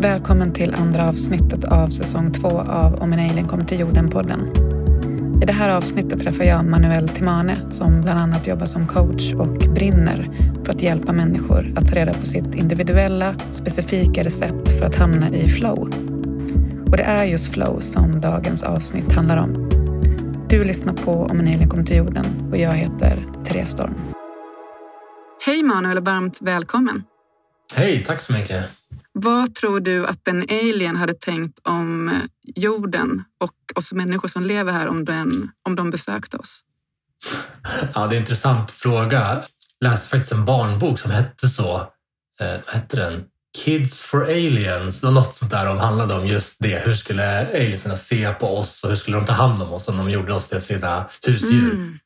Välkommen 0.00 0.52
till 0.52 0.74
andra 0.74 1.08
avsnittet 1.08 1.64
av 1.64 1.88
säsong 1.88 2.32
två 2.32 2.48
av 2.60 2.94
Om 2.94 3.12
en 3.12 3.30
alien 3.30 3.48
kommer 3.48 3.64
till 3.64 3.80
jorden-podden. 3.80 4.40
I 5.42 5.46
det 5.46 5.52
här 5.52 5.76
avsnittet 5.76 6.20
träffar 6.20 6.44
jag 6.44 6.64
Manuel 6.64 7.08
Timane 7.08 7.56
som 7.70 8.00
bland 8.00 8.20
annat 8.20 8.46
jobbar 8.46 8.66
som 8.66 8.86
coach 8.86 9.32
och 9.32 9.74
brinner 9.74 10.30
för 10.64 10.72
att 10.72 10.82
hjälpa 10.82 11.12
människor 11.12 11.72
att 11.76 11.88
ta 11.88 11.94
reda 11.94 12.14
på 12.14 12.26
sitt 12.26 12.54
individuella, 12.54 13.34
specifika 13.50 14.24
recept 14.24 14.78
för 14.78 14.86
att 14.86 14.94
hamna 14.94 15.28
i 15.28 15.48
flow. 15.48 15.78
Och 16.90 16.96
det 16.96 17.02
är 17.02 17.24
just 17.24 17.52
flow 17.52 17.80
som 17.80 18.20
dagens 18.20 18.62
avsnitt 18.62 19.12
handlar 19.12 19.36
om. 19.36 19.68
Du 20.48 20.64
lyssnar 20.64 20.92
på 20.92 21.12
Om 21.12 21.40
en 21.40 21.48
alien 21.48 21.68
kommer 21.68 21.84
till 21.84 21.96
jorden 21.96 22.50
och 22.50 22.56
jag 22.56 22.72
heter 22.72 23.26
Therese 23.44 23.70
Storm. 23.70 23.94
Hej 25.46 25.62
Manuel 25.62 25.98
och 25.98 26.04
varmt 26.04 26.38
välkommen. 26.42 27.04
Hej, 27.76 28.04
tack 28.06 28.20
så 28.20 28.32
mycket. 28.32 28.64
Vad 29.20 29.54
tror 29.54 29.80
du 29.80 30.06
att 30.06 30.28
en 30.28 30.42
alien 30.42 30.96
hade 30.96 31.14
tänkt 31.14 31.58
om 31.62 32.20
jorden 32.56 33.24
och 33.40 33.54
oss 33.74 33.92
människor 33.92 34.28
som 34.28 34.42
lever 34.42 34.72
här 34.72 34.88
om, 34.88 35.04
den, 35.04 35.50
om 35.62 35.76
de 35.76 35.90
besökte 35.90 36.36
oss? 36.36 36.60
Ja, 37.94 38.06
det 38.06 38.14
är 38.14 38.16
en 38.16 38.22
intressant 38.22 38.70
fråga. 38.70 39.42
Jag 39.80 39.90
läste 39.90 40.08
faktiskt 40.08 40.32
en 40.32 40.44
barnbok 40.44 40.98
som 40.98 41.10
hette 41.10 41.48
så. 41.48 41.76
Eh, 42.40 42.60
hette 42.66 42.96
den? 42.96 43.24
Kids 43.64 44.02
for 44.02 44.24
aliens 44.24 45.04
och 45.04 45.12
något 45.12 45.34
sånt 45.34 45.50
där 45.50 45.66
som 45.66 45.78
handlade 45.78 46.14
om 46.14 46.26
just 46.26 46.56
det. 46.58 46.82
Hur 46.86 46.94
skulle 46.94 47.46
aliensarna 47.46 47.96
se 47.96 48.32
på 48.32 48.58
oss 48.58 48.84
och 48.84 48.90
hur 48.90 48.96
skulle 48.96 49.16
de 49.16 49.26
ta 49.26 49.32
hand 49.32 49.62
om 49.62 49.72
oss 49.72 49.88
om 49.88 49.96
de 49.96 50.10
gjorde 50.10 50.34
oss 50.34 50.48
till 50.48 50.60
sina 50.60 51.04
husdjur? 51.26 51.74
Mm. 51.74 51.98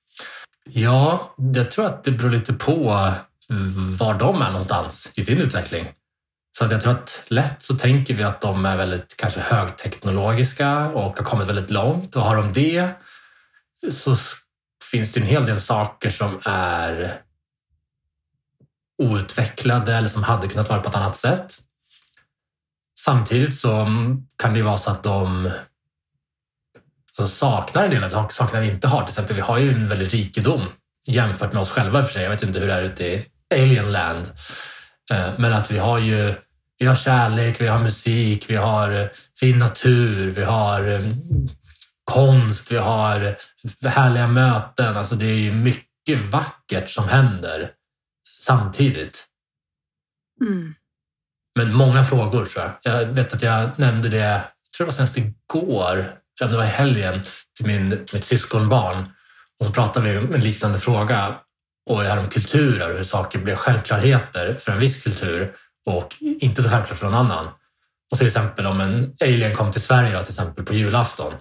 Ja, 0.64 1.34
jag 1.54 1.70
tror 1.70 1.86
att 1.86 2.04
det 2.04 2.10
beror 2.10 2.30
lite 2.30 2.52
på 2.52 3.12
var 3.98 4.14
de 4.18 4.42
är 4.42 4.46
någonstans 4.46 5.10
i 5.14 5.22
sin 5.22 5.38
utveckling. 5.38 5.86
Så 6.58 6.64
att 6.64 6.72
jag 6.72 6.80
tror 6.80 6.92
att 6.92 7.22
lätt 7.26 7.62
så 7.62 7.74
tänker 7.74 8.14
vi 8.14 8.22
att 8.22 8.40
de 8.40 8.64
är 8.64 8.76
väldigt 8.76 9.16
kanske 9.16 9.40
högteknologiska 9.40 10.88
och 10.88 11.18
har 11.18 11.24
kommit 11.24 11.48
väldigt 11.48 11.70
långt 11.70 12.16
och 12.16 12.22
har 12.22 12.36
de 12.36 12.52
det 12.52 12.88
så 13.92 14.16
finns 14.90 15.12
det 15.12 15.20
en 15.20 15.26
hel 15.26 15.46
del 15.46 15.60
saker 15.60 16.10
som 16.10 16.40
är 16.44 17.14
outvecklade 19.02 19.94
eller 19.94 20.08
som 20.08 20.22
hade 20.22 20.48
kunnat 20.48 20.68
vara 20.68 20.80
på 20.80 20.88
ett 20.88 20.94
annat 20.94 21.16
sätt. 21.16 21.58
Samtidigt 22.98 23.54
så 23.58 23.86
kan 24.38 24.52
det 24.52 24.58
ju 24.58 24.64
vara 24.64 24.78
så 24.78 24.90
att 24.90 25.02
de 25.02 25.50
alltså 27.18 27.36
saknar 27.36 27.84
en 27.84 27.90
del 27.90 28.04
av 28.04 28.28
sakerna 28.28 28.60
vi 28.60 28.70
inte 28.70 28.88
har. 28.88 29.00
Till 29.00 29.08
exempel, 29.08 29.36
vi 29.36 29.42
har 29.42 29.58
ju 29.58 29.72
en 29.72 29.88
väldigt 29.88 30.12
rikedom 30.12 30.60
jämfört 31.06 31.52
med 31.52 31.62
oss 31.62 31.70
själva 31.70 32.04
för 32.04 32.12
sig. 32.12 32.22
Jag 32.22 32.30
vet 32.30 32.42
inte 32.42 32.60
hur 32.60 32.66
det 32.66 32.72
är 32.72 32.82
ute 32.82 33.04
i 33.04 33.26
Alien 33.54 33.92
Land. 33.92 34.26
Eh, 35.10 35.32
men 35.38 35.52
att 35.52 35.70
vi 35.70 35.78
har 35.78 35.98
ju 35.98 36.34
vi 36.78 36.86
har 36.86 36.96
kärlek, 36.96 37.60
vi 37.60 37.66
har 37.66 37.80
musik, 37.80 38.50
vi 38.50 38.56
har 38.56 38.90
eh, 38.90 39.06
fin 39.40 39.58
natur, 39.58 40.30
vi 40.30 40.42
har 40.42 40.88
eh, 40.88 41.00
konst, 42.04 42.72
vi 42.72 42.76
har 42.76 43.36
härliga 43.88 44.28
möten. 44.28 44.96
Alltså 44.96 45.14
det 45.14 45.26
är 45.26 45.38
ju 45.38 45.52
mycket 45.52 46.20
vackert 46.30 46.88
som 46.88 47.08
händer 47.08 47.70
samtidigt. 48.40 49.24
Mm. 50.40 50.74
Men 51.54 51.74
många 51.74 52.04
frågor 52.04 52.46
tror 52.46 52.64
jag. 52.64 52.72
Jag 52.82 53.06
vet 53.06 53.34
att 53.34 53.42
jag 53.42 53.78
nämnde 53.78 54.08
det, 54.08 54.16
jag 54.16 54.42
tror 54.76 54.86
det 54.86 54.90
var 54.90 54.92
senast 54.92 55.18
igår, 55.18 55.96
eller 56.40 56.44
om 56.44 56.50
det 56.50 56.56
var 56.56 56.64
i 56.64 56.68
helgen, 56.68 57.14
till 57.56 57.66
min, 57.66 57.88
mitt 57.88 58.24
syskonbarn. 58.24 59.04
Och 59.60 59.66
så 59.66 59.72
pratade 59.72 60.10
vi 60.10 60.18
om 60.18 60.34
en 60.34 60.40
liknande 60.40 60.78
fråga 60.78 61.34
och 61.90 62.02
det 62.02 62.18
om 62.18 62.28
kulturer 62.28 62.90
och 62.90 62.96
hur 62.96 63.04
saker 63.04 63.38
blev 63.38 63.56
självklarheter 63.56 64.54
för 64.54 64.72
en 64.72 64.78
viss 64.78 65.02
kultur 65.02 65.52
och 65.86 66.16
inte 66.20 66.62
så 66.62 66.68
självklart 66.68 66.98
för 66.98 67.06
någon 67.06 67.14
annan. 67.14 67.48
Och 68.10 68.18
till 68.18 68.26
exempel 68.26 68.66
om 68.66 68.80
en 68.80 69.16
alien 69.20 69.56
kom 69.56 69.72
till 69.72 69.82
Sverige 69.82 70.14
då, 70.14 70.22
till 70.22 70.32
exempel 70.32 70.64
på 70.64 70.74
julafton 70.74 71.34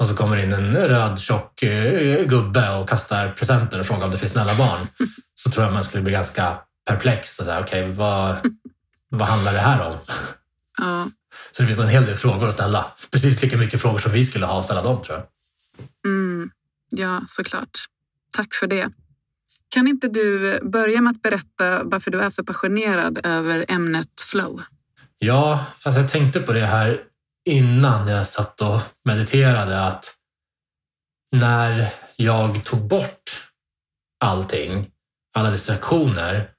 och 0.00 0.06
så 0.06 0.16
kommer 0.16 0.36
in 0.36 0.52
en 0.52 0.76
röd 0.76 1.18
tjock 1.18 1.62
eh, 1.62 2.26
gubbe 2.26 2.70
och 2.70 2.88
kastar 2.88 3.32
presenter 3.32 3.80
och 3.80 3.86
frågar 3.86 4.04
om 4.04 4.10
det 4.10 4.16
finns 4.16 4.32
snälla 4.32 4.54
barn 4.54 4.88
så 5.34 5.50
tror 5.50 5.64
jag 5.64 5.72
man 5.72 5.84
skulle 5.84 6.02
bli 6.02 6.12
ganska 6.12 6.58
perplex 6.88 7.38
och 7.38 7.44
säga 7.44 7.60
okej, 7.60 7.82
okay, 7.82 7.92
vad, 7.92 8.36
vad 9.08 9.28
handlar 9.28 9.52
det 9.52 9.58
här 9.58 9.86
om? 9.86 9.96
Ja. 10.78 11.08
Så 11.50 11.62
det 11.62 11.66
finns 11.66 11.78
en 11.78 11.88
hel 11.88 12.06
del 12.06 12.16
frågor 12.16 12.48
att 12.48 12.54
ställa. 12.54 12.92
Precis 13.10 13.42
lika 13.42 13.56
mycket 13.56 13.80
frågor 13.80 13.98
som 13.98 14.12
vi 14.12 14.24
skulle 14.24 14.46
ha 14.46 14.58
att 14.58 14.64
ställa 14.64 14.82
dem 14.82 15.02
tror 15.02 15.18
jag. 15.18 15.26
Mm, 16.12 16.50
ja, 16.90 17.22
såklart. 17.26 17.78
Tack 18.30 18.54
för 18.54 18.66
det. 18.66 18.90
Kan 19.70 19.88
inte 19.88 20.08
du 20.08 20.60
börja 20.62 21.00
med 21.00 21.10
att 21.10 21.22
berätta 21.22 21.82
varför 21.84 22.10
du 22.10 22.20
är 22.20 22.30
så 22.30 22.44
passionerad 22.44 23.26
över 23.26 23.64
ämnet 23.68 24.20
flow? 24.20 24.62
Ja, 25.18 25.66
alltså 25.82 26.00
jag 26.00 26.08
tänkte 26.08 26.40
på 26.40 26.52
det 26.52 26.66
här 26.66 27.00
innan 27.48 28.08
jag 28.08 28.26
satt 28.26 28.60
och 28.60 28.80
mediterade 29.04 29.80
att 29.80 30.14
när 31.32 31.88
jag 32.16 32.64
tog 32.64 32.88
bort 32.88 33.50
allting, 34.24 34.86
alla 35.36 35.50
distraktioner 35.50 36.50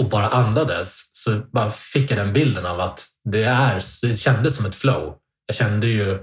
och 0.00 0.08
bara 0.08 0.28
andades 0.28 1.00
så 1.12 1.40
bara 1.52 1.70
fick 1.70 2.10
jag 2.10 2.18
den 2.18 2.32
bilden 2.32 2.66
av 2.66 2.80
att 2.80 3.06
det, 3.24 3.44
är, 3.44 3.82
det 4.02 4.16
kändes 4.16 4.56
som 4.56 4.66
ett 4.66 4.74
flow. 4.74 5.14
Jag 5.46 5.56
kände 5.56 5.86
ju 5.86 6.18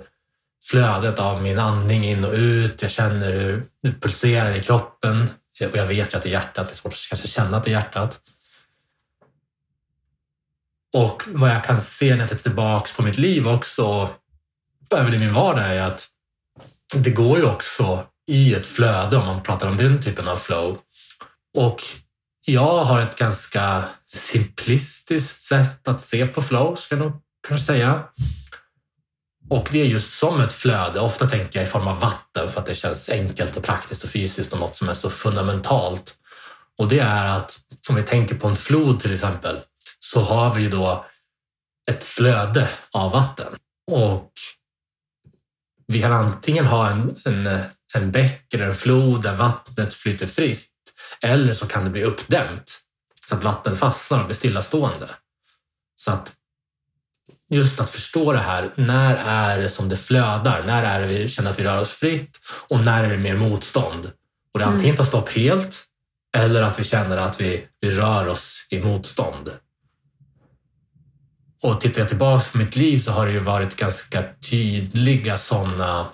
flödet 0.70 1.20
av 1.20 1.42
min 1.42 1.60
andning 1.60 2.04
in 2.04 2.26
och 2.26 2.34
ut. 2.34 2.82
Jag 2.82 2.92
känner 2.92 3.32
hur 3.32 3.66
det 3.84 3.92
pulserar 3.92 4.56
i 4.56 4.64
kroppen. 4.64 5.30
Och 5.62 5.78
jag 5.78 5.86
vet 5.86 6.14
ju 6.14 6.18
att 6.18 6.24
det 6.24 6.30
är 6.30 6.32
hjärtat, 6.32 6.68
det 6.68 6.74
är 6.74 6.76
svårt 6.76 6.94
att 6.94 7.08
kanske 7.10 7.28
känna 7.28 7.58
att 7.58 7.64
det 7.64 7.70
är 7.70 7.72
hjärtat. 7.72 8.20
Och 10.94 11.24
vad 11.28 11.50
jag 11.50 11.64
kan 11.64 11.82
se 11.82 12.10
när 12.10 12.20
jag 12.20 12.30
tittar 12.30 12.44
tillbaka 12.44 12.92
på 12.96 13.04
mitt 13.04 13.18
liv 13.18 13.48
också, 13.48 14.10
även 14.96 15.14
i 15.14 15.18
min 15.20 15.34
vardag, 15.34 15.76
är 15.76 15.82
att 15.82 16.08
det 16.96 17.10
går 17.10 17.38
ju 17.38 17.46
också 17.46 18.08
i 18.28 18.54
ett 18.54 18.66
flöde 18.66 19.18
om 19.18 19.26
man 19.26 19.44
pratar 19.44 19.70
om 19.70 19.78
den 19.78 20.02
typen 20.02 20.28
av 20.28 20.38
flow. 20.38 20.78
Och 21.58 21.82
jag 22.46 22.84
har 22.84 23.02
ett 23.02 23.18
ganska 23.18 23.84
simplistiskt 24.06 25.42
sätt 25.42 25.88
att 25.88 26.02
se 26.02 26.28
på 26.28 26.42
flow, 26.42 26.76
ska 26.76 26.96
jag 26.96 27.06
nog 27.06 27.22
kanske 27.48 27.66
säga. 27.66 28.04
Och 29.50 29.70
det 29.72 29.82
är 29.82 29.86
just 29.86 30.14
som 30.14 30.42
ett 30.42 30.54
flöde. 30.54 31.00
Ofta 31.00 31.30
tänker 31.30 31.60
jag 31.60 31.68
i 31.68 31.72
form 31.72 31.88
av 31.88 32.00
vatten 32.00 32.50
för 32.50 32.60
att 32.60 32.66
det 32.66 32.76
känns 32.76 33.10
enkelt 33.10 33.58
och 33.58 33.64
praktiskt 33.64 34.04
och 34.04 34.10
fysiskt 34.10 34.54
och 34.54 34.60
något 34.60 34.76
som 34.76 34.90
är 34.90 34.94
så 34.94 35.10
fundamentalt. 35.10 36.16
Och 36.78 36.88
det 36.88 37.00
är 37.00 37.38
att 37.38 37.60
om 37.90 37.96
vi 37.96 38.04
tänker 38.04 38.36
på 38.36 38.48
en 38.48 38.56
flod 38.56 39.00
till 39.00 39.14
exempel 39.14 39.60
så 40.00 40.20
har 40.20 40.56
vi 40.56 40.68
då 40.68 41.06
ett 41.92 42.04
flöde 42.04 42.70
av 42.92 43.12
vatten. 43.12 43.56
Och 43.92 44.32
vi 45.88 46.02
kan 46.02 46.14
antingen 46.14 46.66
ha 46.66 46.90
en, 46.90 47.16
en, 47.26 47.60
en 47.96 48.12
bäck 48.12 48.54
eller 48.54 48.66
en 48.66 48.76
flod 48.76 49.22
där 49.22 49.36
vattnet 49.36 49.94
flyter 49.94 50.28
friskt 50.28 50.72
eller 51.22 51.54
så 51.54 51.68
kan 51.68 51.84
det 51.84 51.90
bli 51.90 52.04
uppdämt 52.04 52.80
så 53.30 53.36
att 53.36 53.44
vatten 53.44 53.78
fastnar 53.78 54.20
och 54.20 54.26
blir 54.26 54.36
stillastående. 54.36 55.10
Så 55.96 56.12
att 56.12 56.34
just 57.50 57.80
att 57.80 57.90
förstå 57.90 58.34
det 58.34 58.40
här. 58.40 58.72
När 58.76 59.16
är 59.16 59.62
det 59.62 59.70
som 59.70 59.90
det 59.90 59.98
flödar? 59.98 60.64
När 60.66 60.84
är 60.84 61.02
det 61.02 61.08
vi 61.08 61.30
känner 61.30 61.50
att 61.50 61.60
vi 61.60 61.64
rör 61.64 61.82
oss 61.82 61.92
fritt? 61.92 62.40
Och 62.70 62.86
när 62.86 63.04
är 63.04 63.10
det 63.10 63.18
mer 63.18 63.36
motstånd? 63.36 64.12
Och 64.54 64.60
det 64.60 64.66
antingen 64.66 64.96
tar 64.96 65.04
stopp 65.04 65.30
helt 65.30 65.84
eller 66.38 66.62
att 66.62 66.80
vi 66.80 66.84
känner 66.84 67.18
att 67.18 67.42
vi, 67.42 67.68
vi 67.82 67.92
rör 67.92 68.28
oss 68.28 68.68
i 68.70 68.80
motstånd. 68.80 69.52
Och 71.64 71.82
tittar 71.82 72.02
jag 72.02 72.08
tillbaka 72.08 72.46
på 72.52 72.58
mitt 72.58 72.76
liv 72.76 73.00
så 73.00 73.12
har 73.12 73.26
det 73.26 73.32
ju 73.32 73.40
varit 73.40 73.76
ganska 73.76 74.24
tydliga 74.50 75.38
sådana 75.38 76.06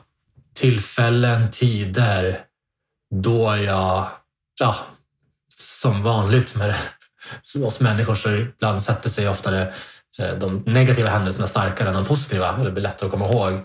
tillfällen, 0.53 1.51
tider 1.51 2.39
då 3.15 3.57
jag, 3.57 4.07
ja, 4.59 4.75
som 5.55 6.03
vanligt 6.03 6.55
med 6.55 6.75
oss 7.63 7.79
människor 7.79 8.15
så 8.15 8.29
ibland 8.29 8.83
sätter 8.83 9.09
sig 9.09 9.29
ofta 9.29 9.51
det 9.51 9.61
Eh, 9.61 9.73
Eh, 10.19 10.37
de 10.37 10.63
negativa 10.65 11.09
händelserna 11.09 11.47
starkare 11.47 11.89
än 11.89 11.95
de 11.95 12.05
positiva, 12.05 12.63
Det 12.63 12.71
blir 12.71 12.83
lättare 12.83 13.05
att 13.05 13.11
komma 13.11 13.27
ihåg. 13.27 13.59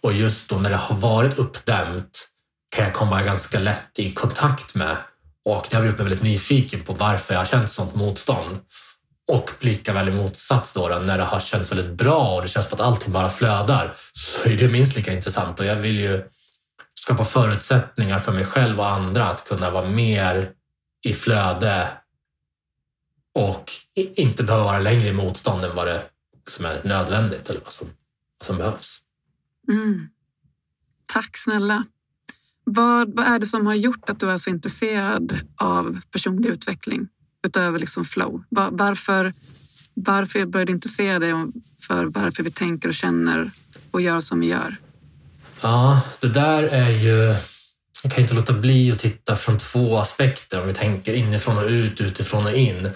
Och 0.00 0.12
just 0.12 0.48
då 0.48 0.56
när 0.56 0.70
det 0.70 0.76
har 0.76 0.96
varit 0.96 1.38
uppdämt 1.38 2.28
kan 2.76 2.84
jag 2.84 2.94
komma 2.94 3.22
ganska 3.22 3.58
lätt 3.58 3.98
i 3.98 4.12
kontakt 4.12 4.74
med 4.74 4.96
och 5.44 5.66
det 5.70 5.76
har 5.76 5.84
gjort 5.84 5.98
mig 5.98 6.04
väldigt 6.04 6.22
nyfiken 6.22 6.80
på 6.80 6.92
varför 6.92 7.34
jag 7.34 7.40
har 7.40 7.46
känt 7.46 7.70
sånt 7.70 7.94
motstånd. 7.94 8.58
Och 9.32 9.50
lika 9.60 9.92
väl 9.92 10.08
i 10.08 10.12
motsats 10.12 10.72
då, 10.72 10.88
då, 10.88 10.98
när 10.98 11.18
det 11.18 11.24
har 11.24 11.40
känts 11.40 11.72
väldigt 11.72 11.92
bra 11.92 12.34
och 12.34 12.42
det 12.42 12.48
känns 12.48 12.68
som 12.68 12.74
att 12.74 12.86
allting 12.86 13.12
bara 13.12 13.30
flödar 13.30 13.94
så 14.12 14.48
är 14.48 14.56
det 14.56 14.68
minst 14.68 14.96
lika 14.96 15.12
intressant 15.12 15.60
och 15.60 15.66
jag 15.66 15.76
vill 15.76 15.98
ju 15.98 16.22
skapa 16.94 17.24
förutsättningar 17.24 18.18
för 18.18 18.32
mig 18.32 18.44
själv 18.44 18.80
och 18.80 18.88
andra 18.88 19.26
att 19.26 19.48
kunna 19.48 19.70
vara 19.70 19.88
mer 19.88 20.50
i 21.06 21.14
flöde 21.14 21.88
och 23.38 23.70
inte 23.94 24.42
behöva 24.42 24.64
vara 24.64 24.78
längre 24.78 25.08
i 25.08 25.12
motstånd 25.12 25.64
än 25.64 25.76
vad 25.76 25.86
det 25.86 26.02
som 26.48 26.64
är 26.64 26.80
nödvändigt 26.84 27.50
eller 27.50 27.60
vad 27.60 27.72
som, 27.72 27.88
vad 28.38 28.46
som 28.46 28.58
behövs. 28.58 28.98
Mm. 29.68 30.08
Tack 31.06 31.36
snälla. 31.36 31.84
Vad, 32.64 33.14
vad 33.14 33.26
är 33.26 33.38
det 33.38 33.46
som 33.46 33.66
har 33.66 33.74
gjort 33.74 34.08
att 34.10 34.20
du 34.20 34.30
är 34.30 34.38
så 34.38 34.50
intresserad 34.50 35.40
av 35.56 36.00
personlig 36.10 36.48
utveckling 36.48 37.08
utöver 37.46 37.78
liksom 37.78 38.04
flow? 38.04 38.44
Var, 38.48 38.68
varför 38.72 39.32
Varför 39.94 40.46
började 40.46 40.72
du 40.72 40.74
intressera 40.74 41.18
dig 41.18 41.32
för 41.80 42.04
varför 42.04 42.42
vi 42.42 42.50
tänker 42.50 42.88
och 42.88 42.94
känner 42.94 43.50
och 43.90 44.00
gör 44.00 44.20
som 44.20 44.40
vi 44.40 44.46
gör? 44.46 44.76
Ja, 45.60 46.00
det 46.20 46.28
där 46.28 46.62
är 46.62 46.90
ju... 46.90 47.34
Jag 48.02 48.12
kan 48.12 48.22
inte 48.22 48.34
låta 48.34 48.52
bli 48.52 48.92
att 48.92 48.98
titta 48.98 49.36
från 49.36 49.58
två 49.58 49.96
aspekter. 49.96 50.60
Om 50.60 50.66
vi 50.66 50.72
tänker 50.72 51.14
inifrån 51.14 51.58
och 51.58 51.70
ut, 51.70 52.00
utifrån 52.00 52.46
och 52.46 52.52
in. 52.52 52.88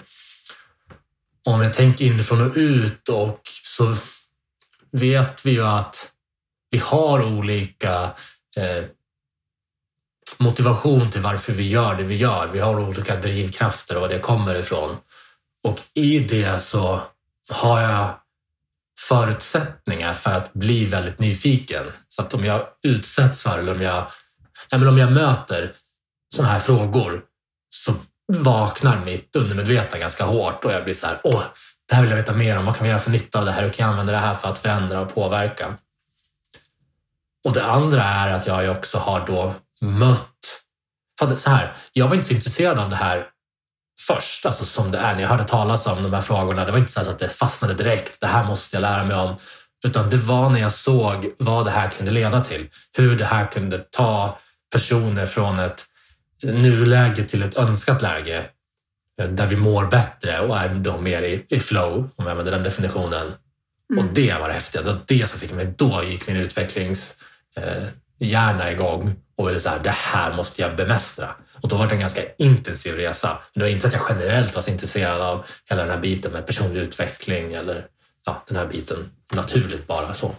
Om 1.45 1.61
jag 1.61 1.73
tänker 1.73 2.05
inifrån 2.05 2.41
och 2.41 2.53
ut 2.55 3.09
och 3.09 3.41
så 3.63 3.95
vet 4.91 5.45
vi 5.45 5.51
ju 5.51 5.63
att 5.63 6.11
vi 6.71 6.77
har 6.77 7.25
olika 7.25 8.11
eh, 8.57 8.83
motivation 10.39 11.11
till 11.11 11.21
varför 11.21 11.53
vi 11.53 11.69
gör 11.69 11.95
det 11.95 12.03
vi 12.03 12.15
gör. 12.15 12.47
Vi 12.47 12.59
har 12.59 12.79
olika 12.79 13.15
drivkrafter 13.15 13.95
och 13.95 14.01
var 14.01 14.09
det 14.09 14.19
kommer 14.19 14.55
ifrån. 14.55 14.97
Och 15.63 15.79
i 15.93 16.19
det 16.19 16.59
så 16.59 17.01
har 17.49 17.81
jag 17.81 18.19
förutsättningar 18.99 20.13
för 20.13 20.31
att 20.31 20.53
bli 20.53 20.85
väldigt 20.85 21.19
nyfiken. 21.19 21.85
Så 22.07 22.21
att 22.21 22.33
om 22.33 22.45
jag 22.45 22.67
utsätts 22.83 23.41
för 23.41 23.59
eller 23.59 23.75
om 23.75 23.81
jag, 23.81 24.07
nej 24.71 24.87
om 24.87 24.97
jag 24.97 25.11
möter 25.11 25.73
sådana 26.35 26.53
här 26.53 26.59
frågor 26.59 27.21
så 27.69 27.93
vaknar 28.27 29.05
mitt 29.05 29.35
undermedvetna 29.35 29.97
ganska 29.97 30.23
hårt 30.23 30.65
och 30.65 30.73
jag 30.73 30.83
blir 30.83 30.93
så 30.93 31.07
här, 31.07 31.19
åh, 31.23 31.43
det 31.89 31.95
här 31.95 32.01
vill 32.01 32.11
jag 32.11 32.17
veta 32.17 32.33
mer 32.33 32.57
om. 32.57 32.65
Vad 32.65 32.75
kan 32.75 32.83
vi 32.83 32.89
göra 32.89 32.99
för 32.99 33.11
nytta 33.11 33.39
av 33.39 33.45
det 33.45 33.51
här? 33.51 33.61
Hur 33.61 33.69
kan 33.69 33.85
jag 33.85 33.91
använda 33.91 34.11
det 34.11 34.17
här 34.17 34.35
för 34.35 34.49
att 34.49 34.59
förändra 34.59 35.01
och 35.01 35.15
påverka? 35.15 35.73
Och 37.45 37.53
det 37.53 37.65
andra 37.65 38.03
är 38.03 38.33
att 38.33 38.47
jag 38.47 38.71
också 38.71 38.97
har 38.97 39.25
då 39.27 39.55
mött... 39.81 40.29
För 41.19 41.35
så 41.35 41.49
här, 41.49 41.73
jag 41.93 42.07
var 42.07 42.15
inte 42.15 42.27
så 42.27 42.33
intresserad 42.33 42.79
av 42.79 42.89
det 42.89 42.95
här 42.95 43.27
först, 44.07 44.45
alltså 44.45 44.65
som 44.65 44.91
det 44.91 44.97
är 44.97 45.15
när 45.15 45.21
jag 45.21 45.29
hörde 45.29 45.43
talas 45.43 45.87
om 45.87 46.03
de 46.03 46.13
här 46.13 46.21
frågorna. 46.21 46.65
Det 46.65 46.71
var 46.71 46.79
inte 46.79 46.91
så 46.91 47.01
att 47.01 47.19
det 47.19 47.29
fastnade 47.29 47.73
direkt, 47.73 48.21
det 48.21 48.27
här 48.27 48.43
måste 48.43 48.75
jag 48.75 48.81
lära 48.81 49.03
mig 49.03 49.17
om. 49.17 49.35
Utan 49.85 50.09
det 50.09 50.17
var 50.17 50.49
när 50.49 50.59
jag 50.59 50.71
såg 50.71 51.33
vad 51.39 51.65
det 51.65 51.71
här 51.71 51.89
kunde 51.89 52.11
leda 52.11 52.41
till. 52.41 52.69
Hur 52.97 53.17
det 53.17 53.25
här 53.25 53.51
kunde 53.51 53.77
ta 53.77 54.37
personer 54.71 55.25
från 55.25 55.59
ett 55.59 55.85
nuläge 56.43 57.23
till 57.23 57.41
ett 57.41 57.57
önskat 57.57 58.01
läge 58.01 58.45
där 59.17 59.47
vi 59.47 59.55
mår 59.55 59.85
bättre 59.85 60.39
och 60.39 60.57
är 60.57 60.75
då 60.75 61.01
mer 61.01 61.21
i, 61.21 61.45
i 61.49 61.59
flow, 61.59 62.09
om 62.15 62.25
jag 62.25 62.29
använder 62.29 62.51
den 62.51 62.63
definitionen. 62.63 63.33
Mm. 63.91 64.05
Och 64.05 64.13
det 64.13 64.37
var 64.39 64.47
det 64.47 64.53
häftiga. 64.53 64.81
Det 64.81 64.91
var 64.91 65.01
det 65.07 65.29
som 65.29 65.39
fick 65.39 65.53
mig, 65.53 65.73
då 65.77 66.03
gick 66.03 66.27
min 66.27 66.37
utvecklingshjärna 66.37 68.67
eh, 68.67 68.73
igång 68.73 69.15
och 69.37 69.49
ville 69.49 69.59
så 69.59 69.69
här, 69.69 69.79
det 69.83 69.89
här 69.89 70.35
måste 70.35 70.61
jag 70.61 70.75
bemästra. 70.75 71.35
Och 71.61 71.69
då 71.69 71.77
var 71.77 71.87
det 71.87 71.93
en 71.93 71.99
ganska 71.99 72.21
intensiv 72.37 72.95
resa. 72.95 73.37
Det 73.53 73.59
var 73.59 73.67
inte 73.67 73.87
att 73.87 73.93
jag 73.93 74.05
generellt 74.09 74.55
var 74.55 74.61
så 74.61 74.71
intresserad 74.71 75.21
av 75.21 75.45
hela 75.69 75.81
den 75.81 75.91
här 75.91 75.99
biten 75.99 76.31
med 76.31 76.47
personlig 76.47 76.81
utveckling 76.81 77.53
eller 77.53 77.85
ja, 78.25 78.43
den 78.47 78.57
här 78.57 78.67
biten 78.67 79.11
naturligt 79.31 79.87
bara 79.87 80.13
så. 80.13 80.35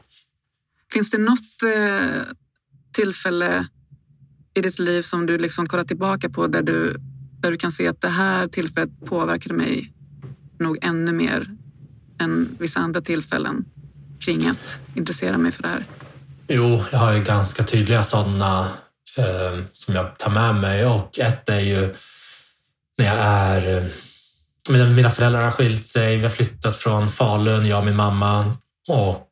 Finns 0.93 1.11
det 1.11 1.19
något 1.19 1.63
eh, 1.75 2.23
tillfälle 2.93 3.67
i 4.55 4.61
ditt 4.61 4.79
liv 4.79 5.03
som 5.03 5.27
du 5.27 5.39
liksom 5.39 5.67
kollar 5.67 5.85
tillbaka 5.85 6.31
på 6.31 6.47
där 6.47 6.63
du, 6.63 6.97
där 7.41 7.51
du 7.51 7.57
kan 7.57 7.73
se 7.73 7.89
att 7.89 8.01
det 8.01 8.09
här 8.09 8.47
tillfället 8.47 8.91
påverkade 9.07 9.55
mig 9.55 9.93
nog 10.59 10.79
ännu 10.83 11.13
mer 11.13 11.51
än 12.21 12.57
vissa 12.61 12.81
andra 12.81 13.01
tillfällen 13.01 13.65
kring 14.21 14.47
att 14.47 14.79
intressera 14.95 15.39
mig 15.39 15.53
för 15.53 15.63
det 15.63 15.69
här? 15.69 15.85
Jo, 16.49 16.83
jag 16.93 16.99
har 16.99 17.13
ju 17.13 17.23
ganska 17.23 17.65
tydliga 17.65 18.05
sådana 18.05 18.61
eh, 19.17 19.59
som 19.73 19.95
jag 19.95 20.19
tar 20.19 20.31
med 20.31 20.55
mig. 20.55 20.87
Och 20.87 21.19
ett 21.19 21.49
är 21.49 21.61
ju 21.61 21.95
när 22.99 23.07
jag 23.07 23.17
är 23.17 23.77
eh, 23.77 23.85
Mina, 24.69 24.87
mina 24.87 25.11
föräldrar 25.11 25.45
har 25.45 25.51
skilt 25.51 25.87
sig, 25.87 26.17
vi 26.17 26.23
har 26.23 26.31
flyttat 26.31 26.77
från 26.77 27.11
Falun, 27.11 27.67
jag 27.67 27.79
och 27.79 27.85
min 27.85 27.97
mamma. 27.97 28.53
Och 28.89 29.29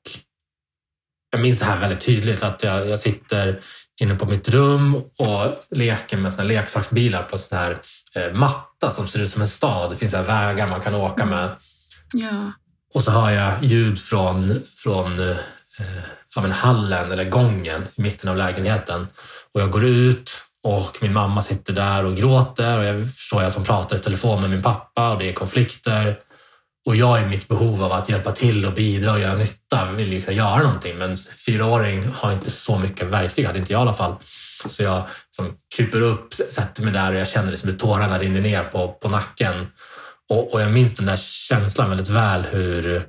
jag 1.30 1.40
minns 1.40 1.58
det 1.58 1.64
här 1.64 1.80
väldigt 1.80 2.00
tydligt 2.00 2.42
att 2.42 2.62
jag, 2.62 2.88
jag 2.88 2.98
sitter 2.98 3.60
inne 4.00 4.15
på 4.15 4.27
mitt 4.27 4.49
rum 4.49 4.94
och 4.94 5.65
leker 5.71 6.17
med 6.17 6.33
såna 6.33 6.44
leksaksbilar 6.44 7.23
på 7.23 7.37
en 7.37 7.43
sån 7.43 7.59
här 7.59 7.79
eh, 8.15 8.33
matta 8.33 8.91
som 8.91 9.09
ser 9.09 9.23
ut 9.23 9.31
som 9.31 9.43
en 9.43 9.49
stad. 9.49 9.91
Det 9.91 9.97
finns 9.97 10.15
här 10.15 10.23
vägar 10.23 10.67
man 10.69 10.81
kan 10.81 10.94
åka 10.94 11.27
med. 11.27 11.49
Ja. 12.12 12.53
Och 12.94 13.03
så 13.03 13.11
hör 13.11 13.31
jag 13.31 13.65
ljud 13.65 13.99
från, 13.99 14.62
från 14.77 15.21
eh, 15.21 15.37
av 16.37 16.44
en 16.44 16.53
hallen 16.53 17.12
eller 17.12 17.25
gången 17.25 17.83
i 17.97 18.03
mitten 18.03 18.31
av 18.31 18.37
lägenheten. 18.37 19.06
Och 19.55 19.61
jag 19.61 19.71
går 19.71 19.85
ut 19.85 20.37
och 20.65 20.99
min 21.00 21.12
mamma 21.12 21.43
sitter 21.43 21.73
där 21.73 22.05
och 22.05 22.17
gråter 22.17 22.79
och 22.79 22.85
jag 22.85 23.11
förstår 23.15 23.43
att 23.43 23.55
hon 23.55 23.65
pratar 23.65 23.97
i 23.97 23.99
telefon 23.99 24.41
med 24.41 24.50
min 24.50 24.62
pappa 24.62 25.12
och 25.12 25.19
det 25.19 25.29
är 25.29 25.33
konflikter. 25.33 26.19
Och 26.87 26.96
jag 26.96 27.23
i 27.23 27.25
mitt 27.25 27.49
behov 27.49 27.82
av 27.82 27.93
att 27.93 28.08
hjälpa 28.08 28.32
till 28.32 28.67
och 28.67 28.75
bidra 28.75 29.12
och 29.12 29.20
göra 29.20 29.37
nytta 29.37 29.93
vill 29.93 30.08
liksom 30.08 30.34
göra 30.34 30.62
någonting. 30.62 30.99
Men 30.99 31.17
fyraåring 31.17 32.08
har 32.14 32.32
inte 32.32 32.50
så 32.50 32.79
mycket 32.79 33.06
verktyg, 33.06 33.46
hade 33.46 33.58
inte 33.58 33.73
jag 33.73 33.81
i 33.81 33.82
alla 33.82 33.93
fall. 33.93 34.17
Så 34.67 34.82
jag 34.82 35.02
som 35.31 35.56
kryper 35.76 36.00
upp, 36.00 36.34
sätter 36.34 36.82
mig 36.82 36.93
där 36.93 37.12
och 37.12 37.20
jag 37.20 37.29
känner 37.29 37.50
liksom 37.50 37.70
hur 37.70 37.79
tårarna 37.79 38.19
rinner 38.19 38.40
ner 38.40 38.62
på, 38.62 38.88
på 38.88 39.08
nacken. 39.08 39.67
Och, 40.31 40.52
och 40.52 40.62
jag 40.62 40.73
minns 40.73 40.94
den 40.94 41.06
där 41.06 41.17
känslan 41.17 41.88
väldigt 41.88 42.08
väl 42.08 42.43
hur 42.43 43.02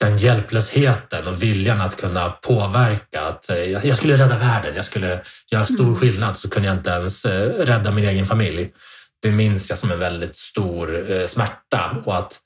den 0.00 0.18
hjälplösheten 0.18 1.26
och 1.26 1.42
viljan 1.42 1.80
att 1.80 2.00
kunna 2.00 2.30
påverka. 2.30 3.20
Att 3.20 3.50
eh, 3.50 3.56
jag 3.58 3.96
skulle 3.96 4.16
rädda 4.16 4.38
världen, 4.38 4.72
jag 4.76 4.84
skulle 4.84 5.20
göra 5.50 5.64
stor 5.64 5.84
mm. 5.84 5.96
skillnad 5.96 6.36
så 6.36 6.50
kunde 6.50 6.68
jag 6.68 6.76
inte 6.76 6.90
ens 6.90 7.24
eh, 7.24 7.64
rädda 7.64 7.90
min 7.90 8.04
egen 8.04 8.26
familj. 8.26 8.72
Det 9.22 9.32
minns 9.32 9.70
jag 9.70 9.78
som 9.78 9.90
en 9.90 9.98
väldigt 9.98 10.36
stor 10.36 11.10
eh, 11.10 11.26
smärta 11.26 12.02
och 12.04 12.16
att 12.16 12.40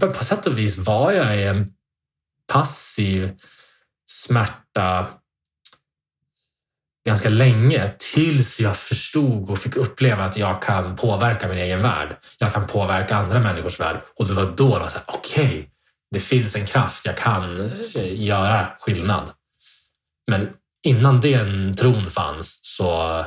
på 0.00 0.24
sätt 0.24 0.46
och 0.46 0.58
vis 0.58 0.78
var 0.78 1.12
jag 1.12 1.38
i 1.38 1.42
en 1.42 1.72
passiv 2.52 3.40
smärta 4.06 5.06
ganska 7.06 7.28
länge 7.28 7.94
tills 7.98 8.60
jag 8.60 8.76
förstod 8.76 9.50
och 9.50 9.58
fick 9.58 9.76
uppleva 9.76 10.24
att 10.24 10.36
jag 10.36 10.62
kan 10.62 10.96
påverka 10.96 11.48
min 11.48 11.58
egen 11.58 11.82
värld. 11.82 12.16
Jag 12.38 12.52
kan 12.52 12.66
påverka 12.66 13.16
andra 13.16 13.40
människors 13.40 13.80
värld 13.80 14.00
och 14.18 14.26
det 14.26 14.34
var 14.34 14.44
då 14.44 14.74
det 14.74 14.80
var 14.80 14.88
så 14.88 14.98
här, 14.98 15.04
okej, 15.06 15.46
okay, 15.46 15.66
det 16.10 16.18
finns 16.18 16.56
en 16.56 16.66
kraft, 16.66 17.04
jag 17.04 17.16
kan 17.16 17.70
eh, 17.94 18.22
göra 18.22 18.66
skillnad. 18.78 19.30
Men 20.26 20.48
innan 20.86 21.20
den 21.20 21.76
tron 21.76 22.10
fanns 22.10 22.58
så, 22.62 23.24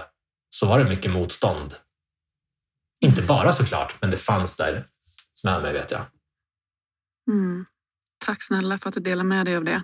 så 0.59 0.65
var 0.65 0.79
det 0.79 0.89
mycket 0.89 1.11
motstånd. 1.11 1.75
Inte 3.05 3.21
bara 3.21 3.51
såklart, 3.51 4.01
men 4.01 4.11
det 4.11 4.17
fanns 4.17 4.55
där 4.55 4.83
med 5.43 5.61
mig 5.61 5.73
vet 5.73 5.91
jag. 5.91 6.01
Mm. 7.31 7.65
Tack 8.25 8.43
snälla 8.43 8.77
för 8.77 8.89
att 8.89 8.95
du 8.95 9.01
delar 9.01 9.23
med 9.23 9.45
dig 9.45 9.55
av 9.55 9.63
det. 9.63 9.83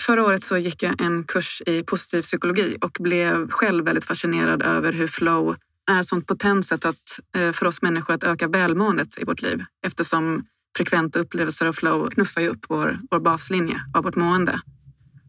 Förra 0.00 0.24
året 0.24 0.42
så 0.42 0.56
gick 0.56 0.82
jag 0.82 1.00
en 1.00 1.24
kurs 1.24 1.62
i 1.66 1.82
positiv 1.82 2.22
psykologi 2.22 2.76
och 2.80 2.96
blev 3.00 3.50
själv 3.50 3.84
väldigt 3.84 4.04
fascinerad 4.04 4.62
över 4.62 4.92
hur 4.92 5.08
flow 5.08 5.56
är 5.90 6.00
ett 6.00 6.06
sånt 6.06 6.26
potent 6.26 6.66
sätt 6.66 6.84
att, 6.84 7.20
eh, 7.36 7.52
för 7.52 7.66
oss 7.66 7.82
människor 7.82 8.14
att 8.14 8.24
öka 8.24 8.48
välmåendet 8.48 9.18
i 9.18 9.24
vårt 9.24 9.42
liv 9.42 9.64
eftersom 9.86 10.46
frekventa 10.76 11.18
upplevelser 11.18 11.66
av 11.66 11.72
flow 11.72 12.10
knuffar 12.10 12.40
ju 12.40 12.48
upp 12.48 12.66
vår, 12.68 12.98
vår 13.10 13.20
baslinje 13.20 13.80
av 13.94 14.04
vårt 14.04 14.16
mående. 14.16 14.60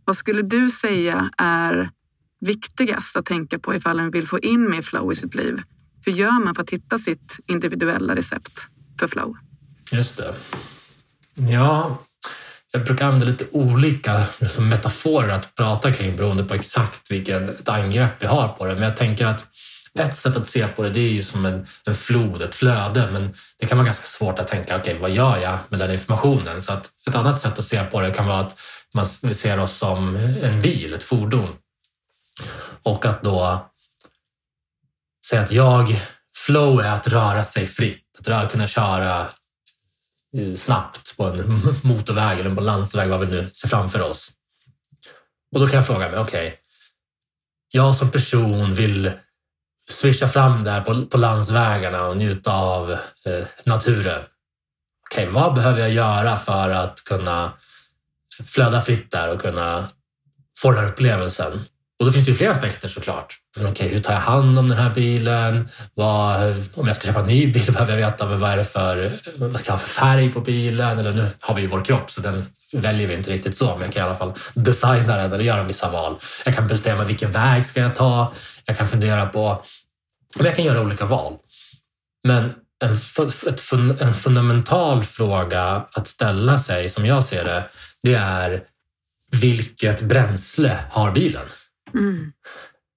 Vad 0.05 0.17
skulle 0.17 0.41
du 0.41 0.69
säga 0.69 1.29
är 1.37 1.91
viktigast 2.41 3.15
att 3.15 3.25
tänka 3.25 3.59
på 3.59 3.75
ifall 3.75 3.99
en 3.99 4.11
vill 4.11 4.27
få 4.27 4.39
in 4.39 4.69
mer 4.69 4.81
flow 4.81 5.11
i 5.11 5.15
sitt 5.15 5.35
liv? 5.35 5.61
Hur 6.05 6.13
gör 6.13 6.45
man 6.45 6.55
för 6.55 6.63
att 6.63 6.69
hitta 6.69 6.97
sitt 6.97 7.39
individuella 7.47 8.15
recept 8.15 8.67
för 8.99 9.07
flow? 9.07 9.37
Just 9.91 10.17
det. 10.17 10.35
Ja, 11.35 11.97
jag 12.71 12.83
brukar 12.83 13.05
använda 13.05 13.25
lite 13.25 13.45
olika 13.51 14.23
liksom, 14.39 14.69
metaforer 14.69 15.29
att 15.29 15.55
prata 15.55 15.93
kring 15.93 16.15
beroende 16.15 16.43
på 16.43 16.53
exakt 16.53 17.11
vilket 17.11 17.69
angrepp 17.69 18.23
vi 18.23 18.27
har 18.27 18.47
på 18.47 18.65
det. 18.65 18.73
Men 18.73 18.83
jag 18.83 18.97
tänker 18.97 19.25
att 19.25 19.47
ett 19.99 20.15
sätt 20.15 20.37
att 20.37 20.47
se 20.47 20.67
på 20.67 20.83
det, 20.83 20.89
det 20.89 20.99
är 20.99 21.11
ju 21.11 21.21
som 21.21 21.45
en, 21.45 21.65
en 21.85 21.95
flod, 21.95 22.41
ett 22.41 22.55
flöde, 22.55 23.09
men 23.11 23.33
det 23.59 23.65
kan 23.65 23.77
vara 23.77 23.85
ganska 23.85 24.05
svårt 24.05 24.39
att 24.39 24.47
tänka, 24.47 24.77
okej, 24.77 24.93
okay, 24.93 25.01
vad 25.01 25.11
gör 25.11 25.37
jag 25.37 25.57
med 25.69 25.79
den 25.79 25.91
informationen? 25.91 26.61
Så 26.61 26.73
att 26.73 26.89
ett 27.07 27.15
annat 27.15 27.39
sätt 27.39 27.59
att 27.59 27.65
se 27.65 27.83
på 27.83 28.01
det 28.01 28.11
kan 28.11 28.27
vara 28.27 28.39
att 28.39 28.59
man 28.93 29.05
ser 29.05 29.59
oss 29.59 29.77
som 29.77 30.15
en 30.43 30.61
bil, 30.61 30.93
ett 30.93 31.03
fordon. 31.03 31.47
Och 32.83 33.05
att 33.05 33.23
då 33.23 33.69
säga 35.25 35.41
att 35.41 35.51
jag, 35.51 36.01
flow 36.35 36.79
är 36.79 36.93
att 36.93 37.07
röra 37.07 37.43
sig 37.43 37.67
fritt, 37.67 38.27
att 38.27 38.51
kunna 38.51 38.67
köra 38.67 39.27
eh, 40.37 40.55
snabbt 40.55 41.17
på 41.17 41.25
en 41.25 41.61
motorväg 41.83 42.39
eller 42.39 42.55
på 42.55 42.61
en 42.61 42.65
landsväg, 42.65 43.09
vad 43.09 43.19
vi 43.19 43.25
nu 43.25 43.49
ser 43.53 43.67
framför 43.67 44.01
oss. 44.01 44.31
Och 45.53 45.59
då 45.59 45.67
kan 45.67 45.75
jag 45.75 45.87
fråga 45.87 46.09
mig, 46.09 46.19
okej, 46.19 46.47
okay, 46.47 46.57
jag 47.71 47.95
som 47.95 48.11
person 48.11 48.75
vill 48.75 49.11
swisha 49.89 50.27
fram 50.27 50.63
där 50.63 50.81
på, 50.81 51.05
på 51.05 51.17
landsvägarna 51.17 52.05
och 52.05 52.17
njuta 52.17 52.53
av 52.53 52.91
eh, 52.91 53.45
naturen. 53.65 54.21
Okej, 55.11 55.27
okay, 55.27 55.41
vad 55.41 55.53
behöver 55.53 55.79
jag 55.79 55.91
göra 55.91 56.37
för 56.37 56.69
att 56.69 57.03
kunna 57.03 57.53
flöda 58.45 58.81
fritt 58.81 59.11
där 59.11 59.29
och 59.29 59.41
kunna 59.41 59.87
få 60.57 60.71
den 60.71 60.79
här 60.79 60.91
upplevelsen? 60.91 61.65
Och 62.01 62.07
då 62.07 62.13
finns 62.13 62.25
det 62.25 62.31
ju 62.31 62.37
flera 62.37 62.51
aspekter 62.51 62.87
såklart. 62.87 63.37
Men 63.57 63.71
okej, 63.71 63.87
hur 63.87 63.99
tar 63.99 64.13
jag 64.13 64.19
hand 64.19 64.59
om 64.59 64.69
den 64.69 64.77
här 64.77 64.93
bilen? 64.93 65.69
Vad, 65.93 66.55
om 66.73 66.87
jag 66.87 66.95
ska 66.95 67.07
köpa 67.07 67.19
en 67.19 67.25
ny 67.25 67.47
bil 67.47 67.71
behöver 67.71 67.97
jag 67.97 68.11
veta 68.11 68.25
vad 68.25 68.51
är 68.51 68.57
det 68.57 68.63
för, 68.63 69.11
vad 69.35 69.59
ska 69.59 69.71
jag 69.71 69.73
ha 69.73 69.79
för 69.79 69.89
färg 69.89 70.31
på 70.31 70.41
bilen? 70.41 70.99
Eller 70.99 71.11
nu 71.11 71.27
har 71.41 71.55
vi 71.55 71.61
ju 71.61 71.67
vår 71.67 71.85
kropp 71.85 72.11
så 72.11 72.21
den 72.21 72.45
väljer 72.73 73.07
vi 73.07 73.13
inte 73.13 73.31
riktigt 73.31 73.57
så, 73.57 73.65
men 73.65 73.81
jag 73.81 73.93
kan 73.93 74.01
i 74.01 74.05
alla 74.05 74.15
fall 74.15 74.33
designa 74.53 75.17
den 75.17 75.33
eller 75.33 75.43
göra 75.43 75.63
vissa 75.63 75.91
val. 75.91 76.15
Jag 76.45 76.55
kan 76.55 76.67
bestämma 76.67 77.03
vilken 77.03 77.31
väg 77.31 77.65
ska 77.65 77.79
jag 77.79 77.95
ta? 77.95 78.33
Jag 78.65 78.77
kan 78.77 78.87
fundera 78.87 79.25
på, 79.25 79.63
men 80.35 80.45
jag 80.45 80.55
kan 80.55 80.65
göra 80.65 80.81
olika 80.81 81.05
val. 81.05 81.33
Men 82.23 82.53
en, 82.83 82.93
ett, 83.47 84.01
en 84.01 84.13
fundamental 84.13 85.03
fråga 85.03 85.85
att 85.91 86.07
ställa 86.07 86.57
sig, 86.57 86.89
som 86.89 87.05
jag 87.05 87.23
ser 87.23 87.43
det, 87.43 87.63
det 88.03 88.13
är 88.13 88.61
vilket 89.31 90.01
bränsle 90.01 90.77
har 90.89 91.11
bilen? 91.11 91.47
Mm. 91.93 92.31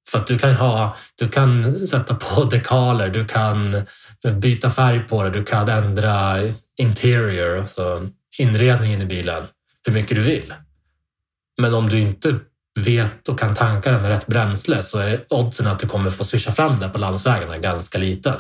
För 0.09 0.19
att 0.19 0.27
du 0.27 0.39
kan, 0.39 0.55
ha, 0.55 0.97
du 1.15 1.29
kan 1.29 1.75
sätta 1.87 2.15
på 2.15 2.45
dekaler, 2.51 3.09
du 3.09 3.27
kan 3.27 3.83
byta 4.37 4.71
färg 4.71 5.01
på 5.01 5.23
det, 5.23 5.31
du 5.31 5.45
kan 5.45 5.69
ändra 5.69 6.37
interior, 6.79 7.59
alltså 7.59 8.09
inredningen 8.39 9.03
i 9.03 9.07
bilen, 9.07 9.45
hur 9.87 9.93
mycket 9.93 10.17
du 10.17 10.23
vill. 10.23 10.55
Men 11.61 11.75
om 11.75 11.89
du 11.89 12.01
inte 12.01 12.39
vet 12.81 13.29
och 13.29 13.39
kan 13.39 13.55
tanka 13.55 13.91
den 13.91 14.03
med 14.03 14.11
rätt 14.11 14.27
bränsle 14.27 14.83
så 14.83 14.99
är 14.99 15.25
oddsen 15.29 15.67
att 15.67 15.81
du 15.81 15.89
kommer 15.89 16.11
få 16.11 16.25
swisha 16.25 16.53
fram 16.53 16.81
det 16.81 16.89
på 16.89 16.99
landsvägarna 16.99 17.59
ganska 17.59 17.99
liten. 17.99 18.35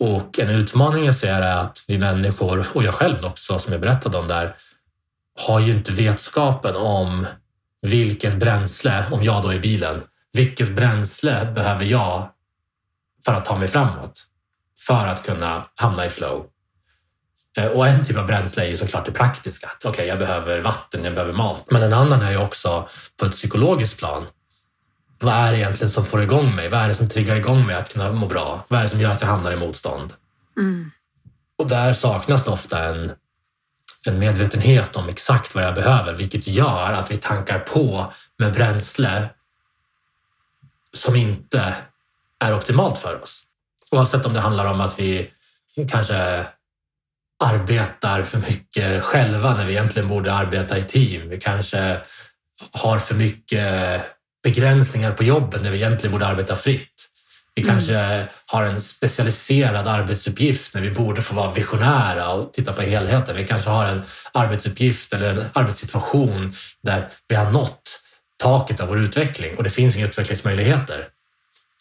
Och 0.00 0.38
en 0.38 0.50
utmaning 0.50 1.04
jag 1.04 1.14
ser 1.14 1.42
är 1.42 1.56
att 1.56 1.84
vi 1.88 1.98
människor, 1.98 2.66
och 2.74 2.82
jag 2.82 2.94
själv 2.94 3.24
också 3.24 3.58
som 3.58 3.72
jag 3.72 3.80
berättade 3.80 4.18
om 4.18 4.28
där, 4.28 4.56
har 5.46 5.60
ju 5.60 5.72
inte 5.72 5.92
vetskapen 5.92 6.76
om 6.76 7.26
vilket 7.82 8.36
bränsle, 8.36 9.04
om 9.10 9.24
jag 9.24 9.42
då 9.42 9.48
är 9.48 9.58
bilen, 9.58 10.02
vilket 10.32 10.76
bränsle 10.76 11.52
behöver 11.54 11.84
jag 11.84 12.28
för 13.24 13.32
att 13.32 13.44
ta 13.44 13.56
mig 13.58 13.68
framåt? 13.68 14.26
För 14.86 15.06
att 15.06 15.26
kunna 15.26 15.66
hamna 15.76 16.06
i 16.06 16.08
flow. 16.08 16.46
Eh, 17.58 17.66
och 17.66 17.88
en 17.88 18.04
typ 18.04 18.16
av 18.16 18.26
bränsle 18.26 18.64
är 18.64 18.68
ju 18.68 18.76
såklart 18.76 19.06
det 19.06 19.12
praktiska. 19.12 19.70
Okej, 19.76 19.90
okay, 19.90 20.06
jag 20.06 20.18
behöver 20.18 20.60
vatten, 20.60 21.04
jag 21.04 21.14
behöver 21.14 21.32
mat. 21.32 21.70
Men 21.70 21.82
en 21.82 21.92
annan 21.92 22.22
är 22.22 22.30
ju 22.30 22.36
också 22.36 22.88
på 23.16 23.26
ett 23.26 23.32
psykologiskt 23.32 23.98
plan. 23.98 24.26
Vad 25.18 25.34
är 25.34 25.52
det 25.52 25.58
egentligen 25.58 25.90
som 25.90 26.04
får 26.04 26.22
igång 26.22 26.54
mig? 26.54 26.68
Vad 26.68 26.80
är 26.80 26.88
det 26.88 26.94
som 26.94 27.08
triggar 27.08 27.36
igång 27.36 27.66
mig 27.66 27.76
att 27.76 27.92
kunna 27.92 28.12
må 28.12 28.26
bra? 28.26 28.64
Vad 28.68 28.78
är 28.78 28.84
det 28.84 28.90
som 28.90 29.00
gör 29.00 29.10
att 29.10 29.20
jag 29.20 29.28
hamnar 29.28 29.52
i 29.52 29.56
motstånd? 29.56 30.12
Mm. 30.56 30.90
Och 31.58 31.68
där 31.68 31.92
saknas 31.92 32.44
det 32.44 32.50
ofta 32.50 32.84
en 32.84 33.12
en 34.06 34.18
medvetenhet 34.18 34.96
om 34.96 35.08
exakt 35.08 35.54
vad 35.54 35.64
jag 35.64 35.74
behöver, 35.74 36.14
vilket 36.14 36.46
gör 36.46 36.92
att 36.92 37.10
vi 37.10 37.16
tankar 37.16 37.58
på 37.58 38.12
med 38.38 38.52
bränsle 38.52 39.28
som 40.92 41.16
inte 41.16 41.74
är 42.44 42.54
optimalt 42.54 42.98
för 42.98 43.22
oss. 43.22 43.42
Oavsett 43.90 44.26
om 44.26 44.34
det 44.34 44.40
handlar 44.40 44.66
om 44.66 44.80
att 44.80 45.00
vi 45.00 45.30
kanske 45.90 46.46
arbetar 47.44 48.22
för 48.22 48.38
mycket 48.38 49.02
själva 49.02 49.54
när 49.56 49.66
vi 49.66 49.72
egentligen 49.72 50.08
borde 50.08 50.32
arbeta 50.32 50.78
i 50.78 50.84
team. 50.84 51.28
Vi 51.28 51.36
kanske 51.36 52.00
har 52.72 52.98
för 52.98 53.14
mycket 53.14 54.02
begränsningar 54.42 55.10
på 55.10 55.24
jobben 55.24 55.62
när 55.62 55.70
vi 55.70 55.76
egentligen 55.76 56.12
borde 56.12 56.26
arbeta 56.26 56.56
fritt. 56.56 56.89
Vi 57.60 57.68
mm. 57.68 57.76
kanske 57.76 58.28
har 58.46 58.62
en 58.62 58.80
specialiserad 58.80 59.88
arbetsuppgift 59.88 60.74
när 60.74 60.82
vi 60.82 60.90
borde 60.90 61.22
få 61.22 61.34
vara 61.34 61.52
visionära 61.52 62.28
och 62.28 62.52
titta 62.52 62.72
på 62.72 62.82
helheten. 62.82 63.36
Vi 63.36 63.44
kanske 63.44 63.70
har 63.70 63.86
en 63.86 64.02
arbetsuppgift 64.32 65.12
eller 65.12 65.30
en 65.30 65.44
arbetssituation 65.52 66.52
där 66.82 67.08
vi 67.28 67.34
har 67.34 67.50
nått 67.50 67.82
taket 68.42 68.80
av 68.80 68.88
vår 68.88 68.98
utveckling 68.98 69.56
och 69.56 69.64
det 69.64 69.70
finns 69.70 69.96
inga 69.96 70.06
utvecklingsmöjligheter. 70.06 71.04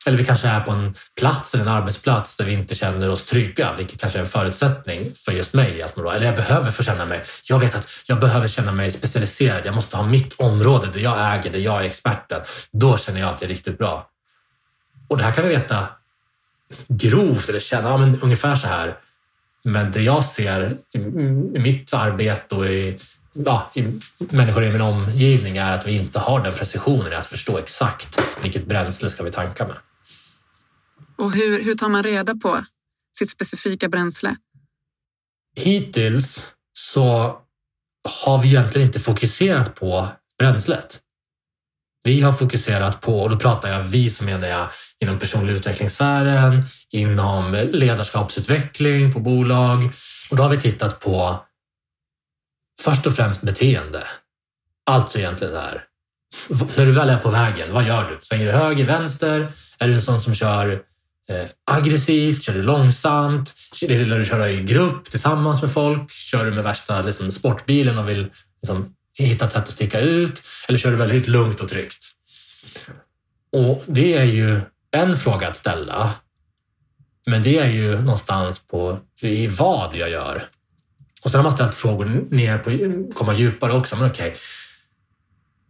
Eller 0.05 0.17
vi 0.17 0.25
kanske 0.25 0.47
är 0.47 0.59
på 0.59 0.71
en 0.71 0.95
plats 1.19 1.53
eller 1.53 1.63
en 1.63 1.69
arbetsplats 1.69 2.37
där 2.37 2.45
vi 2.45 2.53
inte 2.53 2.75
känner 2.75 3.09
oss 3.09 3.25
trygga, 3.25 3.73
vilket 3.77 4.01
kanske 4.01 4.19
är 4.19 4.23
en 4.23 4.29
förutsättning 4.29 5.11
för 5.25 5.31
just 5.31 5.53
mig 5.53 5.81
att 5.81 5.95
man. 5.95 6.15
Eller 6.15 6.25
jag 6.25 6.35
behöver 6.35 6.71
få 6.71 6.83
känna 6.83 7.05
mig, 7.05 7.21
jag 7.49 7.59
vet 7.59 7.75
att 7.75 7.89
jag 8.07 8.19
behöver 8.19 8.47
känna 8.47 8.71
mig 8.71 8.91
specialiserad. 8.91 9.65
Jag 9.65 9.75
måste 9.75 9.97
ha 9.97 10.03
mitt 10.03 10.33
område 10.33 10.87
där 10.93 10.99
jag 10.99 11.35
äger, 11.35 11.51
där 11.51 11.59
jag 11.59 11.81
är 11.81 11.85
experten. 11.85 12.41
Då 12.71 12.97
känner 12.97 13.19
jag 13.19 13.29
att 13.29 13.37
det 13.37 13.45
är 13.45 13.49
riktigt 13.49 13.77
bra. 13.77 14.09
Och 15.09 15.17
det 15.17 15.23
här 15.23 15.31
kan 15.31 15.43
vi 15.43 15.49
veta 15.49 15.87
grovt 16.87 17.49
eller 17.49 17.59
känna 17.59 17.89
ja, 17.89 17.97
men 17.97 18.21
ungefär 18.21 18.55
så 18.55 18.67
här. 18.67 18.97
Men 19.63 19.91
det 19.91 20.01
jag 20.01 20.23
ser 20.23 20.77
i, 20.93 20.99
mitt 21.59 21.93
arbete 21.93 22.55
och 22.55 22.65
i, 22.65 22.97
ja, 23.33 23.71
i 23.75 23.99
människor 24.17 24.63
i 24.63 24.71
min 24.71 24.81
omgivning 24.81 25.57
är 25.57 25.75
att 25.75 25.87
vi 25.87 25.95
inte 25.95 26.19
har 26.19 26.43
den 26.43 26.53
precisionen 26.53 27.13
i 27.13 27.15
att 27.15 27.25
förstå 27.25 27.57
exakt 27.57 28.19
vilket 28.41 28.65
bränsle 28.65 29.09
ska 29.09 29.23
vi 29.23 29.31
tanka 29.31 29.67
med. 29.67 29.77
Och 31.17 31.33
hur, 31.33 31.63
hur 31.63 31.75
tar 31.75 31.89
man 31.89 32.03
reda 32.03 32.35
på 32.35 32.65
sitt 33.17 33.29
specifika 33.29 33.89
bränsle? 33.89 34.35
Hittills 35.55 36.47
så 36.73 37.37
har 38.23 38.41
vi 38.41 38.47
egentligen 38.47 38.87
inte 38.87 38.99
fokuserat 38.99 39.75
på 39.75 40.07
bränslet. 40.37 40.99
Vi 42.03 42.21
har 42.21 42.33
fokuserat 42.33 43.01
på, 43.01 43.21
och 43.21 43.29
då 43.29 43.39
pratar 43.39 43.69
jag 43.69 43.81
vi 43.81 44.09
som 44.09 44.25
menar 44.25 44.47
jag 44.47 44.69
inom 44.99 45.19
personlig 45.19 45.53
utvecklingssfären, 45.53 46.63
inom 46.93 47.67
ledarskapsutveckling 47.71 49.13
på 49.13 49.19
bolag. 49.19 49.79
Och 50.29 50.37
då 50.37 50.43
har 50.43 50.49
vi 50.49 50.57
tittat 50.57 50.99
på 50.99 51.45
först 52.81 53.07
och 53.07 53.15
främst 53.15 53.41
beteende. 53.41 54.03
Alltså 54.89 55.19
egentligen 55.19 55.53
det 55.53 55.59
här. 55.59 55.83
När 56.77 56.85
du 56.85 56.91
väl 56.91 57.09
är 57.09 57.17
på 57.17 57.29
vägen, 57.29 57.73
vad 57.73 57.87
gör 57.87 58.09
du? 58.09 58.17
Svänger 58.21 58.45
du 58.45 58.51
höger, 58.51 58.85
vänster? 58.85 59.47
Är 59.79 59.87
du 59.87 59.93
en 59.93 60.01
sån 60.01 60.21
som 60.21 60.35
kör 60.35 60.71
eh, 61.29 61.45
aggressivt? 61.71 62.43
Kör 62.43 62.53
du 62.53 62.63
långsamt? 62.63 63.53
Gillar 63.81 64.19
du 64.19 64.25
köra 64.25 64.49
i 64.49 64.61
grupp 64.61 65.05
tillsammans 65.05 65.61
med 65.61 65.73
folk? 65.73 66.11
Kör 66.11 66.45
du 66.45 66.51
med 66.51 66.63
värsta 66.63 67.01
liksom, 67.01 67.31
sportbilen 67.31 67.97
och 67.97 68.09
vill 68.09 68.27
liksom, 68.61 68.95
hitta 69.25 69.45
ett 69.45 69.51
sätt 69.51 69.63
att 69.63 69.73
sticka 69.73 69.99
ut? 69.99 70.41
Eller 70.67 70.79
kör 70.79 70.91
du 70.91 70.97
väldigt 70.97 71.27
lugnt 71.27 71.59
och 71.59 71.69
tryggt? 71.69 72.05
Och 73.51 73.83
det 73.87 74.17
är 74.17 74.23
ju 74.23 74.61
en 74.91 75.17
fråga 75.17 75.47
att 75.47 75.55
ställa. 75.55 76.13
Men 77.27 77.41
det 77.41 77.57
är 77.57 77.69
ju 77.69 78.01
någonstans 78.01 78.59
på 78.59 78.99
i 79.21 79.47
vad 79.47 79.95
jag 79.95 80.09
gör. 80.09 80.43
Och 81.23 81.31
sen 81.31 81.39
har 81.39 81.43
man 81.43 81.51
ställt 81.51 81.75
frågor 81.75 82.27
ner 82.29 82.57
på, 82.57 83.13
komma 83.13 83.33
djupare 83.33 83.73
också. 83.73 83.95
Men 83.95 84.09
okej, 84.09 84.35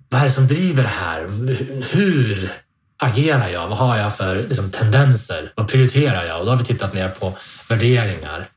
vad 0.10 0.22
är 0.22 0.26
det 0.26 0.32
som 0.32 0.48
driver 0.48 0.84
det 0.84 0.90
här? 0.90 1.28
Hur 1.94 2.52
agerar 2.98 3.48
jag? 3.48 3.68
Vad 3.68 3.78
har 3.78 3.98
jag 3.98 4.18
för 4.18 4.36
liksom, 4.36 4.72
tendenser? 4.72 5.54
Vad 5.56 5.68
prioriterar 5.68 6.26
jag? 6.26 6.40
Och 6.40 6.46
då 6.46 6.52
har 6.52 6.58
vi 6.58 6.66
tittat 6.66 6.94
ner 6.94 7.10
på 7.10 7.38
värderingar. 7.70 8.50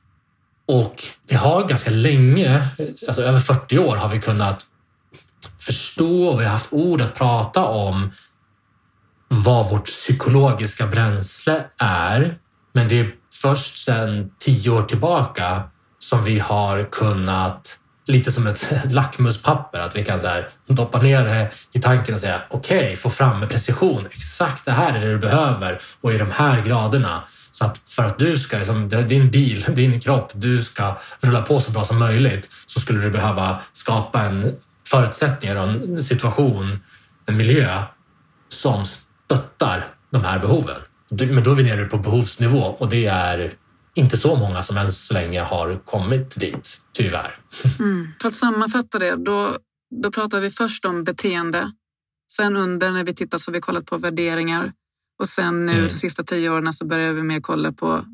Och 0.67 1.03
det 1.27 1.35
har 1.35 1.69
ganska 1.69 1.91
länge, 1.91 2.63
alltså 3.09 3.23
över 3.23 3.41
40 3.41 3.79
år, 3.79 3.97
har 3.97 4.09
vi 4.09 4.21
kunnat 4.21 4.67
förstå 5.65 6.29
och 6.29 6.41
vi 6.41 6.45
har 6.45 6.53
haft 6.53 6.73
ord 6.73 7.01
att 7.01 7.15
prata 7.15 7.65
om 7.65 8.11
vad 9.29 9.71
vårt 9.71 9.85
psykologiska 9.85 10.87
bränsle 10.87 11.65
är. 11.79 12.35
Men 12.73 12.89
det 12.89 13.01
är 13.01 13.11
först 13.33 13.85
sedan 13.85 14.31
tio 14.39 14.71
år 14.71 14.83
tillbaka 14.83 15.63
som 15.99 16.25
vi 16.25 16.39
har 16.39 16.83
kunnat, 16.83 17.79
lite 18.07 18.33
som 18.33 18.47
ett 18.47 18.73
lackmuspapper, 18.91 19.79
att 19.81 19.97
vi 19.97 20.05
kan 20.05 20.21
så 20.21 20.27
här, 20.27 20.49
doppa 20.67 21.03
ner 21.03 21.25
det 21.25 21.51
i 21.73 21.81
tanken 21.81 22.15
och 22.15 22.21
säga 22.21 22.43
okej, 22.51 22.79
okay, 22.79 22.97
få 22.97 23.11
fram 23.11 23.41
med 23.41 23.49
precision, 23.49 24.07
exakt 24.11 24.65
det 24.65 24.73
här 24.73 24.95
är 24.95 25.01
det 25.01 25.11
du 25.11 25.19
behöver 25.19 25.79
och 26.01 26.13
i 26.13 26.19
de 26.19 26.31
här 26.31 26.63
graderna. 26.63 27.23
Så 27.51 27.65
att 27.65 27.81
för 27.87 28.03
att 28.03 28.19
du 28.19 28.39
ska, 28.39 28.59
liksom, 28.59 28.89
din 28.89 29.31
bil, 29.31 29.65
din 29.75 30.01
kropp, 30.01 30.33
du 30.35 30.63
ska 30.63 30.99
rulla 31.21 31.43
på 31.43 31.61
så 31.61 31.71
bra 31.71 31.85
som 31.85 31.99
möjligt 31.99 32.49
så 32.67 32.81
skulle 32.81 33.01
du 33.01 33.11
behöva 33.11 33.61
skapa 33.73 34.23
en 34.23 34.57
förutsättningar 34.87 35.57
och 35.57 35.63
en 35.63 36.03
situation, 36.03 36.79
en 37.27 37.37
miljö 37.37 37.83
som 38.49 38.85
stöttar 38.87 39.85
de 40.11 40.25
här 40.25 40.39
behoven. 40.39 40.77
Men 41.09 41.43
då 41.43 41.51
är 41.51 41.55
vi 41.55 41.63
nere 41.63 41.85
på 41.85 41.99
behovsnivå 41.99 42.59
och 42.59 42.89
det 42.89 43.07
är 43.07 43.53
inte 43.95 44.17
så 44.17 44.37
många 44.37 44.63
som 44.63 44.77
än 44.77 44.93
så 44.93 45.15
länge 45.15 45.41
har 45.41 45.79
kommit 45.85 46.41
dit, 46.41 46.81
tyvärr. 46.93 47.35
Mm. 47.79 48.09
För 48.23 48.29
att 48.29 48.35
sammanfatta 48.35 48.99
det, 48.99 49.17
då, 49.17 49.57
då 50.03 50.11
pratar 50.13 50.41
vi 50.41 50.51
först 50.51 50.85
om 50.85 51.05
beteende. 51.05 51.73
Sen 52.33 52.57
under 52.57 52.91
när 52.91 53.05
vi 53.05 53.15
tittar 53.15 53.39
så 53.39 53.51
har 53.51 53.55
vi 53.55 53.61
kollat 53.61 53.87
på 53.87 53.99
värderingar 53.99 54.73
och 55.19 55.29
sen 55.29 55.67
nu 55.67 55.73
mm. 55.73 55.89
de 55.89 55.95
sista 55.95 56.25
tio 56.25 56.51
åren 56.51 56.73
så 56.73 56.87
börjar 56.87 57.13
vi 57.13 57.23
mer 57.23 57.41
kolla 57.41 57.73
på 57.73 58.05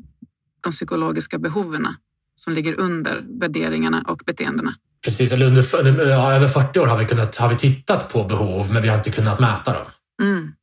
de 0.61 0.71
psykologiska 0.71 1.39
behoven 1.39 1.87
som 2.35 2.53
ligger 2.53 2.79
under 2.79 3.25
värderingarna 3.39 4.05
och 4.07 4.21
beteendena. 4.25 4.73
Precis, 5.05 5.31
eller 5.31 5.45
under, 5.45 5.99
över 6.35 6.47
40 6.47 6.79
år 6.79 6.87
har 6.87 6.97
vi, 6.97 7.05
kunnat, 7.05 7.35
har 7.35 7.49
vi 7.49 7.55
tittat 7.55 8.09
på 8.09 8.23
behov 8.23 8.73
men 8.73 8.81
vi 8.81 8.87
har 8.87 8.97
inte 8.97 9.11
kunnat 9.11 9.39
mäta 9.39 9.73
dem. 9.73 9.85
Mm. 10.21 10.53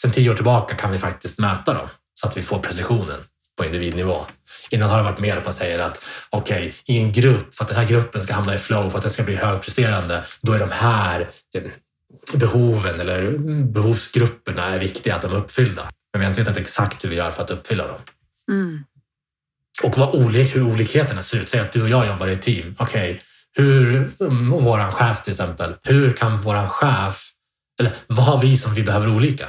Sen 0.00 0.10
tio 0.10 0.30
år 0.30 0.34
tillbaka 0.34 0.74
kan 0.74 0.92
vi 0.92 0.98
faktiskt 0.98 1.38
mäta 1.38 1.74
dem 1.74 1.88
så 2.20 2.28
att 2.28 2.36
vi 2.36 2.42
får 2.42 2.58
precisionen 2.58 3.20
på 3.58 3.64
individnivå. 3.64 4.26
Innan 4.70 4.90
har 4.90 4.96
det 4.98 5.04
varit 5.04 5.20
mer 5.20 5.36
att 5.36 5.44
man 5.44 5.54
säger 5.54 5.78
att 5.78 6.04
okej, 6.30 6.68
okay, 6.68 6.96
i 6.96 7.02
en 7.02 7.12
grupp, 7.12 7.54
för 7.54 7.64
att 7.64 7.68
den 7.68 7.76
här 7.76 7.86
gruppen 7.86 8.22
ska 8.22 8.34
hamna 8.34 8.54
i 8.54 8.58
flow, 8.58 8.90
för 8.90 8.98
att 8.98 9.02
den 9.02 9.12
ska 9.12 9.22
bli 9.22 9.36
högpresterande, 9.36 10.24
då 10.40 10.52
är 10.52 10.58
de 10.58 10.70
här 10.70 11.28
behoven 12.34 13.00
eller 13.00 13.38
behovsgrupperna 13.62 14.66
är 14.66 14.78
viktiga 14.78 15.14
att 15.14 15.22
de 15.22 15.32
är 15.32 15.36
uppfyllda. 15.36 15.90
Men 16.12 16.20
vi 16.20 16.24
har 16.24 16.30
inte 16.30 16.40
vetat 16.40 16.56
exakt 16.56 17.04
hur 17.04 17.08
vi 17.08 17.16
gör 17.16 17.30
för 17.30 17.42
att 17.42 17.50
uppfylla 17.50 17.86
dem. 17.86 18.00
Mm. 18.50 18.84
Och 19.82 19.98
vad 19.98 20.14
olik, 20.14 20.56
hur 20.56 20.62
olikheterna 20.62 21.22
ser 21.22 21.38
ut. 21.38 21.48
Säg 21.48 21.60
att 21.60 21.72
du 21.72 21.82
och 21.82 21.88
jag 21.88 22.06
jobbar 22.06 22.26
i 22.26 22.32
ett 22.32 22.42
team. 22.42 22.74
Okej, 22.78 23.10
okay, 23.10 23.22
hur, 23.56 24.10
och 24.54 24.62
våran 24.62 24.92
chef 24.92 25.22
till 25.22 25.30
exempel. 25.30 25.74
Hur 25.82 26.12
kan 26.12 26.40
våran 26.40 26.68
chef, 26.68 27.30
eller 27.80 27.94
vad 28.06 28.24
har 28.24 28.40
vi 28.40 28.56
som 28.56 28.74
vi 28.74 28.82
behöver 28.82 29.08
olika? 29.08 29.48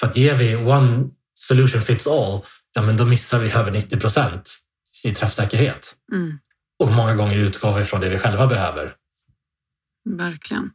För 0.00 0.06
att 0.06 0.16
ger 0.16 0.34
vi 0.34 0.56
one 0.56 1.10
solution 1.34 1.80
fits 1.80 2.06
all, 2.06 2.40
ja 2.74 2.82
men 2.82 2.96
då 2.96 3.04
missar 3.04 3.38
vi 3.38 3.52
över 3.52 3.70
90 3.70 4.00
procent 4.00 4.56
i 5.02 5.14
träffsäkerhet. 5.14 5.94
Mm. 6.12 6.38
Och 6.78 6.92
många 6.92 7.14
gånger 7.14 7.38
utgår 7.38 7.78
vi 7.78 7.84
från 7.84 8.00
det 8.00 8.08
vi 8.08 8.18
själva 8.18 8.46
behöver. 8.46 8.94
Verkligen. 10.04 10.70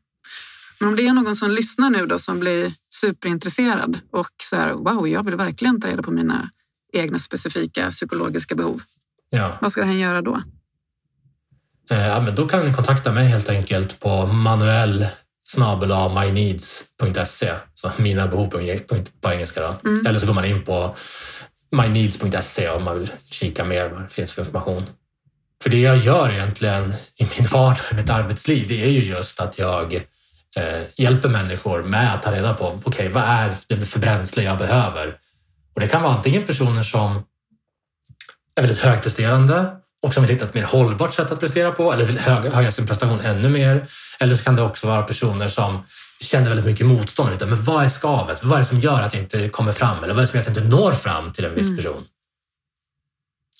Men 0.80 0.90
om 0.90 0.96
det 0.96 1.08
är 1.08 1.14
någon 1.14 1.36
som 1.36 1.52
lyssnar 1.52 1.90
nu 1.90 2.06
då 2.06 2.20
som 2.20 2.40
blir 2.40 2.74
superintresserad 2.90 4.00
och 4.12 4.32
så 4.44 4.56
här, 4.56 4.74
wow, 4.74 5.08
jag 5.08 5.26
vill 5.26 5.36
verkligen 5.36 5.82
ta 5.82 5.88
reda 5.88 6.04
på 6.04 6.12
mina 6.12 6.50
egna 6.94 7.20
specifika 7.20 7.92
psykologiska 7.92 8.56
behov. 8.56 8.82
Ja. 9.30 9.58
Vad 9.62 9.72
ska 9.72 9.84
han 9.84 10.00
göra 10.00 10.22
då? 10.22 10.44
Eh, 11.92 12.08
ja, 12.08 12.22
men 12.22 12.36
då 12.36 12.48
kan 12.48 12.66
ni 12.66 12.74
kontakta 12.74 13.12
mig 13.12 13.26
helt 13.26 13.50
enkelt 13.50 14.00
på 14.00 14.26
manuell 14.26 15.08
myneeds.se, 16.16 17.54
så 17.74 17.92
mina 17.98 18.28
behov 18.28 18.48
på 19.22 19.32
engelska. 19.32 19.62
Då. 19.62 19.90
Mm. 19.90 20.08
Eller 20.08 20.20
så 20.20 20.26
går 20.26 20.34
man 20.34 20.46
in 20.46 20.64
på 20.64 20.96
myneeds.se 21.72 22.70
om 22.70 22.84
man 22.84 23.00
vill 23.00 23.12
kika 23.30 23.64
mer 23.64 23.90
vad 23.90 24.02
det 24.02 24.10
finns 24.10 24.32
för 24.32 24.42
information. 24.42 24.84
För 25.64 25.70
det 25.70 25.80
jag 25.80 25.98
gör 25.98 26.30
egentligen 26.30 26.94
i 27.18 27.28
min 27.38 27.48
vardag, 27.48 27.86
i 27.92 27.96
mitt 27.96 28.10
arbetsliv, 28.10 28.68
det 28.68 28.84
är 28.84 28.90
ju 28.90 29.06
just 29.06 29.40
att 29.40 29.58
jag 29.58 29.94
eh, 30.58 30.82
hjälper 30.96 31.30
människor 31.30 31.84
med 31.84 32.14
att 32.14 32.22
ta 32.22 32.32
reda 32.32 32.54
på 32.54 32.66
okej, 32.68 32.82
okay, 32.86 33.10
vad 33.10 33.24
är 33.24 33.54
det 33.68 33.86
för 33.86 34.00
bränsle 34.00 34.44
jag 34.44 34.58
behöver? 34.58 35.18
Och 35.74 35.82
det 35.82 35.88
kan 35.88 36.04
vara 36.04 36.14
antingen 36.14 36.44
personer 36.44 36.84
som 36.84 37.24
är 38.56 38.62
väldigt 38.62 38.80
högpresterande 38.80 39.81
och 40.02 40.14
som 40.14 40.24
vill 40.24 40.32
hitta 40.32 40.46
ett 40.46 40.54
mer 40.54 40.64
hållbart 40.64 41.14
sätt 41.14 41.32
att 41.32 41.40
prestera 41.40 41.72
på 41.72 41.94
eller 41.94 42.06
vill 42.06 42.20
höja 42.20 42.72
sin 42.72 42.88
prestation 42.88 43.20
ännu 43.20 43.50
mer. 43.50 43.88
Eller 44.20 44.36
så 44.36 44.44
kan 44.44 44.56
det 44.56 44.62
också 44.62 44.88
vara 44.88 45.02
personer 45.02 45.48
som 45.48 45.84
känner 46.20 46.48
väldigt 46.48 46.66
mycket 46.66 46.86
motstånd. 46.86 47.30
Men 47.40 47.64
vad 47.64 47.86
är 47.86 47.90
skavet? 47.90 48.44
Vad 48.44 48.54
är 48.54 48.58
det 48.58 48.66
som 48.66 48.80
gör 48.80 49.02
att 49.02 49.14
jag 49.14 49.24
inte 49.24 49.50
kommer 49.50 49.72
fram? 49.72 50.04
Eller 50.04 50.14
vad 50.14 50.18
är 50.18 50.22
det 50.22 50.28
som 50.28 50.38
gör 50.38 50.42
att 50.42 50.58
jag 50.58 50.64
inte 50.64 50.76
når 50.76 50.92
fram 50.92 51.32
till 51.32 51.46
en 51.46 51.56
viss 51.56 51.68
mm. 51.68 51.78
person? 51.78 52.04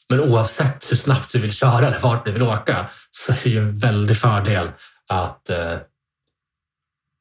Men 0.10 0.20
oavsett 0.20 0.92
hur 0.92 0.98
snabbt 0.98 1.32
du 1.32 1.40
vill 1.40 1.54
köra 1.54 1.88
eller 1.88 2.00
vart 2.00 2.26
du 2.26 2.32
vill 2.32 2.44
åka 2.44 2.90
så 3.12 3.32
är 3.32 3.40
det 3.44 3.50
ju 3.50 3.58
en 3.58 3.80
väldig 3.80 4.18
fördel 4.18 4.70
att, 5.10 5.50
eh, 5.50 5.74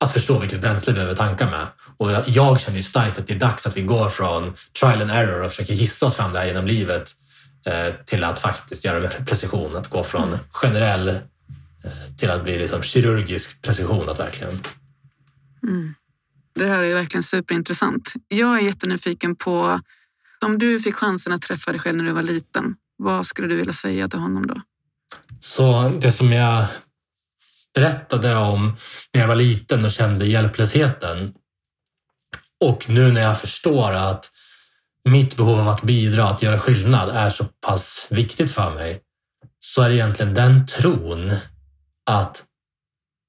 att 0.00 0.12
förstå 0.12 0.38
vilket 0.38 0.60
bränsle 0.60 0.92
vi 0.92 0.94
behöver 0.94 1.14
tanka 1.14 1.46
med. 1.50 1.66
Och 1.96 2.12
jag, 2.12 2.28
jag 2.28 2.60
känner 2.60 2.76
ju 2.76 2.82
starkt 2.82 3.18
att 3.18 3.26
det 3.26 3.34
är 3.34 3.38
dags 3.38 3.66
att 3.66 3.76
vi 3.76 3.82
går 3.82 4.08
från 4.08 4.54
trial 4.80 5.02
and 5.02 5.10
error 5.10 5.42
och 5.42 5.50
försöker 5.50 5.74
gissa 5.74 6.06
oss 6.06 6.14
fram 6.14 6.32
där 6.32 6.44
genom 6.44 6.66
livet 6.66 7.12
till 8.04 8.24
att 8.24 8.38
faktiskt 8.38 8.84
göra 8.84 9.08
precision. 9.08 9.76
Att 9.76 9.88
gå 9.88 10.04
från 10.04 10.38
generell 10.50 11.08
eh, 11.08 12.14
till 12.18 12.30
att 12.30 12.44
bli 12.44 12.58
liksom 12.58 12.82
kirurgisk 12.82 13.62
precision. 13.62 14.08
Att 14.08 14.20
verkligen... 14.20 14.52
Mm. 15.62 15.94
Det 16.54 16.66
här 16.66 16.82
är 16.82 16.94
verkligen 16.94 17.22
superintressant. 17.22 18.12
Jag 18.28 18.56
är 18.56 18.60
jättenyfiken 18.60 19.36
på 19.36 19.80
om 20.44 20.58
du 20.58 20.80
fick 20.80 20.94
chansen 20.94 21.32
att 21.32 21.42
träffa 21.42 21.70
dig 21.70 21.80
själv 21.80 21.96
när 21.96 22.04
du 22.04 22.12
var 22.12 22.22
liten, 22.22 22.74
vad 22.96 23.26
skulle 23.26 23.48
du 23.48 23.56
vilja 23.56 23.72
säga 23.72 24.08
till 24.08 24.18
honom 24.18 24.46
då? 24.46 24.60
Så 25.40 25.88
det 25.88 26.12
som 26.12 26.32
jag 26.32 26.66
berättade 27.74 28.36
om 28.36 28.76
när 29.12 29.20
jag 29.20 29.28
var 29.28 29.36
liten 29.36 29.84
och 29.84 29.90
kände 29.90 30.26
hjälplösheten 30.26 31.34
och 32.60 32.88
nu 32.88 33.12
när 33.12 33.20
jag 33.20 33.40
förstår 33.40 33.92
att 33.92 34.30
mitt 35.04 35.36
behov 35.36 35.58
av 35.60 35.68
att 35.68 35.82
bidra, 35.82 36.28
att 36.28 36.42
göra 36.42 36.58
skillnad 36.58 37.08
är 37.08 37.30
så 37.30 37.44
pass 37.44 38.06
viktigt 38.10 38.50
för 38.50 38.74
mig 38.74 39.02
så 39.60 39.82
är 39.82 39.88
det 39.88 39.94
egentligen 39.94 40.34
den 40.34 40.66
tron 40.66 41.32
att 42.06 42.44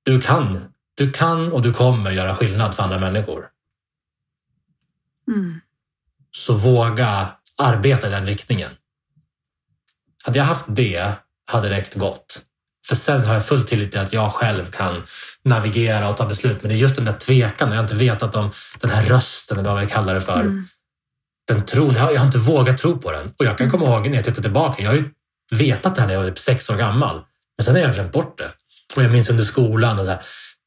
du 0.04 0.22
kan, 0.22 0.74
du 0.98 1.12
kan 1.12 1.52
och 1.52 1.62
du 1.62 1.74
kommer 1.74 2.12
göra 2.12 2.36
skillnad 2.36 2.76
för 2.76 2.84
andra 2.84 3.00
människor. 3.00 3.48
Mm. 5.28 5.62
Så 6.32 6.54
våga 6.54 7.32
arbeta 7.58 8.08
i 8.08 8.12
den 8.12 8.26
riktningen. 8.26 8.72
Hade 10.24 10.38
jag 10.38 10.46
haft 10.46 10.66
det 10.68 11.14
hade 11.46 11.70
det 11.70 11.76
räckt 11.76 11.94
gott. 11.94 12.42
För 12.88 12.96
sen 12.96 13.22
har 13.22 13.34
jag 13.34 13.46
full 13.46 13.64
tillit 13.64 13.92
till 13.92 14.00
att 14.00 14.14
jag 14.14 14.32
själv 14.34 14.66
kan 14.72 15.04
navigera 15.44 16.10
och 16.10 16.18
ta 16.18 16.26
beslut. 16.26 16.62
Men 16.62 16.70
det 16.70 16.76
är 16.76 16.80
just 16.80 16.96
den 16.96 17.06
där 17.06 17.18
tvekan 17.18 17.70
och 17.70 17.76
jag 17.76 17.80
har 17.80 17.84
inte 17.84 17.96
vetat 17.96 18.36
om 18.36 18.52
den 18.80 18.90
här 18.90 19.06
rösten 19.06 19.60
eller 19.60 19.74
vad 19.74 19.82
jag 19.82 19.90
kallar 19.90 20.14
det 20.14 20.22
för. 20.22 20.40
Mm. 20.40 20.68
Den 21.52 21.66
tron, 21.66 21.94
jag 21.94 22.02
har, 22.02 22.12
jag 22.12 22.20
har 22.20 22.26
inte 22.26 22.38
vågat 22.38 22.78
tro 22.78 22.98
på 22.98 23.12
den. 23.12 23.34
Och 23.40 23.46
jag 23.46 23.58
kan 23.58 23.72
komma 23.72 23.86
ihåg 23.86 24.10
när 24.10 24.16
jag 24.16 24.24
tittar 24.24 24.42
tillbaka, 24.42 24.84
jag 24.84 24.90
har 24.90 24.96
ju 24.96 25.10
vetat 25.52 25.96
det 25.96 26.02
här 26.02 26.08
när 26.08 26.14
jag 26.14 26.22
var 26.22 26.28
typ 26.28 26.40
sex 26.40 26.70
år 26.70 26.76
gammal. 26.76 27.22
Men 27.58 27.66
sen 27.66 27.76
har 27.76 27.82
jag 27.82 27.94
glömt 27.94 28.12
bort 28.12 28.38
det. 28.38 28.52
Och 28.96 29.04
jag 29.04 29.12
minns 29.12 29.30
under 29.30 29.44
skolan, 29.44 30.00
och 30.00 30.06
så 30.06 30.12
här, 30.12 30.22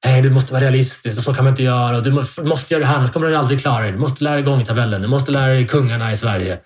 Nej, 0.07 0.23
du 0.23 0.31
måste 0.31 0.53
vara 0.53 0.65
realistisk 0.65 1.19
och 1.19 1.25
så 1.25 1.35
kan 1.35 1.45
man 1.45 1.53
inte 1.53 1.63
göra. 1.63 1.97
Och 1.97 2.03
du 2.03 2.11
måste 2.45 2.75
göra 2.75 2.81
det 2.81 2.87
här, 2.87 2.97
annars 2.97 3.11
kommer 3.11 3.29
du 3.29 3.37
aldrig 3.37 3.61
klara 3.61 3.83
dig. 3.83 3.93
Du 3.93 3.99
måste 3.99 4.25
lära 4.25 4.35
dig 4.35 4.43
gångtabellen. 4.43 5.03
Du 5.03 5.09
måste 5.09 5.33
lära 5.33 5.53
dig 5.53 5.67
kungarna 5.67 6.13
i 6.13 6.17
Sverige. 6.17 6.61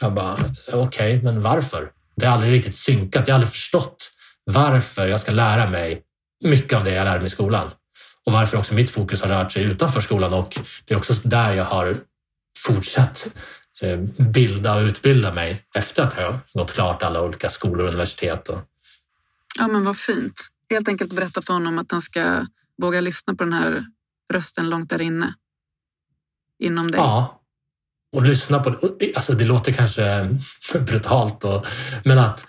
Jag 0.00 0.14
bara, 0.14 0.32
okej, 0.32 0.76
okay, 0.76 1.22
men 1.22 1.42
varför? 1.42 1.88
Det 2.16 2.26
har 2.26 2.34
aldrig 2.34 2.52
riktigt 2.52 2.76
synkat. 2.76 3.28
Jag 3.28 3.34
har 3.34 3.38
aldrig 3.38 3.52
förstått 3.52 4.10
varför 4.44 5.08
jag 5.08 5.20
ska 5.20 5.32
lära 5.32 5.70
mig 5.70 6.02
mycket 6.44 6.78
av 6.78 6.84
det 6.84 6.94
jag 6.94 7.04
lärde 7.04 7.18
mig 7.18 7.26
i 7.26 7.30
skolan. 7.30 7.70
Och 8.26 8.32
varför 8.32 8.58
också 8.58 8.74
mitt 8.74 8.90
fokus 8.90 9.22
har 9.22 9.28
rört 9.28 9.52
sig 9.52 9.62
utanför 9.62 10.00
skolan 10.00 10.34
och 10.34 10.58
det 10.84 10.94
är 10.94 10.98
också 10.98 11.14
där 11.22 11.52
jag 11.52 11.64
har 11.64 11.96
fortsatt 12.58 13.26
bilda 14.32 14.74
och 14.74 14.82
utbilda 14.82 15.34
mig 15.34 15.64
efter 15.74 16.02
att 16.02 16.16
jag 16.16 16.38
gått 16.54 16.72
klart 16.72 17.02
alla 17.02 17.22
olika 17.22 17.48
skolor 17.48 17.80
och 17.80 17.88
universitet. 17.88 18.48
Och... 18.48 18.58
Ja, 19.58 19.68
men 19.68 19.84
vad 19.84 19.96
fint. 19.96 20.48
Helt 20.70 20.88
enkelt 20.88 21.12
berätta 21.12 21.42
för 21.42 21.52
honom 21.52 21.78
att 21.78 21.92
han 21.92 22.02
ska 22.02 22.46
våga 22.82 23.00
lyssna 23.00 23.34
på 23.34 23.44
den 23.44 23.52
här 23.52 23.86
rösten 24.32 24.70
långt 24.70 24.90
där 24.90 25.00
inne. 25.00 25.34
Inom 26.58 26.90
dig. 26.90 27.00
Ja. 27.00 27.42
Och 28.12 28.22
lyssna 28.22 28.58
på 28.58 28.70
det. 28.70 29.16
Alltså 29.16 29.32
det 29.32 29.44
låter 29.44 29.72
kanske 29.72 30.36
brutalt, 30.78 31.44
och, 31.44 31.66
men 32.04 32.18
att 32.18 32.46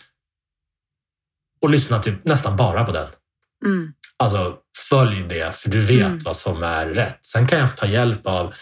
och 1.61 1.69
lyssna 1.69 1.99
typ 1.99 2.25
nästan 2.25 2.57
bara 2.57 2.83
på 2.83 2.91
den. 2.91 3.07
Mm. 3.65 3.93
Alltså 4.17 4.57
följ 4.89 5.23
det, 5.23 5.55
för 5.55 5.69
du 5.69 5.79
vet 5.85 6.07
mm. 6.07 6.19
vad 6.19 6.35
som 6.35 6.63
är 6.63 6.85
rätt. 6.85 7.25
Sen 7.25 7.47
kan 7.47 7.59
jag 7.59 7.77
ta 7.77 7.85
hjälp 7.85 8.27
av 8.27 8.53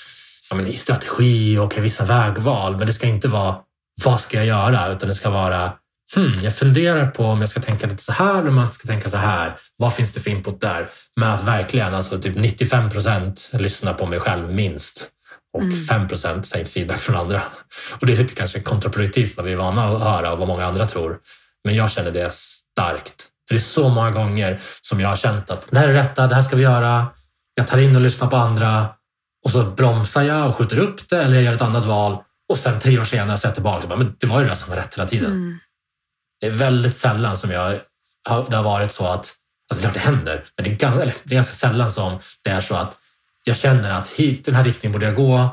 ja, 0.50 0.56
men, 0.56 0.74
strategi 0.74 1.58
och 1.58 1.78
vissa 1.78 2.06
vägval, 2.06 2.78
men 2.78 2.88
det 2.88 2.94
ska 2.94 3.08
inte 3.08 3.28
vara 3.28 3.56
vad 4.04 4.22
ska 4.22 4.38
jag 4.38 4.46
göra, 4.46 4.92
utan 4.92 5.10
det 5.10 5.16
ska 5.16 5.30
vara 5.30 5.74
hmm, 6.16 6.40
jag 6.42 6.56
funderar 6.56 7.08
på 7.08 7.26
om 7.26 7.40
jag 7.40 7.50
ska 7.50 7.62
tänka 7.62 7.88
lite 7.88 8.04
så 8.04 8.12
här 8.12 8.40
eller 8.40 8.50
om 8.50 8.58
jag 8.58 8.74
ska 8.74 8.88
tänka 8.88 9.10
så 9.10 9.18
här. 9.18 9.56
Vad 9.78 9.94
finns 9.94 10.12
det 10.12 10.20
för 10.20 10.30
input 10.30 10.62
där? 10.62 10.88
Men 11.16 11.30
att 11.30 11.44
verkligen, 11.44 11.94
alltså 11.94 12.22
typ 12.22 12.36
95 12.36 12.90
procent 12.90 13.50
lyssna 13.54 13.94
på 13.94 14.06
mig 14.06 14.20
själv 14.20 14.54
minst 14.54 15.10
och 15.58 15.64
mm. 15.64 15.86
5 15.86 16.08
procent 16.08 16.52
ta 16.52 16.66
feedback 16.66 17.02
från 17.02 17.16
andra. 17.16 17.42
Och 18.00 18.06
det 18.06 18.14
är 18.14 18.18
lite 18.18 18.36
kanske 18.36 18.60
kontraproduktivt 18.60 19.38
vad 19.38 19.46
vi 19.46 19.52
är 19.52 19.58
vana 19.58 19.88
att 19.88 20.02
höra 20.02 20.34
och 20.34 20.40
vad 20.40 20.48
många 20.48 20.66
andra 20.66 20.86
tror. 20.86 21.18
Men 21.66 21.76
jag 21.76 21.92
känner 21.92 22.12
det 22.12 22.34
starkt. 22.34 23.26
För 23.48 23.56
det 23.56 23.60
är 23.60 23.60
så 23.60 23.90
många 23.90 24.12
gånger 24.12 24.62
som 24.82 25.00
jag 25.00 25.10
har 25.10 25.16
känt 25.16 25.50
att 25.50 25.68
det 25.72 25.80
här 25.80 25.90
är 25.90 25.94
rätta, 25.94 26.28
det 26.28 26.36
här 26.36 26.42
ska 26.42 26.56
vi 26.56 26.64
göra. 26.64 27.08
Jag 27.56 27.68
tar 27.68 27.78
in 27.78 27.96
och 27.96 28.02
lyssnar 28.02 28.28
på 28.28 28.36
andra 28.36 28.90
och 29.48 29.52
så 29.52 29.64
bromsar 29.64 30.24
jag 30.24 30.50
och 30.50 30.56
skjuter 30.56 30.80
upp 30.80 31.10
det 31.10 31.24
eller 31.24 31.36
jag 31.36 31.44
gör 31.44 31.54
ett 31.54 31.62
annat 31.62 31.86
val 31.86 32.18
och 32.50 32.58
sen 32.58 32.80
tre 32.80 33.00
år 33.00 33.04
senare 33.04 33.38
så 33.38 33.48
är 33.48 33.50
jag 33.50 33.56
tillbaka 33.56 33.84
och 33.84 33.90
bara, 33.90 34.00
men 34.00 34.16
det 34.20 34.28
var 34.28 34.42
ju 34.42 34.48
det 34.48 34.56
som 34.56 34.70
var 34.70 34.78
rätt 34.78 34.96
hela 34.96 35.08
tiden. 35.08 35.32
Mm. 35.32 35.60
Det 36.40 36.48
är 36.48 36.52
väldigt 36.52 36.96
sällan 36.96 37.38
som 37.38 37.52
jag, 37.52 37.80
det 38.50 38.56
har 38.56 38.64
varit 38.64 38.92
så 38.92 39.06
att, 39.06 39.34
alltså 39.70 39.82
klart 39.82 39.94
det 39.94 40.00
händer, 40.00 40.44
men 40.58 40.64
det 40.64 40.72
är, 40.72 40.76
ganska, 40.76 41.06
det 41.24 41.34
är 41.34 41.36
ganska 41.36 41.54
sällan 41.54 41.92
som 41.92 42.20
det 42.44 42.50
är 42.50 42.62
så 42.62 42.76
att 42.76 42.98
jag 43.44 43.58
känner 43.58 43.92
att 43.92 44.08
hit, 44.08 44.46
den 44.46 44.56
här 44.56 44.64
riktningen 44.64 44.92
borde 44.92 45.06
jag 45.06 45.16
gå 45.16 45.50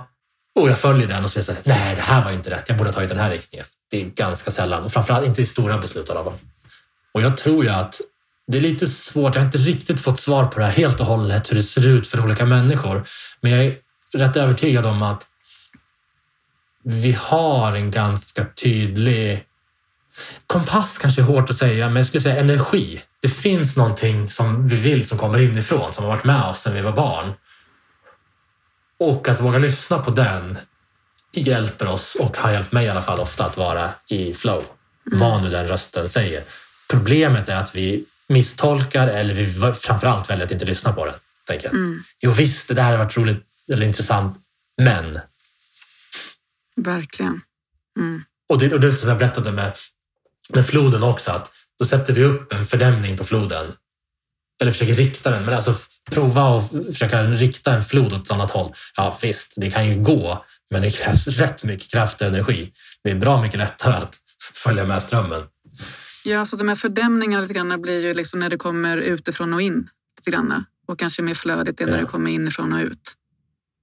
och 0.61 0.71
jag 0.71 0.79
följer 0.79 1.09
den 1.09 1.25
och 1.25 1.31
så 1.31 1.43
säger 1.43 1.61
jag 1.65 1.77
nej 1.77 1.97
det 1.97 2.03
här 2.03 2.25
var 2.25 2.33
inte 2.33 2.51
rätt, 2.51 2.69
jag 2.69 2.79
borde 2.79 2.89
ha 2.89 2.95
tagit 2.95 3.09
den 3.09 3.19
här 3.19 3.31
riktningen. 3.31 3.67
Det 3.91 4.03
är 4.03 4.05
ganska 4.05 4.51
sällan 4.51 4.85
och 4.85 4.93
framförallt 4.93 5.27
inte 5.27 5.43
i 5.43 5.47
stora 5.47 5.79
beslut 5.79 6.11
alla 6.11 6.25
fall. 6.25 6.39
Och 7.13 7.23
jag 7.23 7.37
tror 7.37 7.65
ju 7.65 7.71
att 7.71 8.01
det 8.47 8.57
är 8.57 8.61
lite 8.61 8.87
svårt, 8.87 9.35
jag 9.35 9.43
har 9.43 9.47
inte 9.47 9.59
riktigt 9.59 10.01
fått 10.01 10.21
svar 10.21 10.45
på 10.45 10.59
det 10.59 10.65
här 10.65 10.73
helt 10.73 11.01
och 11.01 11.07
hållet, 11.07 11.51
hur 11.51 11.57
det 11.57 11.63
ser 11.63 11.87
ut 11.87 12.07
för 12.07 12.21
olika 12.21 12.47
människor. 12.47 13.05
Men 13.41 13.53
jag 13.53 13.65
är 13.65 13.84
rätt 14.15 14.37
övertygad 14.37 14.87
om 14.87 15.03
att 15.03 15.27
vi 16.85 17.13
har 17.13 17.73
en 17.73 17.91
ganska 17.91 18.45
tydlig 18.45 19.47
Kompass 20.47 20.99
kanske 20.99 21.21
är 21.21 21.25
hårt 21.25 21.51
att 21.51 21.57
säga, 21.57 21.87
men 21.87 21.97
jag 21.97 22.07
skulle 22.07 22.21
säga 22.21 22.41
energi. 22.41 23.03
Det 23.23 23.29
finns 23.29 23.77
någonting 23.77 24.31
som 24.31 24.69
vi 24.69 24.77
vill 24.77 25.07
som 25.07 25.19
kommer 25.19 25.39
inifrån, 25.39 25.93
som 25.93 26.05
har 26.05 26.11
varit 26.11 26.25
med 26.25 26.43
oss 26.43 26.61
sedan 26.61 26.75
vi 26.75 26.81
var 26.81 26.93
barn. 26.93 27.33
Och 29.01 29.29
att 29.29 29.41
våga 29.41 29.59
lyssna 29.59 29.99
på 29.99 30.11
den 30.11 30.59
hjälper 31.33 31.87
oss, 31.87 32.15
och 32.15 32.37
har 32.37 32.53
hjälpt 32.53 32.73
mig 32.73 32.87
i 32.87 32.89
alla 32.89 33.01
fall 33.01 33.21
ofta, 33.21 33.45
att 33.45 33.57
vara 33.57 33.91
i 34.09 34.35
flow. 34.35 34.65
Mm. 35.07 35.19
Vad 35.19 35.43
nu 35.43 35.51
den 35.51 35.69
rösten 35.69 36.09
säger. 36.09 36.43
Problemet 36.89 37.49
är 37.49 37.57
att 37.57 37.75
vi 37.75 38.05
misstolkar 38.29 39.09
eller 39.09 39.35
vi 39.35 39.73
framförallt 39.73 40.31
väljer 40.31 40.47
att 40.47 40.53
inte 40.53 40.65
lyssna 40.65 40.93
på 40.93 41.07
den. 41.07 41.15
Tänker 41.47 41.67
jag. 41.67 41.75
Mm. 41.75 42.03
Jo 42.21 42.33
visst, 42.33 42.69
det 42.69 42.75
där 42.75 42.85
har 42.85 42.99
varit 42.99 43.17
roligt 43.17 43.45
eller 43.73 43.87
intressant, 43.87 44.39
men... 44.83 45.19
Verkligen. 46.77 47.41
Mm. 47.99 48.25
Och, 48.49 48.59
det, 48.59 48.73
och 48.73 48.81
det 48.81 48.87
är 48.87 48.91
som 48.91 49.09
jag 49.09 49.19
berättade 49.19 49.53
med, 49.53 49.73
med 50.55 50.67
floden 50.67 51.03
också, 51.03 51.31
att 51.31 51.51
då 51.79 51.85
sätter 51.85 52.15
vi 52.15 52.25
upp 52.25 52.53
en 52.53 52.67
fördämning 52.67 53.17
på 53.17 53.25
floden. 53.25 53.73
Eller 54.61 54.73
försöker 54.73 54.95
rikta 54.95 55.31
den, 55.31 55.45
men 55.45 55.55
alltså 55.55 55.75
prova 56.11 56.57
att 56.57 56.71
försöka 56.71 57.23
rikta 57.23 57.75
en 57.75 57.83
flod 57.83 58.13
åt 58.13 58.25
ett 58.25 58.31
annat 58.31 58.51
håll. 58.51 58.75
Ja 58.97 59.19
visst, 59.23 59.53
det 59.57 59.71
kan 59.71 59.89
ju 59.89 60.03
gå, 60.03 60.45
men 60.71 60.83
det 60.83 60.91
krävs 60.91 61.27
rätt 61.27 61.65
mycket 61.65 61.91
kraft 61.91 62.21
och 62.21 62.27
energi. 62.27 62.73
Det 63.03 63.11
är 63.11 63.15
bra 63.15 63.43
mycket 63.43 63.59
lättare 63.59 63.95
att 63.95 64.19
följa 64.55 64.85
med 64.85 65.03
strömmen. 65.03 65.43
Ja, 66.25 66.47
så 66.47 66.57
de 66.57 66.69
här 66.69 66.77
fördämningarna 66.77 67.43
lite 67.43 67.55
grann 67.55 67.83
blir 67.83 68.07
ju 68.07 68.15
liksom 68.15 68.41
när 68.41 68.51
det 68.51 68.57
kommer 68.57 68.97
utifrån 68.97 69.55
och 69.55 69.63
in 69.63 69.89
lite 70.19 70.31
grann. 70.31 70.65
Och 70.87 70.99
kanske 70.99 71.23
mer 71.23 71.35
flödigt 71.35 71.81
när 71.81 71.89
ja. 71.89 71.97
det 71.97 72.05
kommer 72.05 72.31
inifrån 72.31 72.73
och 72.73 72.81
ut. 72.81 73.15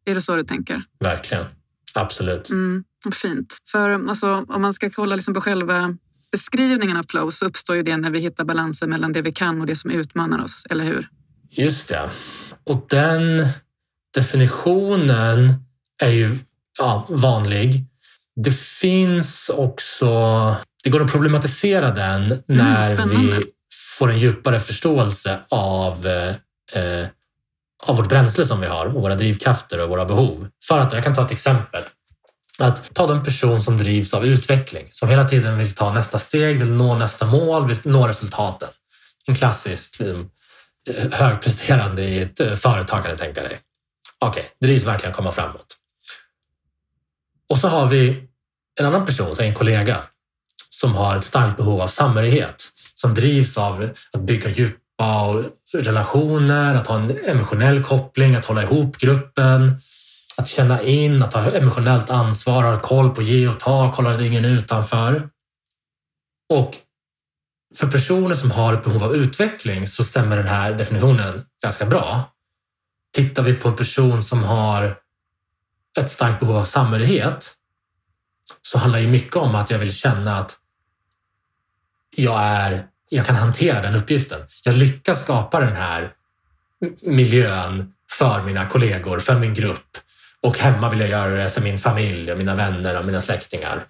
Är 0.06 0.16
det 0.16 0.22
så 0.22 0.36
du 0.36 0.44
tänker? 0.44 0.84
Verkligen. 1.00 1.46
Absolut. 1.94 2.50
Mm, 2.50 2.84
fint. 3.14 3.58
För 3.72 3.90
alltså, 3.90 4.46
om 4.50 4.62
man 4.62 4.74
ska 4.74 4.90
kolla 4.90 5.16
liksom 5.16 5.34
på 5.34 5.42
själva 5.42 5.98
beskrivningen 6.32 6.98
av 6.98 7.04
flow 7.10 7.30
så 7.30 7.46
uppstår 7.46 7.76
ju 7.76 7.84
det 7.84 7.98
när 7.98 8.12
vi 8.12 8.20
hittar 8.20 8.44
balansen 8.44 8.90
mellan 8.90 9.14
det 9.14 9.22
vi 9.22 9.32
kan 9.32 9.62
och 9.62 9.68
det 9.68 9.76
som 9.76 9.92
utmanar 9.92 10.44
oss, 10.44 10.66
eller 10.70 10.84
hur? 10.84 11.08
Just 11.50 11.90
det. 11.90 12.10
Och 12.64 12.86
den 12.90 13.48
definitionen 14.14 15.54
är 16.02 16.10
ju 16.10 16.38
ja, 16.78 17.08
vanlig. 17.10 17.86
Det 18.36 18.52
finns 18.52 19.50
också, 19.50 20.08
det 20.84 20.90
går 20.90 21.04
att 21.04 21.12
problematisera 21.12 21.92
den 21.92 22.24
mm, 22.24 22.42
när 22.48 22.94
mm, 22.94 23.10
vi 23.10 23.44
får 23.98 24.12
en 24.12 24.20
djupare 24.20 24.60
förståelse 24.60 25.40
av, 25.50 26.08
eh, 26.74 27.06
av 27.82 27.98
vårt 27.98 28.10
bränsle 28.10 28.46
som 28.46 28.62
vi 28.62 28.68
har 28.68 28.86
och 28.86 29.02
våra 29.02 29.16
drivkrafter 29.16 29.80
och 29.80 29.90
våra 29.90 30.06
behov. 30.06 30.48
För 30.68 30.80
att, 30.80 30.94
jag 30.94 31.04
kan 31.04 31.16
ta 31.16 31.26
ett 31.26 31.32
exempel. 31.32 31.84
Att 32.60 32.94
ta 32.94 33.08
den 33.08 33.24
person 33.24 33.62
som 33.62 33.78
drivs 33.78 34.14
av 34.14 34.26
utveckling, 34.26 34.88
som 34.92 35.10
hela 35.10 35.28
tiden 35.28 35.58
vill 35.58 35.72
ta 35.72 35.94
nästa 35.94 36.20
steg, 36.20 36.60
vill 36.60 36.72
nå 36.72 36.98
nästa 36.98 37.26
mål, 37.26 37.68
vill 37.68 37.78
nå 37.84 38.08
resultaten. 38.08 38.70
En 39.28 39.36
klassisk 39.36 40.02
eh, 40.02 41.12
högpresterande 41.12 42.02
i 42.02 42.20
ett 42.20 42.40
eh, 42.40 42.54
företag 42.54 43.04
kan 43.04 43.12
du 43.12 43.18
tänka 43.18 43.42
dig. 43.42 43.60
Okej, 44.20 44.42
okay, 44.42 44.68
drivs 44.68 44.84
verkligen 44.84 45.12
att 45.12 45.18
komma 45.18 45.32
framåt. 45.32 45.78
Och 47.50 47.58
så 47.58 47.68
har 47.68 47.88
vi 47.88 48.28
en 48.80 48.86
annan 48.86 49.06
person, 49.06 49.36
en 49.40 49.54
kollega, 49.54 50.04
som 50.70 50.94
har 50.94 51.18
ett 51.18 51.26
starkt 51.26 51.58
behov 51.58 51.82
av 51.82 51.88
samhörighet, 51.88 52.72
som 52.96 53.14
drivs 53.14 53.58
av 53.58 53.90
att 54.14 54.22
bygga 54.22 54.50
djupa 55.02 55.90
relationer, 55.90 56.76
att 56.76 56.88
ha 56.88 56.96
en 56.96 57.18
emotionell 57.26 57.84
koppling, 57.84 58.36
att 58.36 58.46
hålla 58.46 58.64
ihop 58.64 58.98
gruppen, 58.98 59.80
att 60.38 60.48
känna 60.48 60.82
in, 60.82 61.24
att 61.24 61.34
ha 61.34 61.52
emotionellt 61.52 62.10
ansvar, 62.10 62.64
ha 62.64 62.80
koll 62.80 63.10
på 63.10 63.22
ge 63.22 63.48
och 63.48 63.60
ta, 63.60 63.92
kolla 63.96 64.12
att 64.12 64.22
ingen 64.22 64.46
är 64.46 64.50
utanför. 64.50 65.30
Och 66.50 66.76
för 67.76 67.88
personer 67.88 68.36
som 68.36 68.52
har 68.52 68.74
ett 68.74 68.84
behov 68.84 69.04
av 69.04 69.16
utveckling 69.16 69.88
så 69.88 70.04
stämmer 70.04 70.38
den 70.38 70.48
här 70.48 70.74
definitionen 70.74 71.46
ganska 71.62 71.86
bra. 71.86 72.24
Tittar 73.14 73.44
vi 73.44 73.54
på 73.54 73.68
en 73.68 73.76
person 73.76 74.24
som 74.24 74.44
har 74.44 74.98
ett 76.00 76.12
starkt 76.12 76.40
behov 76.40 76.58
av 76.58 76.64
samhörighet 76.64 77.54
så 78.62 78.78
handlar 78.78 79.00
det 79.00 79.08
mycket 79.08 79.36
om 79.36 79.56
att 79.56 79.70
jag 79.70 79.80
vill 79.80 79.94
känna 79.94 80.38
att 80.38 80.58
jag, 82.16 82.42
är, 82.42 82.88
jag 83.14 83.26
kan 83.26 83.36
hantera 83.36 83.82
den 83.82 83.96
uppgiften. 83.96 84.42
Jag 84.64 84.76
lyckas 84.76 85.22
skapa 85.22 85.60
den 85.60 85.76
här 85.76 86.14
miljön 87.02 87.94
för 88.12 88.44
mina 88.44 88.66
kollegor, 88.66 89.20
för 89.20 89.40
min 89.40 89.54
grupp 89.54 89.98
och 90.42 90.58
hemma 90.58 90.90
vill 90.90 91.00
jag 91.00 91.10
göra 91.10 91.44
det 91.44 91.50
för 91.50 91.62
min 91.62 91.80
familj 91.80 92.32
och 92.32 92.38
mina 92.38 92.56
vänner 92.56 93.00
och 93.00 93.06
mina 93.06 93.22
släktingar. 93.22 93.84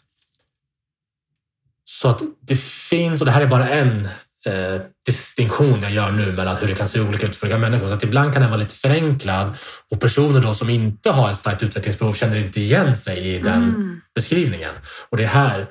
Så 1.86 2.08
att 2.08 2.22
det 2.42 2.60
finns, 2.62 3.22
och 3.22 3.26
det 3.26 3.32
här 3.32 3.42
är 3.42 3.48
bara 3.48 3.70
en 3.70 4.06
eh, 4.46 4.82
distinktion 5.06 5.82
jag 5.82 5.92
gör 5.92 6.12
nu 6.12 6.32
mellan 6.32 6.58
hur 6.58 6.68
det 6.68 6.76
kan 6.76 6.88
se 6.88 7.00
olika 7.00 7.28
ut 7.28 7.36
för 7.36 7.48
olika 7.48 7.60
människor. 7.60 7.88
Så 7.88 7.94
att 7.94 8.04
ibland 8.04 8.34
kan 8.34 8.42
den 8.42 8.52
vara 8.52 8.62
lite 8.62 8.76
förenklad 8.76 9.54
och 9.92 10.00
personer 10.00 10.42
då 10.42 10.54
som 10.54 10.70
inte 10.70 11.10
har 11.10 11.32
ett 11.32 11.38
starkt 11.38 11.64
utvecklingsbehov 11.64 12.14
känner 12.14 12.38
inte 12.38 12.62
igen 12.62 12.98
sig 12.98 13.18
i 13.20 13.38
den 13.38 13.64
mm. 13.64 14.02
beskrivningen. 14.16 14.74
Och 15.10 15.18
det 15.18 15.24
är 15.24 15.28
här 15.28 15.68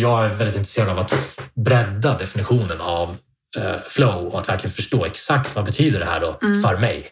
jag 0.00 0.24
är 0.24 0.28
väldigt 0.28 0.56
intresserad 0.56 0.88
av 0.88 0.98
att 0.98 1.40
bredda 1.54 2.18
definitionen 2.18 2.80
av 2.80 3.16
eh, 3.56 3.80
flow 3.88 4.26
och 4.26 4.38
att 4.38 4.48
verkligen 4.48 4.74
förstå 4.74 5.04
exakt 5.04 5.56
vad 5.56 5.64
betyder 5.64 5.98
det 5.98 6.06
här 6.06 6.20
då 6.20 6.38
mm. 6.42 6.62
för 6.62 6.78
mig. 6.78 7.06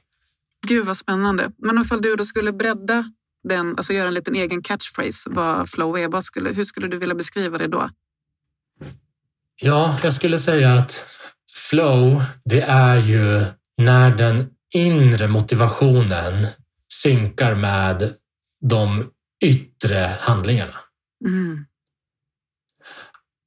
Gud 0.66 0.86
vad 0.86 0.96
spännande. 0.96 1.52
Men 1.58 1.82
ifall 1.82 2.02
du 2.02 2.16
då 2.16 2.24
skulle 2.24 2.52
bredda 2.52 3.12
den, 3.48 3.76
alltså 3.76 3.92
göra 3.92 4.08
en 4.08 4.14
liten 4.14 4.34
egen 4.34 4.62
catchphrase 4.62 5.30
vad 5.30 5.70
flow 5.70 5.98
är, 5.98 6.08
vad 6.08 6.24
skulle, 6.24 6.50
hur 6.50 6.64
skulle 6.64 6.88
du 6.88 6.98
vilja 6.98 7.14
beskriva 7.14 7.58
det 7.58 7.68
då? 7.68 7.90
Ja, 9.62 9.98
jag 10.02 10.12
skulle 10.12 10.38
säga 10.38 10.72
att 10.72 11.04
flow, 11.54 12.22
det 12.44 12.60
är 12.62 12.96
ju 12.96 13.44
när 13.78 14.16
den 14.16 14.50
inre 14.74 15.28
motivationen 15.28 16.46
synkar 16.92 17.54
med 17.54 18.14
de 18.60 19.04
yttre 19.44 20.16
handlingarna. 20.20 20.76
Mm. 21.24 21.66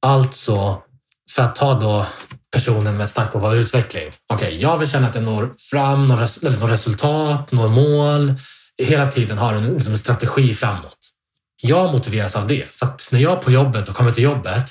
Alltså, 0.06 0.82
för 1.30 1.42
att 1.42 1.56
ta 1.56 1.80
då 1.80 2.06
personen 2.52 2.96
med 2.96 3.08
starkt 3.08 3.32
behov 3.32 3.46
av 3.46 3.56
utveckling. 3.56 4.12
Okej, 4.32 4.46
okay, 4.46 4.58
jag 4.58 4.78
vill 4.78 4.88
känna 4.88 5.08
att 5.08 5.14
jag 5.14 5.24
når 5.24 5.50
fram, 5.70 6.08
når, 6.08 6.16
res 6.16 6.42
når 6.42 6.68
resultat, 6.68 7.52
når 7.52 7.68
mål. 7.68 8.34
Hela 8.82 9.06
tiden 9.06 9.38
har 9.38 9.54
en, 9.54 9.64
liksom 9.64 9.92
en 9.92 9.98
strategi 9.98 10.54
framåt. 10.54 10.98
Jag 11.62 11.92
motiveras 11.92 12.36
av 12.36 12.46
det. 12.46 12.74
Så 12.74 12.86
att 12.86 13.08
när 13.10 13.20
jag 13.20 13.32
är 13.32 13.36
på 13.36 13.50
jobbet 13.50 13.88
och 13.88 13.94
kommer 13.94 14.12
till 14.12 14.22
jobbet 14.24 14.70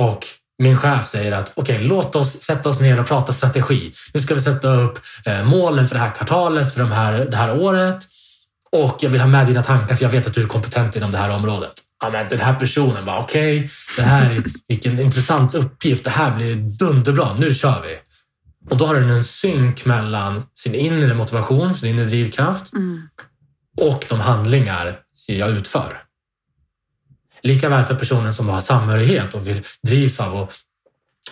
och 0.00 0.26
min 0.62 0.78
chef 0.78 1.06
säger 1.06 1.32
att 1.32 1.52
okej, 1.54 1.76
okay, 1.76 1.88
låt 1.88 2.16
oss 2.16 2.32
sätta 2.42 2.68
oss 2.68 2.80
ner 2.80 3.00
och 3.00 3.06
prata 3.06 3.32
strategi. 3.32 3.92
Nu 4.14 4.20
ska 4.20 4.34
vi 4.34 4.40
sätta 4.40 4.68
upp 4.68 4.98
eh, 5.26 5.44
målen 5.44 5.88
för 5.88 5.94
det 5.94 6.00
här 6.00 6.10
kvartalet, 6.10 6.72
för 6.72 6.80
de 6.80 6.92
här, 6.92 7.12
det 7.12 7.36
här 7.36 7.60
året 7.60 7.98
och 8.72 8.96
jag 9.00 9.10
vill 9.10 9.20
ha 9.20 9.28
med 9.28 9.46
dina 9.46 9.62
tankar 9.62 9.96
för 9.96 10.04
jag 10.04 10.10
vet 10.10 10.26
att 10.26 10.34
du 10.34 10.42
är 10.42 10.46
kompetent 10.46 10.96
inom 10.96 11.10
det 11.10 11.18
här 11.18 11.30
området. 11.30 11.72
Ja, 12.04 12.10
men 12.10 12.28
den 12.28 12.40
här 12.40 12.54
personen 12.54 13.04
bara 13.04 13.18
okej, 13.18 13.58
okay, 13.58 13.68
det 13.96 14.02
här 14.02 14.30
är 14.30 14.42
vilken 14.68 15.00
intressant 15.00 15.54
uppgift. 15.54 16.04
Det 16.04 16.10
här 16.10 16.36
blir 16.36 16.54
dunderbra. 16.54 17.34
Nu 17.38 17.54
kör 17.54 17.82
vi. 17.82 17.98
Och 18.70 18.76
då 18.76 18.86
har 18.86 18.94
den 18.94 19.10
en 19.10 19.24
synk 19.24 19.84
mellan 19.84 20.42
sin 20.54 20.74
inre 20.74 21.14
motivation, 21.14 21.74
sin 21.74 21.88
inre 21.88 22.04
drivkraft 22.04 22.72
mm. 22.72 23.08
och 23.80 24.06
de 24.08 24.20
handlingar 24.20 24.96
jag 25.26 25.50
utför. 25.50 26.02
Likaväl 27.42 27.84
för 27.84 27.94
personen 27.94 28.34
som 28.34 28.48
har 28.48 28.60
samhörighet 28.60 29.34
och 29.34 29.48
vill 29.48 29.62
drivs 29.82 30.20
av 30.20 30.48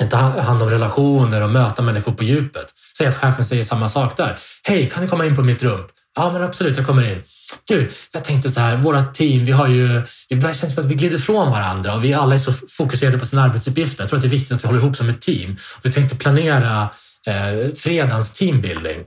att 0.01 0.11
ta 0.11 0.17
hand 0.17 0.63
om 0.63 0.71
relationer 0.71 1.43
och 1.43 1.51
möta 1.51 1.83
människor 1.83 2.13
på 2.13 2.25
djupet. 2.25 2.67
Säg 2.99 3.07
att 3.07 3.17
chefen 3.17 3.47
säger 3.47 3.65
samma 3.65 3.89
sak 3.89 4.17
där. 4.17 4.39
Hej, 4.65 4.87
kan 4.87 5.03
du 5.03 5.09
komma 5.09 5.27
in 5.27 5.37
på 5.37 5.43
mitt 5.43 5.63
rum? 5.63 5.81
Ja, 6.17 6.33
men 6.33 6.43
absolut, 6.43 6.77
jag 6.77 6.87
kommer 6.87 7.13
in. 7.13 7.23
Du, 7.65 7.91
jag 8.13 8.25
tänkte 8.25 8.51
så 8.51 8.61
här, 8.61 8.77
våra 8.77 9.05
team, 9.05 9.45
vi 9.45 9.53
har 9.53 9.69
ju, 9.69 10.03
det 10.29 10.37
börjar 10.37 10.55
kännas 10.55 10.75
som 10.75 10.85
att 10.85 10.91
vi 10.91 10.95
glider 10.95 11.17
ifrån 11.17 11.51
varandra 11.51 11.95
och 11.95 12.05
vi 12.05 12.15
alla 12.15 12.35
är 12.35 12.39
så 12.39 12.53
fokuserade 12.53 13.19
på 13.19 13.27
sina 13.27 13.43
arbetsuppgifter. 13.43 14.03
Jag 14.03 14.09
tror 14.09 14.17
att 14.17 14.23
det 14.23 14.29
är 14.29 14.31
viktigt 14.31 14.53
att 14.53 14.65
vi 14.65 14.67
håller 14.67 14.81
ihop 14.81 14.97
som 14.97 15.09
ett 15.09 15.21
team. 15.21 15.57
Vi 15.83 15.93
tänkte 15.93 16.17
planera 16.17 16.89
eh, 17.27 17.75
fredagens 17.77 18.33
teambuilding. 18.33 19.05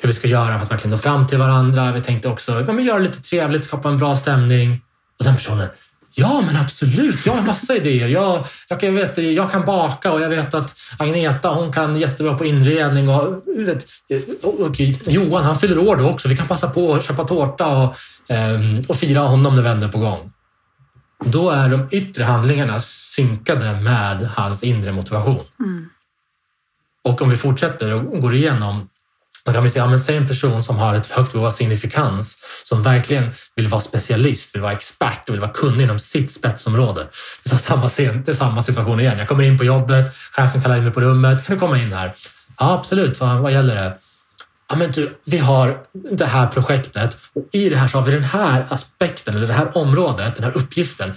Hur 0.00 0.08
vi 0.08 0.14
ska 0.14 0.28
göra 0.28 0.58
för 0.58 0.64
att 0.64 0.72
verkligen 0.72 0.90
nå 0.90 0.98
fram 0.98 1.26
till 1.26 1.38
varandra. 1.38 1.92
Vi 1.92 2.00
tänkte 2.00 2.28
också 2.28 2.64
ja, 2.66 2.72
men 2.72 2.84
göra 2.84 2.98
det 2.98 3.04
lite 3.04 3.22
trevligt, 3.22 3.64
skapa 3.64 3.88
en 3.88 3.98
bra 3.98 4.16
stämning. 4.16 4.80
Och 5.18 5.24
den 5.24 5.34
personen, 5.34 5.68
Ja, 6.14 6.42
men 6.46 6.56
absolut. 6.56 7.26
Jag 7.26 7.32
har 7.32 7.42
massa 7.42 7.76
idéer. 7.76 8.08
Jag, 8.08 8.44
jag, 8.68 8.82
jag, 8.82 8.92
vet, 8.92 9.18
jag 9.18 9.50
kan 9.50 9.64
baka 9.64 10.12
och 10.12 10.20
jag 10.20 10.28
vet 10.28 10.54
att 10.54 10.76
Agneta 10.98 11.48
hon 11.48 11.72
kan 11.72 11.96
jättebra 11.96 12.34
på 12.34 12.44
inredning. 12.44 13.08
Och, 13.08 13.42
vet, 13.56 13.86
och 14.42 14.80
Johan 15.06 15.44
han 15.44 15.58
fyller 15.58 15.78
år 15.78 15.96
då 15.96 16.08
också. 16.08 16.28
Vi 16.28 16.36
kan 16.36 16.48
passa 16.48 16.70
på 16.70 16.94
att 16.94 17.04
köpa 17.04 17.24
tårta 17.24 17.66
och, 17.66 17.96
ehm, 18.28 18.82
och 18.88 18.96
fira 18.96 19.20
honom 19.20 19.56
när 19.56 19.62
vänner 19.62 19.88
på 19.88 19.98
gång. 19.98 20.32
Då 21.24 21.50
är 21.50 21.68
de 21.68 21.88
yttre 21.90 22.24
handlingarna 22.24 22.80
synkade 22.80 23.80
med 23.80 24.28
hans 24.34 24.62
inre 24.62 24.92
motivation. 24.92 25.44
Mm. 25.60 25.88
Och 27.04 27.22
om 27.22 27.30
vi 27.30 27.36
fortsätter 27.36 27.94
och 27.94 28.22
går 28.22 28.34
igenom 28.34 28.88
då 29.44 29.52
kan 29.52 29.62
vi 29.62 29.70
säga, 29.70 29.90
ja, 29.90 29.98
säg 29.98 30.16
en 30.16 30.28
person 30.28 30.62
som 30.62 30.76
har 30.76 30.94
ett 30.94 31.06
högt 31.06 31.32
behov 31.32 31.46
av 31.46 31.50
signifikans, 31.50 32.38
som 32.64 32.82
verkligen 32.82 33.30
vill 33.54 33.68
vara 33.68 33.80
specialist, 33.80 34.54
vill 34.54 34.62
vara 34.62 34.72
expert 34.72 35.28
och 35.28 35.34
vill 35.34 35.40
vara 35.40 35.50
kunnig 35.50 35.84
inom 35.84 35.98
sitt 35.98 36.32
spetsområde. 36.32 37.06
Det 37.44 37.52
är 37.52 37.56
samma, 37.56 37.88
scen, 37.88 38.22
det 38.26 38.30
är 38.30 38.34
samma 38.34 38.62
situation 38.62 39.00
igen. 39.00 39.18
Jag 39.18 39.28
kommer 39.28 39.44
in 39.44 39.58
på 39.58 39.64
jobbet, 39.64 40.14
chefen 40.32 40.62
kallar 40.62 40.76
in 40.76 40.84
mig 40.84 40.92
på 40.92 41.00
rummet. 41.00 41.46
Kan 41.46 41.56
du 41.56 41.60
komma 41.60 41.78
in 41.78 41.92
här? 41.92 42.12
Ja, 42.58 42.72
absolut. 42.72 43.20
Vad, 43.20 43.38
vad 43.38 43.52
gäller 43.52 43.74
det? 43.74 43.98
Ja, 44.70 44.76
men 44.76 44.92
du, 44.92 45.18
vi 45.24 45.38
har 45.38 45.78
det 46.12 46.26
här 46.26 46.46
projektet 46.46 47.16
och 47.34 47.48
i 47.52 47.68
det 47.68 47.76
här 47.76 47.88
så 47.88 47.98
har 47.98 48.04
vi 48.04 48.12
den 48.12 48.24
här 48.24 48.66
aspekten 48.68 49.36
eller 49.36 49.46
det 49.46 49.52
här 49.52 49.78
området, 49.78 50.34
den 50.34 50.44
här 50.44 50.56
uppgiften 50.56 51.14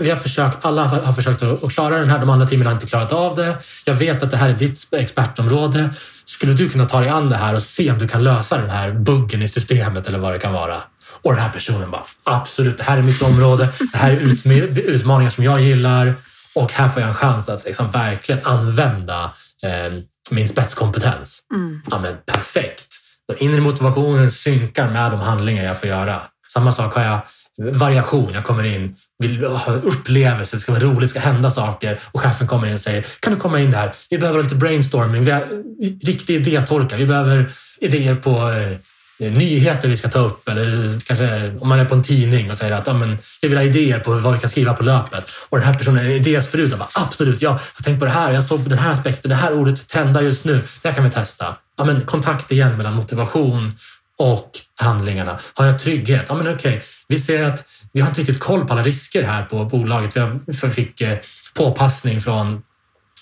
vi 0.00 0.10
har 0.10 0.16
försökt, 0.16 0.64
alla 0.64 0.84
har 0.84 1.12
försökt 1.12 1.42
att 1.42 1.72
klara 1.72 1.98
den 1.98 2.10
här, 2.10 2.18
de 2.18 2.30
andra 2.30 2.46
teamen 2.46 2.66
har 2.66 2.74
inte 2.74 2.86
klarat 2.86 3.12
av 3.12 3.34
det. 3.34 3.58
Jag 3.84 3.94
vet 3.94 4.22
att 4.22 4.30
det 4.30 4.36
här 4.36 4.48
är 4.48 4.54
ditt 4.54 4.94
expertområde. 4.94 5.90
Skulle 6.24 6.52
du 6.52 6.68
kunna 6.68 6.84
ta 6.84 7.00
dig 7.00 7.08
an 7.08 7.28
det 7.28 7.36
här 7.36 7.54
och 7.54 7.62
se 7.62 7.90
om 7.90 7.98
du 7.98 8.08
kan 8.08 8.24
lösa 8.24 8.58
den 8.58 8.70
här 8.70 8.92
buggen 8.92 9.42
i 9.42 9.48
systemet 9.48 10.08
eller 10.08 10.18
vad 10.18 10.32
det 10.32 10.38
kan 10.38 10.52
vara? 10.52 10.82
Och 11.22 11.32
den 11.32 11.42
här 11.42 11.50
personen 11.50 11.90
bara, 11.90 12.04
absolut, 12.24 12.78
det 12.78 12.84
här 12.84 12.98
är 12.98 13.02
mitt 13.02 13.22
område. 13.22 13.68
Det 13.92 13.98
här 13.98 14.12
är 14.12 14.20
utmaningar 14.90 15.30
som 15.30 15.44
jag 15.44 15.60
gillar 15.60 16.14
och 16.54 16.72
här 16.72 16.88
får 16.88 17.02
jag 17.02 17.08
en 17.08 17.14
chans 17.14 17.48
att 17.48 17.64
liksom 17.64 17.90
verkligen 17.90 18.40
använda 18.44 19.32
eh, 19.62 19.92
min 20.30 20.48
spetskompetens. 20.48 21.42
Mm. 21.54 21.82
Ja, 21.90 21.98
men 21.98 22.16
perfekt. 22.26 22.86
Den 23.28 23.38
inre 23.38 23.60
motivationen 23.60 24.30
synkar 24.30 24.88
med 24.90 25.10
de 25.10 25.20
handlingar 25.20 25.64
jag 25.64 25.80
får 25.80 25.88
göra. 25.88 26.22
Samma 26.48 26.72
sak 26.72 26.94
har 26.94 27.02
jag 27.02 27.20
variation. 27.60 28.30
Jag 28.34 28.44
kommer 28.44 28.64
in, 28.64 28.96
vill 29.18 29.44
ha 29.44 29.72
upplevelser, 29.72 30.56
det 30.56 30.60
ska 30.60 30.72
vara 30.72 30.84
roligt, 30.84 31.00
det 31.00 31.08
ska 31.08 31.20
hända 31.20 31.50
saker 31.50 31.98
och 32.12 32.20
chefen 32.20 32.46
kommer 32.46 32.66
in 32.66 32.74
och 32.74 32.80
säger 32.80 33.06
kan 33.20 33.34
du 33.34 33.40
komma 33.40 33.60
in 33.60 33.70
där? 33.70 33.92
Vi 34.10 34.18
behöver 34.18 34.42
lite 34.42 34.54
brainstorming, 34.54 35.24
vi 35.24 35.30
har 35.30 35.44
riktig 36.06 36.36
idétorka, 36.36 36.96
vi 36.96 37.06
behöver 37.06 37.50
idéer 37.80 38.14
på 38.14 38.30
eh, 38.30 38.72
eh, 39.26 39.32
nyheter 39.32 39.88
vi 39.88 39.96
ska 39.96 40.08
ta 40.08 40.18
upp 40.18 40.48
eller 40.48 41.00
kanske 41.00 41.52
om 41.60 41.68
man 41.68 41.78
är 41.78 41.84
på 41.84 41.94
en 41.94 42.02
tidning 42.02 42.50
och 42.50 42.56
säger 42.56 42.72
att 42.72 42.86
ja, 42.86 42.92
men, 42.92 43.18
jag 43.40 43.48
vill 43.48 43.58
ha 43.58 43.64
idéer 43.64 43.98
på 43.98 44.14
vad 44.14 44.32
vi 44.32 44.38
kan 44.38 44.50
skriva 44.50 44.74
på 44.74 44.84
löpet 44.84 45.24
och 45.48 45.58
den 45.58 45.66
här 45.66 45.74
personen 45.74 46.06
är 46.06 46.10
idéspruta. 46.10 46.88
Absolut, 46.92 47.42
ja, 47.42 47.48
jag 47.48 47.52
har 47.52 47.82
tänkt 47.84 47.98
på 47.98 48.04
det 48.04 48.10
här, 48.10 48.32
jag 48.32 48.44
såg 48.44 48.68
den 48.68 48.78
här 48.78 48.90
aspekten, 48.90 49.28
det 49.28 49.34
här 49.34 49.52
ordet 49.52 49.88
trendar 49.88 50.22
just 50.22 50.44
nu, 50.44 50.62
det 50.82 50.88
här 50.88 50.94
kan 50.94 51.04
vi 51.04 51.10
testa. 51.10 51.56
Ja, 51.78 51.84
men, 51.84 52.00
kontakt 52.00 52.52
igen 52.52 52.76
mellan 52.76 52.94
motivation 52.94 53.72
och 54.20 54.50
handlingarna. 54.80 55.38
Har 55.54 55.66
jag 55.66 55.78
trygghet? 55.78 56.24
Ja, 56.28 56.34
men 56.34 56.54
okej. 56.54 56.54
Okay. 56.54 56.80
Vi 57.08 57.18
ser 57.18 57.42
att 57.42 57.64
vi 57.92 58.00
har 58.00 58.08
inte 58.08 58.20
riktigt 58.20 58.40
koll 58.40 58.66
på 58.66 58.72
alla 58.72 58.82
risker 58.82 59.22
här 59.22 59.42
på 59.42 59.64
bolaget. 59.64 60.16
Vi 60.46 60.70
fick 60.70 61.00
eh, 61.00 61.18
påpassning 61.54 62.20
från 62.20 62.62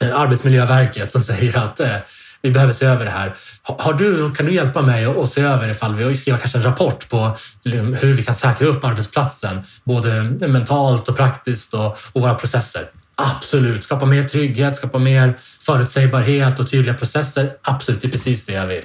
eh, 0.00 0.20
Arbetsmiljöverket 0.20 1.12
som 1.12 1.22
säger 1.22 1.58
att 1.58 1.80
eh, 1.80 1.96
vi 2.42 2.50
behöver 2.50 2.72
se 2.72 2.86
över 2.86 3.04
det 3.04 3.10
här. 3.10 3.34
Har 3.62 3.92
du, 3.92 4.34
kan 4.34 4.46
du 4.46 4.52
hjälpa 4.52 4.82
mig 4.82 5.04
att 5.04 5.32
se 5.32 5.40
över 5.40 5.68
ifall 5.68 5.94
vi 5.94 6.16
skriver 6.16 6.38
kanske 6.38 6.58
en 6.58 6.64
rapport 6.64 7.08
på 7.08 7.36
liksom, 7.64 7.94
hur 7.94 8.14
vi 8.14 8.22
kan 8.22 8.34
säkra 8.34 8.68
upp 8.68 8.84
arbetsplatsen, 8.84 9.62
både 9.84 10.22
mentalt 10.48 11.08
och 11.08 11.16
praktiskt 11.16 11.74
och, 11.74 11.98
och 12.12 12.20
våra 12.20 12.34
processer? 12.34 12.90
Absolut, 13.16 13.84
skapa 13.84 14.06
mer 14.06 14.28
trygghet, 14.28 14.76
skapa 14.76 14.98
mer 14.98 15.38
förutsägbarhet 15.60 16.58
och 16.58 16.70
tydliga 16.70 16.94
processer. 16.94 17.50
Absolut, 17.62 18.00
det 18.00 18.08
är 18.08 18.12
precis 18.12 18.46
det 18.46 18.52
jag 18.52 18.66
vill 18.66 18.84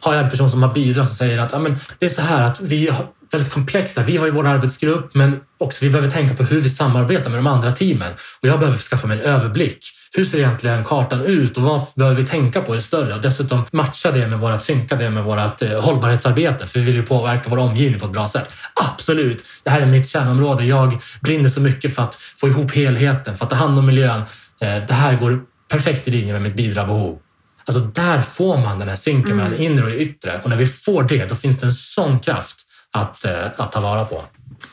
har 0.00 0.14
jag 0.14 0.24
en 0.24 0.30
person 0.30 0.50
som 0.50 0.62
har 0.62 0.74
bidragit 0.74 1.08
som 1.08 1.16
säger 1.16 1.38
att 1.38 1.62
men, 1.62 1.76
det 1.98 2.06
är 2.06 2.10
så 2.10 2.22
här 2.22 2.46
att 2.46 2.60
vi 2.60 2.88
är 2.88 2.94
väldigt 3.32 3.52
komplexa. 3.52 4.02
Vi 4.02 4.16
har 4.16 4.26
ju 4.26 4.32
vår 4.32 4.46
arbetsgrupp 4.46 5.14
men 5.14 5.40
också 5.58 5.84
vi 5.84 5.90
behöver 5.90 6.10
tänka 6.10 6.34
på 6.34 6.42
hur 6.42 6.60
vi 6.60 6.70
samarbetar 6.70 7.30
med 7.30 7.38
de 7.38 7.46
andra 7.46 7.70
teamen 7.70 8.12
och 8.42 8.48
jag 8.48 8.58
behöver 8.58 8.78
skaffa 8.78 9.06
mig 9.06 9.18
en 9.18 9.24
överblick. 9.24 9.96
Hur 10.12 10.24
ser 10.24 10.38
egentligen 10.38 10.84
kartan 10.84 11.24
ut 11.24 11.56
och 11.56 11.62
vad 11.62 11.82
behöver 11.96 12.16
vi 12.16 12.26
tänka 12.26 12.60
på 12.60 12.74
i 12.74 12.76
det 12.76 12.82
större? 12.82 13.14
Och 13.14 13.20
dessutom 13.20 13.64
matcha 13.72 14.10
det 14.10 14.28
med 14.28 14.38
vårat, 14.38 14.64
synka 14.64 14.96
det 14.96 15.10
med 15.10 15.24
vårt 15.24 15.62
eh, 15.62 15.80
hållbarhetsarbete 15.80 16.66
för 16.66 16.78
vi 16.78 16.86
vill 16.86 16.94
ju 16.94 17.02
påverka 17.02 17.50
vår 17.50 17.58
omgivning 17.58 18.00
på 18.00 18.06
ett 18.06 18.12
bra 18.12 18.28
sätt. 18.28 18.52
Absolut, 18.74 19.44
det 19.62 19.70
här 19.70 19.80
är 19.80 19.86
mitt 19.86 20.08
kärnområde. 20.08 20.64
Jag 20.64 21.00
brinner 21.20 21.48
så 21.48 21.60
mycket 21.60 21.94
för 21.94 22.02
att 22.02 22.14
få 22.14 22.48
ihop 22.48 22.74
helheten, 22.74 23.36
för 23.36 23.44
att 23.44 23.50
ta 23.50 23.56
hand 23.56 23.78
om 23.78 23.86
miljön. 23.86 24.22
Eh, 24.60 24.86
det 24.88 24.94
här 24.94 25.16
går 25.16 25.40
perfekt 25.70 26.08
i 26.08 26.10
linje 26.10 26.32
med 26.32 26.42
mitt 26.42 26.56
bidragbehov. 26.56 27.18
Alltså 27.64 27.80
där 27.80 28.22
får 28.22 28.58
man 28.58 28.78
den 28.78 28.88
här 28.88 28.96
synken 28.96 29.32
mm. 29.32 29.36
mellan 29.36 29.50
det 29.50 29.64
inre 29.64 29.84
och 29.84 29.90
det 29.90 29.98
yttre 29.98 30.40
och 30.42 30.50
när 30.50 30.56
vi 30.56 30.66
får 30.66 31.02
det, 31.02 31.28
då 31.28 31.34
finns 31.34 31.58
det 31.58 31.66
en 31.66 31.72
sån 31.72 32.18
kraft 32.20 32.56
att, 32.92 33.24
eh, 33.24 33.46
att 33.56 33.72
ta 33.72 33.80
vara 33.80 34.04
på. 34.04 34.24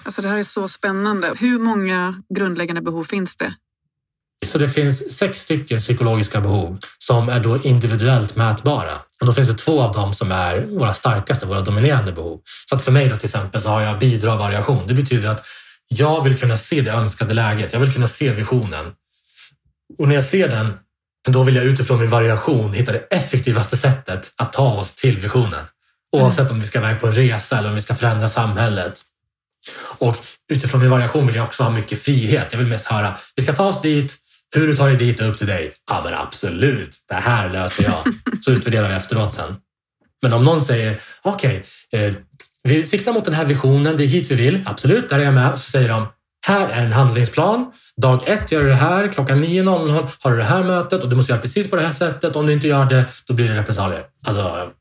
Alltså 0.04 0.21
det 0.21 0.28
här 0.28 0.38
är 0.38 0.43
så 0.43 0.67
spännande. 0.67 1.34
Hur 1.39 1.60
många 1.60 2.23
grundläggande 2.36 2.82
behov 2.82 3.04
finns 3.04 3.36
det? 3.36 3.54
Så 4.45 4.58
det 4.58 4.69
finns 4.69 5.17
sex 5.17 5.41
stycken 5.41 5.80
psykologiska 5.80 6.41
behov 6.41 6.80
som 6.97 7.30
är 7.30 7.39
då 7.39 7.58
individuellt 7.58 8.36
mätbara. 8.36 8.93
Och 9.19 9.26
då 9.26 9.34
finns 9.34 9.47
det 9.47 9.54
två 9.54 9.82
av 9.82 9.93
dem 9.93 10.13
som 10.13 10.32
är 10.32 10.65
våra 10.65 10.93
starkaste, 10.93 11.45
våra 11.45 11.62
dominerande 11.62 12.12
behov. 12.12 12.41
Så 12.69 12.76
att 12.76 12.82
för 12.82 12.91
mig 12.91 13.10
då 13.10 13.15
till 13.15 13.26
exempel 13.26 13.62
så 13.62 13.69
har 13.69 13.82
jag 13.82 14.00
bidra 14.00 14.36
variation. 14.36 14.88
Det 14.88 14.93
betyder 14.93 15.30
att 15.30 15.45
jag 15.88 16.23
vill 16.23 16.38
kunna 16.38 16.58
se 16.58 16.82
det 16.82 16.91
önskade 16.91 17.34
läget. 17.34 17.73
Jag 17.73 17.80
vill 17.80 17.93
kunna 17.93 18.08
se 18.08 18.34
visionen. 18.34 18.86
Och 19.97 20.08
när 20.08 20.15
jag 20.15 20.23
ser 20.23 20.50
den 20.50 20.73
men 21.28 21.34
då 21.34 21.44
vill 21.44 21.56
jag 21.56 21.66
utifrån 21.66 22.00
min 22.00 22.10
variation 22.10 22.74
hitta 22.74 22.92
det 22.92 23.08
effektivaste 23.10 23.78
sättet 23.78 24.32
att 24.36 24.54
ta 24.54 24.74
oss 24.74 24.96
till 24.96 25.18
visionen. 25.18 25.66
Oavsett 26.12 26.52
om 26.52 26.60
vi 26.60 26.66
ska 26.66 26.80
iväg 26.80 27.00
på 27.00 27.08
en 27.08 27.13
resa 27.13 27.58
eller 27.58 27.70
om 27.70 27.76
vi 27.76 27.82
ska 27.82 27.96
förändra 27.96 28.30
samhället. 28.30 29.02
Och 29.78 30.18
utifrån 30.52 30.82
min 30.82 30.90
variation 30.90 31.28
vill 31.28 31.36
jag 31.36 31.46
också 31.46 31.63
ha 31.63 31.70
mycket 31.70 32.02
frihet. 32.02 32.48
Jag 32.52 32.60
vill 32.60 32.68
mest 32.68 32.86
höra, 32.86 33.18
vi 33.36 33.44
ska 33.44 33.54
ta 33.54 33.66
oss 33.66 33.82
dit, 33.82 34.16
hur 34.56 34.68
du 34.68 34.76
tar 34.76 34.88
dig 34.88 34.98
dit 34.98 35.20
är 35.20 35.30
upp 35.30 35.38
till 35.38 35.48
dig. 35.48 35.74
Ja 35.90 36.02
men 36.04 36.13
absolut, 36.13 36.96
det 37.08 37.16
här 37.16 37.50
löser 37.50 37.84
jag. 37.84 38.13
Så 38.44 38.52
utvärderar 38.52 38.90
vi 38.90 38.96
efteråt 38.96 39.34
sen. 39.34 39.56
Men 40.22 40.34
om 40.34 40.46
någon 40.46 40.62
säger, 40.62 40.98
okej, 41.22 41.63
okay, 41.94 42.06
eh, 42.06 42.13
vi 42.63 42.88
siktar 42.88 43.13
mot 43.13 43.26
den 43.26 43.34
här 43.34 43.46
visionen, 43.46 43.98
det 43.98 44.04
är 44.04 44.08
hit 44.08 44.32
vi 44.32 44.36
vill. 44.36 44.62
Absolut, 44.66 45.10
där 45.10 45.20
är 45.20 45.24
jag 45.24 45.34
med. 45.34 45.60
Så 45.60 45.72
säger 45.72 45.90
de, 45.90 46.08
här 46.48 46.70
är 46.70 46.86
en 46.86 46.94
handlingsplan. 46.94 47.72
Dag 47.98 48.24
ett 48.26 48.52
gör 48.52 48.64
du 48.64 48.68
det 48.68 48.76
här, 48.76 49.08
klockan 49.08 49.44
9.00 49.44 50.10
har 50.20 50.32
du 50.32 50.38
det 50.38 50.44
här 50.44 50.64
mötet 50.64 51.04
och 51.04 51.10
du 51.10 51.16
måste 51.16 51.32
göra 51.32 51.42
precis 51.42 51.70
på 51.70 51.76
det 51.76 51.82
här 51.82 51.92
sättet. 51.92 52.36
Om 52.36 52.46
du 52.46 52.54
inte 52.54 52.68
gör 52.68 52.86
det, 52.86 53.06
då 53.28 53.34
blir 53.34 53.50
det 53.50 53.60
repressalier. 53.60 54.04
Alltså, 54.26 54.72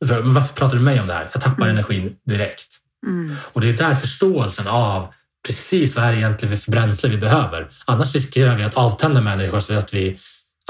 varför 0.00 0.54
pratar 0.54 0.76
du 0.76 0.82
med 0.82 0.94
mig 0.94 1.00
om 1.00 1.06
det 1.06 1.14
här? 1.14 1.28
Jag 1.32 1.42
tappar 1.42 1.62
mm. 1.62 1.76
energin 1.76 2.16
direkt. 2.26 2.76
Mm. 3.06 3.36
Och 3.52 3.60
det 3.60 3.68
är 3.68 3.76
där 3.76 3.94
förståelsen 3.94 4.68
av 4.68 5.14
precis 5.46 5.96
vad 5.96 6.04
är 6.04 6.12
det 6.12 6.18
egentligen 6.18 6.56
för 6.56 6.70
bränsle 6.70 7.08
vi 7.08 7.16
behöver. 7.16 7.68
Annars 7.86 8.14
riskerar 8.14 8.56
vi 8.56 8.62
att 8.62 8.74
avtända 8.74 9.20
människor 9.20 9.60
så 9.60 9.72
att 9.72 9.94
vi 9.94 10.18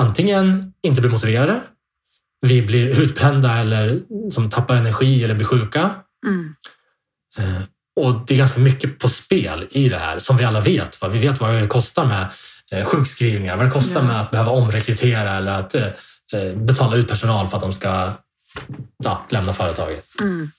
antingen 0.01 0.73
inte 0.83 1.01
blir 1.01 1.11
motiverade, 1.11 1.61
vi 2.41 2.63
blir 2.63 3.01
utbrända 3.01 3.59
eller 3.59 4.01
som 4.31 4.51
tappar 4.51 4.75
energi 4.75 5.25
eller 5.25 5.35
blir 5.35 5.47
sjuka. 5.47 5.91
Mm. 6.27 6.55
Och 7.99 8.21
det 8.27 8.35
är 8.35 8.39
ganska 8.39 8.61
mycket 8.61 8.99
på 8.99 9.09
spel 9.09 9.67
i 9.71 9.89
det 9.89 9.99
här 9.99 10.19
som 10.19 10.37
vi 10.37 10.45
alla 10.45 10.61
vet. 10.61 11.01
Va? 11.01 11.09
Vi 11.09 11.19
vet 11.19 11.41
vad 11.41 11.55
det 11.55 11.67
kostar 11.67 12.07
med 12.07 12.27
eh, 12.73 12.87
sjukskrivningar, 12.87 13.57
vad 13.57 13.67
det 13.67 13.71
kostar 13.71 14.03
med 14.03 14.21
att 14.21 14.31
behöva 14.31 14.51
omrekrytera 14.51 15.31
eller 15.31 15.53
att 15.53 15.75
eh, 15.75 15.87
eh, 16.33 16.57
betala 16.57 16.97
ut 16.97 17.09
personal 17.09 17.49
för 17.49 17.57
att 17.57 17.63
de 17.63 17.73
ska 17.73 18.13
ja, 19.05 19.27
lämna 19.31 19.53
företaget. 19.53 20.21
Mm. 20.21 20.51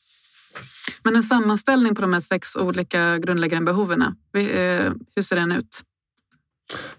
Men 1.04 1.16
en 1.16 1.24
sammanställning 1.24 1.96
på 1.96 2.02
de 2.02 2.14
här 2.14 2.20
sex 2.20 2.56
olika 2.56 3.18
grundläggande 3.18 3.72
behoven, 3.72 4.16
hur 5.16 5.22
ser 5.22 5.36
den 5.36 5.52
ut? 5.52 5.82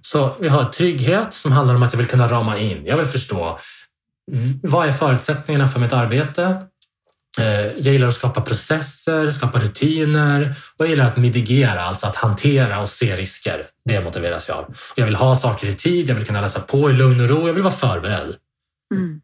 Så 0.00 0.36
vi 0.40 0.48
har 0.48 0.64
trygghet 0.64 1.32
som 1.32 1.52
handlar 1.52 1.74
om 1.74 1.82
att 1.82 1.92
jag 1.92 1.98
vill 1.98 2.08
kunna 2.08 2.26
rama 2.26 2.58
in. 2.58 2.82
Jag 2.86 2.96
vill 2.96 3.06
förstå 3.06 3.58
vad 4.62 4.88
är 4.88 4.92
förutsättningarna 4.92 5.68
för 5.68 5.80
mitt 5.80 5.92
arbete? 5.92 6.56
Eh, 7.38 7.66
jag 7.66 7.92
gillar 7.92 8.08
att 8.08 8.14
skapa 8.14 8.40
processer, 8.40 9.30
skapa 9.30 9.58
rutiner 9.58 10.54
och 10.76 10.84
jag 10.84 10.90
gillar 10.90 11.06
att 11.06 11.16
mitigera, 11.16 11.80
alltså 11.80 12.06
att 12.06 12.16
hantera 12.16 12.80
och 12.80 12.88
se 12.88 13.16
risker. 13.16 13.66
Det 13.84 14.04
motiveras 14.04 14.48
jag 14.48 14.58
av. 14.58 14.76
Jag 14.96 15.04
vill 15.04 15.14
ha 15.14 15.36
saker 15.36 15.66
i 15.68 15.74
tid, 15.74 16.08
jag 16.08 16.14
vill 16.14 16.26
kunna 16.26 16.40
läsa 16.40 16.60
på 16.60 16.90
i 16.90 16.92
lugn 16.92 17.20
och 17.20 17.28
ro, 17.28 17.46
jag 17.46 17.54
vill 17.54 17.62
vara 17.62 17.74
förberedd. 17.74 18.36
Mm. 18.94 19.20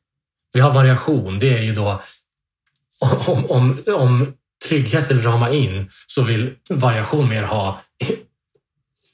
Vi 0.53 0.61
har 0.61 0.73
variation, 0.73 1.39
det 1.39 1.59
är 1.59 1.63
ju 1.63 1.75
då 1.75 2.03
om, 3.27 3.47
om, 3.47 3.83
om 3.87 4.35
trygghet 4.69 5.11
vill 5.11 5.23
rama 5.23 5.51
in 5.51 5.91
så 6.07 6.23
vill 6.23 6.55
variation 6.71 7.29
mer 7.29 7.43
ha 7.43 7.81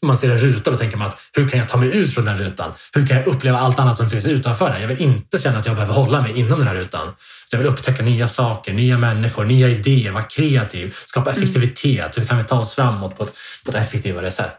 man 0.07 0.17
ser 0.17 0.31
en 0.31 0.39
ruta 0.39 0.71
då 0.71 0.77
tänker 0.77 0.97
man 0.97 1.09
att 1.09 1.21
hur 1.37 1.49
kan 1.49 1.59
jag 1.59 1.69
ta 1.69 1.79
mig 1.79 1.97
ut 1.97 2.15
från 2.15 2.25
den 2.25 2.39
rutan? 2.39 2.73
Hur 2.95 3.07
kan 3.07 3.17
jag 3.17 3.27
uppleva 3.27 3.59
allt 3.59 3.79
annat 3.79 3.97
som 3.97 4.11
finns 4.11 4.27
utanför 4.27 4.71
den? 4.71 4.81
Jag 4.81 4.89
vill 4.89 5.01
inte 5.01 5.39
känna 5.39 5.59
att 5.59 5.67
jag 5.67 5.75
behöver 5.75 5.95
hålla 5.95 6.23
mig 6.23 6.39
inom 6.39 6.59
den 6.59 6.69
här 6.69 6.75
rutan. 6.75 7.15
Jag 7.51 7.59
vill 7.59 7.69
upptäcka 7.69 8.03
nya 8.03 8.29
saker, 8.29 8.73
nya 8.73 8.99
människor, 8.99 9.45
nya 9.45 9.69
idéer, 9.69 10.13
vara 10.13 10.23
kreativ, 10.23 10.95
skapa 11.07 11.31
mm. 11.31 11.43
effektivitet. 11.43 12.19
Hur 12.19 12.25
kan 12.25 12.39
vi 12.39 12.45
ta 12.45 12.61
oss 12.61 12.75
framåt 12.75 13.19
på 13.19 13.25
ett, 13.25 13.33
på 13.65 13.71
ett 13.71 13.77
effektivare 13.77 14.31
sätt? 14.31 14.57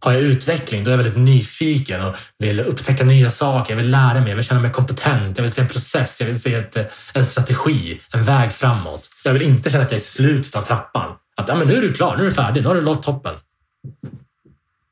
Har 0.00 0.12
jag 0.12 0.22
utveckling, 0.22 0.84
då 0.84 0.90
är 0.90 0.92
jag 0.92 1.02
väldigt 1.02 1.24
nyfiken 1.24 2.04
och 2.04 2.16
vill 2.38 2.60
upptäcka 2.60 3.04
nya 3.04 3.30
saker. 3.30 3.72
Jag 3.72 3.76
vill 3.76 3.90
lära 3.90 4.20
mig, 4.20 4.28
jag 4.28 4.36
vill 4.36 4.44
känna 4.44 4.60
mig 4.60 4.70
kompetent, 4.70 5.38
jag 5.38 5.42
vill 5.42 5.52
se 5.52 5.60
en 5.60 5.68
process, 5.68 6.20
jag 6.20 6.26
vill 6.26 6.40
se 6.40 6.54
ett, 6.54 6.76
en 7.14 7.24
strategi, 7.24 8.00
en 8.12 8.24
väg 8.24 8.52
framåt. 8.52 9.10
Jag 9.24 9.32
vill 9.32 9.42
inte 9.42 9.70
känna 9.70 9.84
att 9.84 9.90
jag 9.90 9.96
är 9.96 10.02
i 10.02 10.04
slutet 10.04 10.56
av 10.56 10.62
trappan. 10.62 11.10
Att 11.36 11.48
ja, 11.48 11.54
men 11.54 11.68
nu 11.68 11.76
är 11.76 11.82
du 11.82 11.92
klar, 11.92 12.16
nu 12.16 12.22
är 12.22 12.28
du 12.28 12.34
färdig, 12.34 12.62
nu 12.62 12.68
har 12.68 12.74
du 12.74 12.80
nått 12.80 13.02
toppen. 13.02 13.34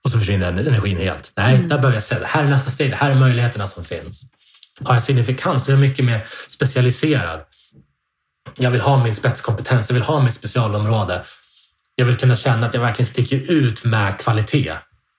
Och 0.05 0.11
så 0.11 0.19
försvinner 0.19 0.47
energin 0.47 0.99
helt. 0.99 1.33
Nej, 1.37 1.55
mm. 1.55 1.69
där 1.69 1.77
behöver 1.77 1.97
jag 1.97 2.03
se 2.03 2.19
det 2.19 2.27
här 2.27 2.45
är 2.45 2.49
nästa 2.49 2.71
steg, 2.71 2.91
det 2.91 2.97
här 2.97 3.11
är 3.11 3.15
möjligheterna 3.15 3.67
som 3.67 3.85
finns. 3.85 4.25
Har 4.85 4.95
jag 4.95 5.03
signifikans, 5.03 5.65
då 5.65 5.73
är 5.73 5.75
jag 5.75 5.81
mycket 5.81 6.05
mer 6.05 6.27
specialiserad. 6.49 7.43
Jag 8.57 8.71
vill 8.71 8.81
ha 8.81 9.05
min 9.05 9.15
spetskompetens, 9.15 9.89
jag 9.89 9.95
vill 9.95 10.03
ha 10.03 10.23
mitt 10.23 10.35
specialområde. 10.35 11.25
Jag 11.95 12.07
vill 12.07 12.17
kunna 12.17 12.37
känna 12.37 12.67
att 12.67 12.75
jag 12.75 12.81
verkligen 12.81 13.07
sticker 13.07 13.53
ut 13.53 13.85
med 13.85 14.19
kvalitet. 14.19 14.73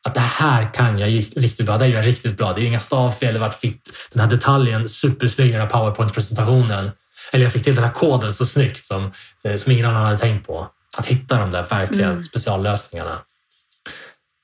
Att 0.04 0.14
det 0.14 0.20
här 0.20 0.74
kan 0.74 1.00
jag 1.00 1.10
riktigt 1.36 1.66
bra, 1.66 1.78
det 1.78 1.88
gör 1.88 1.96
jag 1.96 2.08
riktigt 2.08 2.38
bra. 2.38 2.54
Det 2.54 2.62
är 2.62 2.66
inga 2.66 2.80
stavfel, 2.80 3.34
det 3.34 3.40
vart 3.40 3.60
fitt. 3.60 3.90
Den 4.12 4.22
här 4.22 4.30
detaljen, 4.30 4.90
supersnygg 4.90 5.52
den 5.52 5.62
här 5.62 5.70
powerpoint-presentationen. 5.70 6.92
Eller 7.32 7.44
jag 7.44 7.54
fick 7.54 7.64
till 7.64 7.76
den 7.76 7.84
här 7.84 7.92
koden 7.92 8.34
så 8.34 8.46
snyggt 8.46 8.86
som, 8.86 9.12
eh, 9.44 9.56
som 9.56 9.72
ingen 9.72 9.86
annan 9.86 10.06
hade 10.06 10.18
tänkt 10.18 10.48
på. 10.48 10.68
Att 10.98 11.06
hitta 11.06 11.38
de 11.38 11.52
där 11.52 11.64
verkligen 11.64 12.12
mm. 12.12 12.24
speciallösningarna 12.24 13.20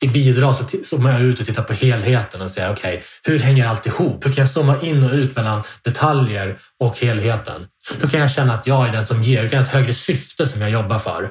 i 0.03 0.07
bidrag 0.07 0.55
så 0.55 0.63
zoomar 0.83 1.11
jag 1.11 1.21
ut 1.21 1.39
och 1.39 1.45
tittar 1.45 1.63
på 1.63 1.73
helheten 1.73 2.41
och 2.41 2.51
säger 2.51 2.71
okej, 2.71 2.93
okay, 2.93 3.05
hur 3.23 3.39
hänger 3.39 3.67
allt 3.67 3.85
ihop? 3.85 4.25
Hur 4.25 4.31
kan 4.31 4.41
jag 4.41 4.49
zooma 4.49 4.81
in 4.81 5.03
och 5.03 5.11
ut 5.11 5.35
mellan 5.35 5.63
detaljer 5.81 6.57
och 6.79 6.99
helheten? 6.99 7.67
Hur 7.99 8.07
kan 8.07 8.19
jag 8.19 8.31
känna 8.31 8.53
att 8.53 8.67
jag 8.67 8.87
är 8.87 8.91
den 8.91 9.05
som 9.05 9.23
ger? 9.23 9.41
Hur 9.41 9.49
kan 9.49 9.57
jag 9.57 9.65
ha 9.65 9.67
ett 9.67 9.73
högre 9.73 9.93
syfte 9.93 10.47
som 10.47 10.61
jag 10.61 10.69
jobbar 10.69 10.99
för? 10.99 11.29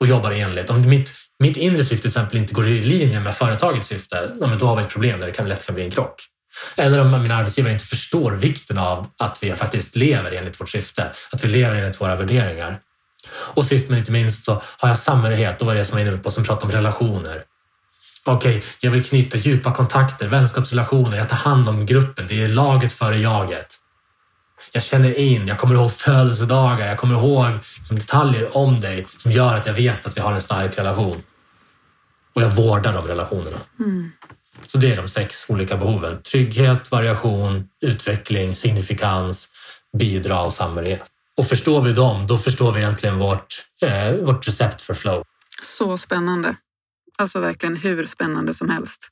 Och 0.00 0.06
jobbar 0.06 0.30
enligt. 0.30 0.70
Om 0.70 0.88
mitt, 0.88 1.12
mitt 1.38 1.56
inre 1.56 1.84
syfte 1.84 2.02
till 2.02 2.08
exempel 2.08 2.38
inte 2.38 2.54
går 2.54 2.68
i 2.68 2.82
linje 2.82 3.20
med 3.20 3.34
företagets 3.34 3.88
syfte, 3.88 4.30
då 4.58 4.66
har 4.66 4.76
vi 4.76 4.82
ett 4.82 4.88
problem 4.88 5.20
där 5.20 5.26
det 5.26 5.32
kan 5.32 5.48
lätt 5.48 5.66
kan 5.66 5.74
bli 5.74 5.84
en 5.84 5.90
krock. 5.90 6.14
Eller 6.76 7.00
om 7.00 7.22
min 7.22 7.30
arbetsgivare 7.30 7.72
inte 7.72 7.84
förstår 7.84 8.32
vikten 8.32 8.78
av 8.78 9.06
att 9.18 9.38
vi 9.40 9.52
faktiskt 9.52 9.96
lever 9.96 10.32
enligt 10.32 10.60
vårt 10.60 10.68
syfte, 10.68 11.12
att 11.30 11.44
vi 11.44 11.48
lever 11.48 11.76
enligt 11.76 12.00
våra 12.00 12.16
värderingar. 12.16 12.80
Och 13.30 13.64
sist 13.64 13.88
men 13.88 13.98
inte 13.98 14.12
minst 14.12 14.44
så 14.44 14.62
har 14.78 14.88
jag 14.88 14.98
samhörighet, 14.98 15.58
då 15.58 15.64
var 15.64 15.74
det 15.74 15.84
som 15.84 15.98
jag 15.98 16.04
var 16.04 16.12
inne 16.12 16.22
på, 16.22 16.30
som 16.30 16.44
pratade 16.44 16.66
om 16.66 16.72
relationer. 16.72 17.42
Okej, 18.26 18.58
okay, 18.58 18.68
jag 18.80 18.90
vill 18.90 19.04
knyta 19.04 19.38
djupa 19.38 19.72
kontakter, 19.72 20.28
vänskapsrelationer, 20.28 21.16
jag 21.16 21.28
tar 21.28 21.36
hand 21.36 21.68
om 21.68 21.86
gruppen, 21.86 22.24
det 22.28 22.42
är 22.42 22.48
laget 22.48 22.92
före 22.92 23.16
jaget. 23.16 23.76
Jag 24.72 24.82
känner 24.82 25.18
in, 25.18 25.46
jag 25.46 25.58
kommer 25.58 25.74
ihåg 25.74 25.92
födelsedagar, 25.92 26.86
jag 26.86 26.98
kommer 26.98 27.14
ihåg 27.14 27.52
som 27.82 27.98
detaljer 27.98 28.56
om 28.56 28.80
dig 28.80 29.06
som 29.16 29.32
gör 29.32 29.54
att 29.54 29.66
jag 29.66 29.74
vet 29.74 30.06
att 30.06 30.16
vi 30.16 30.20
har 30.20 30.32
en 30.32 30.42
stark 30.42 30.78
relation. 30.78 31.22
Och 32.34 32.42
jag 32.42 32.50
vårdar 32.50 32.92
de 32.92 33.06
relationerna. 33.06 33.56
Mm. 33.80 34.12
Så 34.66 34.78
det 34.78 34.92
är 34.92 34.96
de 34.96 35.08
sex 35.08 35.46
olika 35.48 35.76
behoven. 35.76 36.22
Trygghet, 36.22 36.90
variation, 36.90 37.68
utveckling, 37.82 38.54
signifikans, 38.54 39.48
bidra 39.98 40.42
och 40.42 40.54
samhörighet. 40.54 41.02
Och 41.36 41.46
förstår 41.46 41.80
vi 41.80 41.92
dem, 41.92 42.26
då 42.26 42.38
förstår 42.38 42.72
vi 42.72 42.80
egentligen 42.80 43.18
vårt, 43.18 43.66
eh, 43.82 44.12
vårt 44.12 44.48
recept 44.48 44.82
för 44.82 44.94
flow. 44.94 45.24
Så 45.62 45.98
spännande. 45.98 46.56
Alltså 47.18 47.40
verkligen 47.40 47.76
hur 47.76 48.06
spännande 48.06 48.54
som 48.54 48.68
helst. 48.68 49.08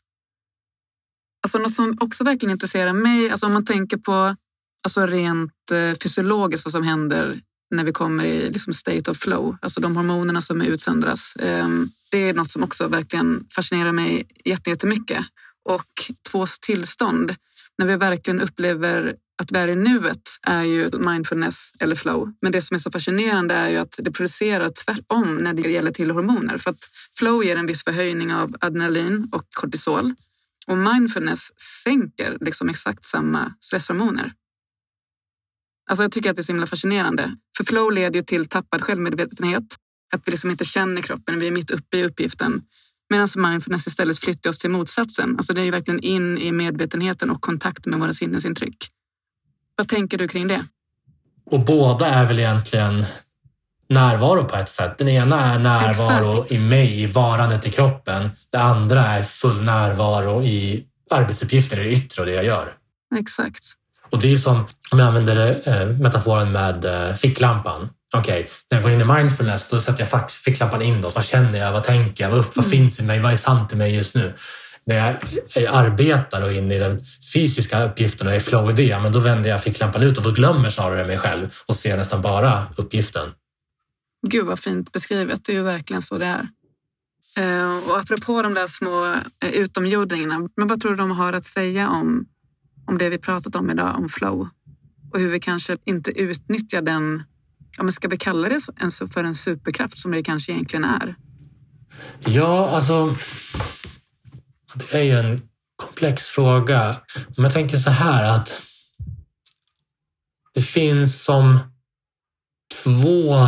Alltså 1.42 1.58
något 1.58 1.74
som 1.74 1.96
också 2.00 2.24
verkligen 2.24 2.52
intresserar 2.52 2.92
mig, 2.92 3.30
alltså 3.30 3.46
om 3.46 3.52
man 3.52 3.64
tänker 3.64 3.96
på 3.96 4.36
alltså 4.84 5.06
rent 5.06 5.70
eh, 5.72 5.98
fysiologiskt 6.02 6.64
vad 6.64 6.72
som 6.72 6.82
händer 6.82 7.40
när 7.70 7.84
vi 7.84 7.92
kommer 7.92 8.24
i 8.24 8.50
liksom 8.50 8.72
state 8.72 9.10
of 9.10 9.18
flow, 9.18 9.56
alltså 9.62 9.80
de 9.80 9.96
hormonerna 9.96 10.40
som 10.40 10.60
utsöndras. 10.62 11.36
Ehm, 11.40 11.88
det 12.10 12.28
är 12.28 12.34
något 12.34 12.50
som 12.50 12.62
också 12.62 12.88
verkligen 12.88 13.46
fascinerar 13.54 13.92
mig 13.92 14.26
jättemycket. 14.44 15.24
Och 15.64 16.10
tvås 16.30 16.58
tillstånd, 16.58 17.34
när 17.78 17.86
vi 17.86 17.96
verkligen 17.96 18.40
upplever 18.40 19.16
att 19.42 19.52
vi 19.52 19.58
är 19.58 19.68
i 19.68 19.76
nuet 19.76 20.22
är 20.42 20.62
ju 20.62 20.90
mindfulness 20.98 21.72
eller 21.80 21.96
flow. 21.96 22.32
Men 22.42 22.52
det 22.52 22.62
som 22.62 22.74
är 22.74 22.78
så 22.78 22.90
fascinerande 22.90 23.54
är 23.54 23.70
ju 23.70 23.76
att 23.76 23.98
det 23.98 24.12
producerar 24.12 24.68
tvärtom 24.68 25.36
när 25.36 25.54
det 25.54 25.70
gäller 25.70 25.90
till 25.90 26.10
hormoner. 26.10 26.58
För 26.58 26.70
att 26.70 26.84
flow 27.18 27.44
ger 27.44 27.56
en 27.56 27.66
viss 27.66 27.84
förhöjning 27.84 28.34
av 28.34 28.54
adrenalin 28.60 29.28
och 29.32 29.46
kortisol. 29.50 30.14
Och 30.66 30.78
mindfulness 30.78 31.60
sänker 31.84 32.38
liksom 32.40 32.68
exakt 32.68 33.04
samma 33.04 33.54
stresshormoner. 33.60 34.32
Alltså 35.90 36.02
jag 36.02 36.12
tycker 36.12 36.30
att 36.30 36.36
det 36.36 36.40
är 36.40 36.44
så 36.44 36.52
himla 36.52 36.66
fascinerande. 36.66 37.36
För 37.56 37.64
flow 37.64 37.92
leder 37.92 38.16
ju 38.16 38.24
till 38.24 38.48
tappad 38.48 38.82
självmedvetenhet. 38.82 39.76
Att 40.14 40.22
vi 40.26 40.30
liksom 40.30 40.50
inte 40.50 40.64
känner 40.64 41.02
kroppen, 41.02 41.40
vi 41.40 41.46
är 41.46 41.50
mitt 41.50 41.70
uppe 41.70 41.96
i 41.96 42.04
uppgiften. 42.04 42.62
Medan 43.12 43.28
mindfulness 43.36 43.86
istället 43.86 44.18
flyttar 44.18 44.50
oss 44.50 44.58
till 44.58 44.70
motsatsen. 44.70 45.36
Alltså 45.36 45.54
det 45.54 45.60
är 45.60 45.64
ju 45.64 45.70
verkligen 45.70 46.00
in 46.00 46.38
i 46.38 46.52
medvetenheten 46.52 47.30
och 47.30 47.40
kontakt 47.40 47.86
med 47.86 48.00
våra 48.00 48.12
sinnesintryck. 48.12 48.76
Vad 49.76 49.88
tänker 49.88 50.18
du 50.18 50.28
kring 50.28 50.48
det? 50.48 50.64
Och 51.50 51.60
båda 51.64 52.06
är 52.06 52.26
väl 52.26 52.38
egentligen 52.38 53.04
närvaro 53.88 54.44
på 54.44 54.56
ett 54.56 54.68
sätt. 54.68 54.98
Den 54.98 55.08
ena 55.08 55.40
är 55.40 55.58
närvaro 55.58 56.32
Exakt. 56.32 56.52
i 56.52 56.64
mig, 56.64 57.02
i 57.02 57.06
varandet 57.06 57.66
i 57.66 57.70
kroppen. 57.70 58.30
Det 58.50 58.58
andra 58.58 59.00
är 59.00 59.22
full 59.22 59.62
närvaro 59.62 60.42
i 60.42 60.86
arbetsuppgifter, 61.10 61.80
i 61.80 61.84
det 61.84 61.92
yttre 61.92 62.22
och 62.22 62.26
det 62.26 62.34
jag 62.34 62.44
gör. 62.44 62.74
Exakt. 63.18 63.64
Och 64.10 64.20
det 64.20 64.32
är 64.32 64.36
som 64.36 64.64
om 64.90 64.98
jag 64.98 65.08
använder 65.08 65.68
eh, 65.68 65.86
metaforen 65.86 66.52
med 66.52 66.84
eh, 66.84 67.14
ficklampan. 67.14 67.88
Okej, 68.12 68.40
okay, 68.40 68.52
när 68.70 68.78
jag 68.78 68.82
går 68.82 68.92
in 68.92 69.00
i 69.00 69.04
mindfulness 69.04 69.68
då 69.68 69.80
sätter 69.80 70.08
jag 70.10 70.30
ficklampan 70.30 70.82
inåt. 70.82 71.14
Vad 71.14 71.24
känner 71.24 71.58
jag? 71.58 71.72
Vad 71.72 71.84
tänker 71.84 72.24
jag? 72.24 72.30
Vad, 72.30 72.38
vad 72.38 72.64
mm. 72.64 72.70
finns 72.70 73.00
i 73.00 73.02
mig? 73.02 73.20
Vad 73.20 73.32
är 73.32 73.36
sant 73.36 73.72
i 73.72 73.76
mig 73.76 73.94
just 73.94 74.14
nu? 74.14 74.32
när 74.84 75.18
jag 75.54 75.64
arbetar 75.66 76.42
och 76.42 76.52
in 76.52 76.72
i 76.72 76.78
den 76.78 77.00
fysiska 77.34 77.84
uppgiften 77.84 78.26
och 78.26 78.32
är 78.32 78.40
flow 78.40 78.70
i 78.70 78.72
det, 78.72 79.00
men 79.02 79.12
då 79.12 79.20
vänder 79.20 79.50
jag 79.50 79.62
ficklampan 79.62 80.02
ut 80.02 80.18
och 80.18 80.24
då 80.24 80.30
glömmer 80.30 80.70
snarare 80.70 81.06
mig 81.06 81.18
själv 81.18 81.54
och 81.66 81.76
ser 81.76 81.96
nästan 81.96 82.22
bara 82.22 82.62
uppgiften. 82.76 83.30
Gud 84.26 84.46
vad 84.46 84.58
fint 84.58 84.92
beskrivet. 84.92 85.44
Det 85.44 85.52
är 85.52 85.56
ju 85.56 85.62
verkligen 85.62 86.02
så 86.02 86.18
det 86.18 86.26
är. 86.26 86.48
Eh, 87.38 87.88
och 87.88 87.98
apropå 87.98 88.42
de 88.42 88.54
där 88.54 88.66
små 88.66 89.14
eh, 89.44 89.50
utomjordingarna, 89.50 90.48
men 90.56 90.68
vad 90.68 90.80
tror 90.80 90.90
du 90.90 90.96
de 90.96 91.10
har 91.10 91.32
att 91.32 91.44
säga 91.44 91.88
om, 91.88 92.26
om 92.86 92.98
det 92.98 93.08
vi 93.08 93.18
pratat 93.18 93.56
om 93.56 93.70
idag, 93.70 93.96
om 93.98 94.08
flow? 94.08 94.48
Och 95.12 95.20
hur 95.20 95.28
vi 95.28 95.40
kanske 95.40 95.76
inte 95.84 96.20
utnyttjar 96.20 96.82
den, 96.82 97.22
ja, 97.76 97.82
men 97.82 97.92
ska 97.92 98.08
vi 98.08 98.16
kalla 98.16 98.48
det 98.48 98.60
för 99.14 99.24
en 99.24 99.34
superkraft 99.34 99.98
som 99.98 100.10
det 100.12 100.22
kanske 100.22 100.52
egentligen 100.52 100.84
är? 100.84 101.14
Ja, 102.20 102.70
alltså 102.70 103.16
det 104.74 104.98
är 104.98 105.02
ju 105.02 105.18
en 105.18 105.42
komplex 105.76 106.24
fråga. 106.24 106.96
Men 107.36 107.44
jag 107.44 107.52
tänker 107.52 107.76
så 107.76 107.90
här 107.90 108.36
att 108.36 108.62
det 110.54 110.62
finns 110.62 111.24
som 111.24 111.58
två 112.84 113.46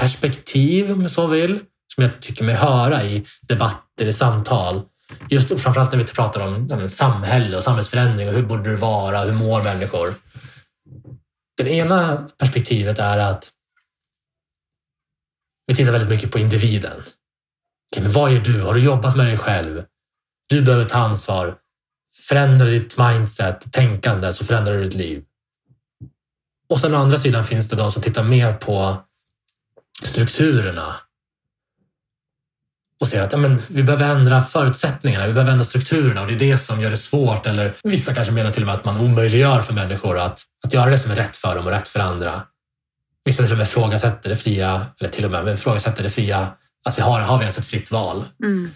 perspektiv, 0.00 0.92
om 0.92 1.02
jag 1.02 1.10
så 1.10 1.26
vill, 1.26 1.60
som 1.94 2.04
jag 2.04 2.20
tycker 2.22 2.44
mig 2.44 2.54
höra 2.54 3.04
i 3.04 3.26
debatter, 3.40 4.06
i 4.06 4.12
samtal. 4.12 4.82
Just 5.30 5.60
framförallt 5.60 5.92
när 5.92 5.98
vi 5.98 6.04
pratar 6.04 6.40
om 6.46 6.88
samhälle 6.88 7.56
och 7.56 7.64
samhällsförändring 7.64 8.28
och 8.28 8.34
hur 8.34 8.42
borde 8.42 8.70
det 8.70 8.76
vara, 8.76 9.24
hur 9.24 9.32
mår 9.32 9.62
människor? 9.62 10.14
Det 11.58 11.70
ena 11.70 12.28
perspektivet 12.38 12.98
är 12.98 13.18
att 13.18 13.50
vi 15.66 15.76
tittar 15.76 15.92
väldigt 15.92 16.10
mycket 16.10 16.30
på 16.30 16.38
individen. 16.38 17.00
Okay, 17.90 18.02
men 18.02 18.12
vad 18.12 18.32
gör 18.32 18.40
du? 18.40 18.62
Har 18.62 18.74
du 18.74 18.84
jobbat 18.84 19.16
med 19.16 19.26
dig 19.26 19.38
själv? 19.38 19.84
Du 20.46 20.62
behöver 20.62 20.84
ta 20.84 20.98
ansvar. 20.98 21.58
Förändra 22.28 22.66
ditt 22.66 22.98
mindset, 22.98 23.72
tänkande, 23.72 24.32
så 24.32 24.44
förändrar 24.44 24.74
du 24.74 24.84
ditt 24.84 24.94
liv. 24.94 25.24
Och 26.68 26.80
sen 26.80 26.94
å 26.94 26.98
andra 26.98 27.18
sidan 27.18 27.44
finns 27.44 27.68
det 27.68 27.76
de 27.76 27.92
som 27.92 28.02
tittar 28.02 28.24
mer 28.24 28.52
på 28.52 29.02
strukturerna 30.02 30.96
och 33.00 33.08
ser 33.08 33.22
att 33.22 33.32
ja, 33.32 33.38
men, 33.38 33.62
vi 33.68 33.82
behöver 33.82 34.08
ändra 34.08 34.42
förutsättningarna, 34.42 35.26
vi 35.26 35.32
behöver 35.32 35.52
ändra 35.52 35.64
strukturerna 35.64 36.20
och 36.20 36.26
det 36.26 36.34
är 36.34 36.38
det 36.38 36.58
som 36.58 36.80
gör 36.80 36.90
det 36.90 36.96
svårt. 36.96 37.46
Eller 37.46 37.74
vissa 37.84 38.14
kanske 38.14 38.32
menar 38.32 38.50
till 38.50 38.62
och 38.62 38.66
med 38.66 38.74
att 38.74 38.84
man 38.84 39.00
omöjliggör 39.00 39.60
för 39.60 39.74
människor 39.74 40.18
att, 40.18 40.42
att 40.64 40.74
göra 40.74 40.90
det 40.90 40.98
som 40.98 41.10
är 41.10 41.16
rätt 41.16 41.36
för 41.36 41.54
dem 41.54 41.64
och 41.64 41.70
rätt 41.70 41.88
för 41.88 42.00
andra. 42.00 42.42
Vissa 43.24 43.42
till 43.42 43.52
och 43.52 43.58
med 43.58 43.64
ifrågasätter 43.64 44.30
det 44.30 44.36
fria, 44.36 44.86
eller 45.00 45.10
till 45.10 45.24
och 45.24 45.30
med 45.30 45.48
ifrågasätter 45.48 46.02
det 46.02 46.10
fria, 46.10 46.48
att 46.86 46.98
vi 46.98 47.02
har, 47.02 47.20
har 47.20 47.38
vi 47.38 47.42
ens 47.42 47.58
ett 47.58 47.66
fritt 47.66 47.90
val? 47.90 48.24
Mm. 48.44 48.70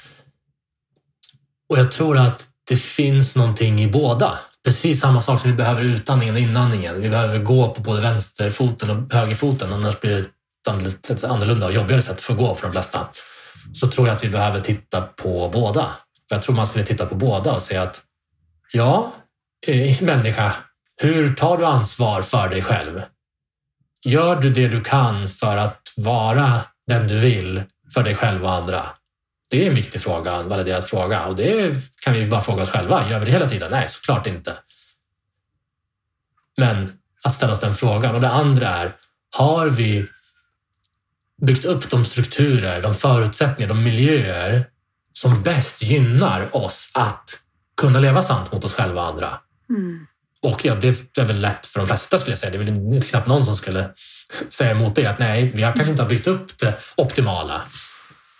Och 1.69 1.79
jag 1.79 1.93
tror 1.93 2.19
att 2.19 2.47
det 2.69 2.77
finns 2.77 3.35
någonting 3.35 3.81
i 3.81 3.87
båda. 3.87 4.39
Precis 4.65 5.01
samma 5.01 5.21
sak 5.21 5.41
som 5.41 5.51
vi 5.51 5.57
behöver 5.57 5.83
utandningen 5.83 6.35
och 6.35 6.41
inandningen. 6.41 7.03
Vi 7.03 7.09
behöver 7.09 7.39
gå 7.39 7.71
på 7.71 7.81
både 7.81 8.01
vänsterfoten 8.01 8.91
och 8.91 9.13
högerfoten 9.13 9.73
annars 9.73 10.01
blir 10.01 10.27
det 10.65 11.11
ett 11.11 11.25
annorlunda 11.25 11.67
och 11.67 11.73
jobbigare 11.73 12.03
sätt 12.03 12.21
för 12.21 12.33
att 12.33 12.39
gå 12.39 12.55
för 12.55 12.67
de 12.67 12.73
flesta. 12.73 13.09
Så 13.75 13.87
tror 13.87 14.07
jag 14.07 14.17
att 14.17 14.25
vi 14.25 14.29
behöver 14.29 14.61
titta 14.61 15.01
på 15.01 15.51
båda. 15.53 15.91
Jag 16.29 16.43
tror 16.43 16.57
man 16.57 16.67
skulle 16.67 16.85
titta 16.85 17.07
på 17.07 17.15
båda 17.15 17.53
och 17.53 17.63
säga 17.63 17.83
att 17.83 18.03
ja, 18.73 19.13
eh, 19.67 20.03
människa, 20.03 20.55
hur 21.03 21.35
tar 21.35 21.59
du 21.59 21.67
ansvar 21.67 22.23
för 22.23 22.49
dig 22.49 22.63
själv? 22.63 23.03
Gör 24.05 24.37
du 24.37 24.51
det 24.51 24.69
du 24.69 24.81
kan 24.81 25.29
för 25.29 25.57
att 25.57 25.93
vara 25.97 26.61
den 26.87 27.09
du 27.09 27.19
vill 27.19 27.63
för 27.95 28.03
dig 28.03 28.15
själv 28.15 28.45
och 28.45 28.53
andra? 28.53 28.87
Det 29.51 29.65
är 29.65 29.69
en 29.69 29.75
viktig 29.75 30.01
fråga, 30.01 30.35
en 30.35 30.49
validerad 30.49 30.85
fråga 30.85 31.25
och 31.25 31.37
det 31.37 31.75
kan 32.03 32.15
vi 32.15 32.27
bara 32.27 32.41
fråga 32.41 32.63
oss 32.63 32.71
själva. 32.71 33.11
Gör 33.11 33.19
vi 33.19 33.25
det 33.25 33.33
hela 33.33 33.49
tiden? 33.49 33.71
Nej, 33.71 33.89
såklart 33.89 34.27
inte. 34.27 34.57
Men 36.59 36.93
att 37.23 37.33
ställa 37.33 37.53
oss 37.53 37.61
den 37.61 37.75
frågan. 37.75 38.15
Och 38.15 38.21
det 38.21 38.31
andra 38.31 38.69
är, 38.69 38.97
har 39.37 39.67
vi 39.67 40.07
byggt 41.47 41.65
upp 41.65 41.91
de 41.91 42.05
strukturer, 42.05 42.83
de 42.83 42.95
förutsättningar, 42.95 43.69
de 43.69 43.85
miljöer 43.85 44.67
som 45.13 45.43
bäst 45.43 45.83
gynnar 45.83 46.57
oss 46.57 46.91
att 46.95 47.31
kunna 47.77 48.01
leva 48.01 48.23
sant 48.23 48.53
mot 48.53 48.65
oss 48.65 48.75
själva 48.75 49.03
och 49.03 49.09
andra? 49.09 49.39
Mm. 49.71 50.07
Och 50.43 50.65
ja, 50.65 50.75
det 50.75 51.19
är 51.19 51.25
väl 51.25 51.41
lätt 51.41 51.67
för 51.67 51.81
de 51.81 51.87
flesta 51.87 52.19
skulle 52.19 52.33
jag 52.33 52.39
säga. 52.39 52.51
Det 52.51 52.71
är 52.71 52.93
väl 52.93 53.03
knappt 53.03 53.27
någon 53.27 53.45
som 53.45 53.57
skulle 53.57 53.91
säga 54.49 54.71
emot 54.71 54.95
det. 54.95 55.07
Att 55.07 55.19
nej, 55.19 55.53
vi 55.55 55.63
har 55.63 55.73
kanske 55.73 55.91
inte 55.91 56.05
byggt 56.05 56.27
upp 56.27 56.59
det 56.59 56.79
optimala. 56.97 57.63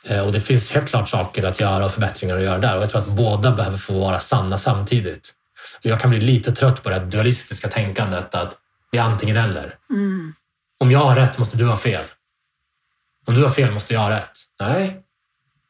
Eh, 0.05 0.27
och 0.27 0.33
det 0.33 0.41
finns 0.41 0.73
helt 0.73 0.89
klart 0.89 1.09
saker 1.09 1.45
att 1.45 1.61
göra 1.61 1.85
och 1.85 1.93
förbättringar 1.93 2.37
att 2.37 2.43
göra 2.43 2.59
där. 2.59 2.77
Och 2.77 2.83
jag 2.83 2.91
tror 2.91 3.01
att 3.01 3.09
båda 3.09 3.53
behöver 3.53 3.77
få 3.77 4.01
vara 4.01 4.21
sanna 4.21 4.59
samtidigt. 4.59 5.33
Jag 5.83 6.01
kan 6.01 6.11
bli 6.11 6.21
lite 6.21 6.53
trött 6.53 6.83
på 6.83 6.91
det 6.91 6.99
dualistiska 6.99 7.69
tänkandet 7.69 8.35
att 8.35 8.57
det 8.93 8.99
är 8.99 9.03
antingen 9.03 9.37
eller. 9.37 9.75
Mm. 9.91 10.35
Om 10.81 10.91
jag 10.91 10.99
har 10.99 11.17
rätt 11.17 11.39
måste 11.39 11.57
du 11.57 11.67
ha 11.67 11.77
fel. 11.77 12.05
Om 13.27 13.35
du 13.35 13.43
har 13.43 13.51
fel 13.51 13.73
måste 13.73 13.95
jag 13.95 14.01
ha 14.01 14.11
rätt. 14.11 14.39
Nej, 14.61 15.03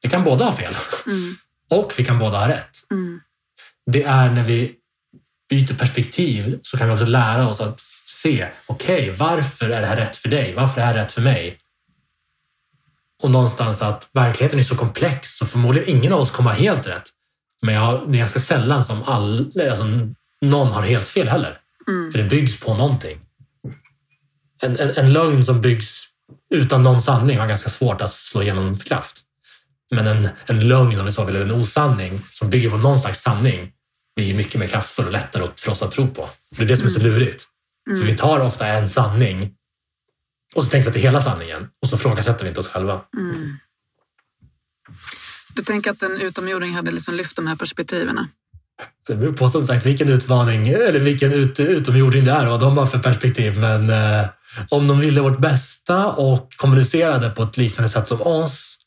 Vi 0.02 0.08
kan 0.08 0.24
båda 0.24 0.44
ha 0.44 0.52
fel. 0.52 0.76
Mm. 1.06 1.36
Och 1.70 1.92
vi 1.98 2.04
kan 2.04 2.18
båda 2.18 2.38
ha 2.38 2.48
rätt. 2.48 2.90
Mm. 2.90 3.20
Det 3.86 4.02
är 4.02 4.30
när 4.30 4.42
vi 4.42 4.74
byter 5.50 5.74
perspektiv 5.74 6.58
så 6.62 6.78
kan 6.78 6.88
vi 6.88 6.94
också 6.94 7.06
lära 7.06 7.48
oss 7.48 7.60
att 7.60 7.80
se, 8.06 8.48
okej, 8.66 9.02
okay, 9.02 9.16
varför 9.16 9.70
är 9.70 9.80
det 9.80 9.86
här 9.86 9.96
rätt 9.96 10.16
för 10.16 10.28
dig? 10.28 10.54
Varför 10.54 10.80
är 10.80 10.86
det 10.86 10.92
här 10.92 10.94
rätt 10.94 11.12
för 11.12 11.22
mig? 11.22 11.58
Och 13.22 13.30
någonstans 13.30 13.82
att 13.82 14.08
verkligheten 14.12 14.58
är 14.58 14.62
så 14.62 14.76
komplex 14.76 15.36
så 15.36 15.46
förmodligen 15.46 15.96
ingen 15.96 16.12
av 16.12 16.20
oss 16.20 16.30
kommer 16.30 16.50
ha 16.50 16.56
helt 16.56 16.86
rätt. 16.86 17.08
Men 17.62 17.74
jag, 17.74 18.08
det 18.08 18.14
är 18.14 18.18
ganska 18.18 18.40
sällan 18.40 18.84
som 18.84 19.02
all, 19.02 19.52
alltså, 19.70 19.84
någon 20.40 20.68
har 20.68 20.82
helt 20.82 21.08
fel 21.08 21.28
heller. 21.28 21.58
Mm. 21.88 22.12
För 22.12 22.18
det 22.18 22.24
byggs 22.24 22.60
på 22.60 22.74
någonting. 22.74 23.20
En, 24.62 24.80
en, 24.80 24.90
en 24.96 25.12
lögn 25.12 25.44
som 25.44 25.60
byggs 25.60 26.11
utan 26.52 26.82
någon 26.82 27.02
sanning 27.02 27.38
har 27.38 27.46
ganska 27.46 27.70
svårt 27.70 28.00
att 28.00 28.12
slå 28.12 28.42
igenom 28.42 28.78
kraft. 28.78 29.20
Men 29.90 30.06
en, 30.06 30.28
en 30.46 30.68
lögn, 30.68 31.00
om 31.00 31.06
vi 31.06 31.12
så 31.12 31.24
vill, 31.24 31.36
eller 31.36 31.46
en 31.46 31.60
osanning 31.60 32.20
som 32.32 32.50
bygger 32.50 32.70
på 32.70 32.76
någon 32.76 32.98
slags 32.98 33.22
sanning 33.22 33.72
blir 34.16 34.34
mycket 34.34 34.60
mer 34.60 34.66
kraftfull 34.66 35.06
och 35.06 35.12
lättare 35.12 35.46
för 35.56 35.70
oss 35.70 35.82
att 35.82 35.92
tro 35.92 36.08
på. 36.08 36.28
Det 36.56 36.62
är 36.62 36.66
det 36.66 36.76
som 36.76 36.86
är 36.86 36.90
så 36.90 37.00
lurigt. 37.00 37.44
Mm. 37.90 38.00
För 38.00 38.06
vi 38.06 38.16
tar 38.16 38.40
ofta 38.40 38.66
en 38.66 38.88
sanning 38.88 39.54
och 40.54 40.64
så 40.64 40.70
tänker 40.70 40.84
vi 40.84 40.88
att 40.88 40.94
det 40.94 41.00
är 41.00 41.10
hela 41.10 41.20
sanningen 41.20 41.68
och 41.82 41.88
så 41.88 41.98
frågasätter 41.98 42.42
vi 42.44 42.48
inte 42.48 42.60
oss 42.60 42.68
själva. 42.68 43.00
Mm. 43.16 43.56
Du 45.54 45.62
tänker 45.62 45.90
att 45.90 46.02
en 46.02 46.20
utomjording 46.20 46.74
hade 46.74 46.90
liksom 46.90 47.14
lyft 47.14 47.36
de 47.36 47.46
här 47.46 47.56
perspektiven? 47.56 48.26
Det 49.06 49.14
beror 49.14 49.32
på 49.32 49.48
som 49.48 49.66
sagt 49.66 49.86
vilken 49.86 50.08
utmaning 50.08 50.68
eller 50.68 51.00
vilken 51.00 51.32
ut, 51.32 51.60
utomjording 51.60 52.24
det 52.24 52.30
är 52.30 52.44
och 52.44 52.50
vad 52.50 52.60
de 52.60 52.78
har 52.78 52.86
för 52.86 52.98
perspektiv. 52.98 53.58
Men 53.58 53.90
eh, 53.90 54.26
om 54.68 54.88
de 54.88 55.00
ville 55.00 55.20
vårt 55.20 55.38
bästa 55.38 56.06
och 56.06 56.52
kommunicerade 56.56 57.30
på 57.30 57.42
ett 57.42 57.56
liknande 57.56 57.88
sätt 57.88 58.08
som 58.08 58.22
oss 58.22 58.78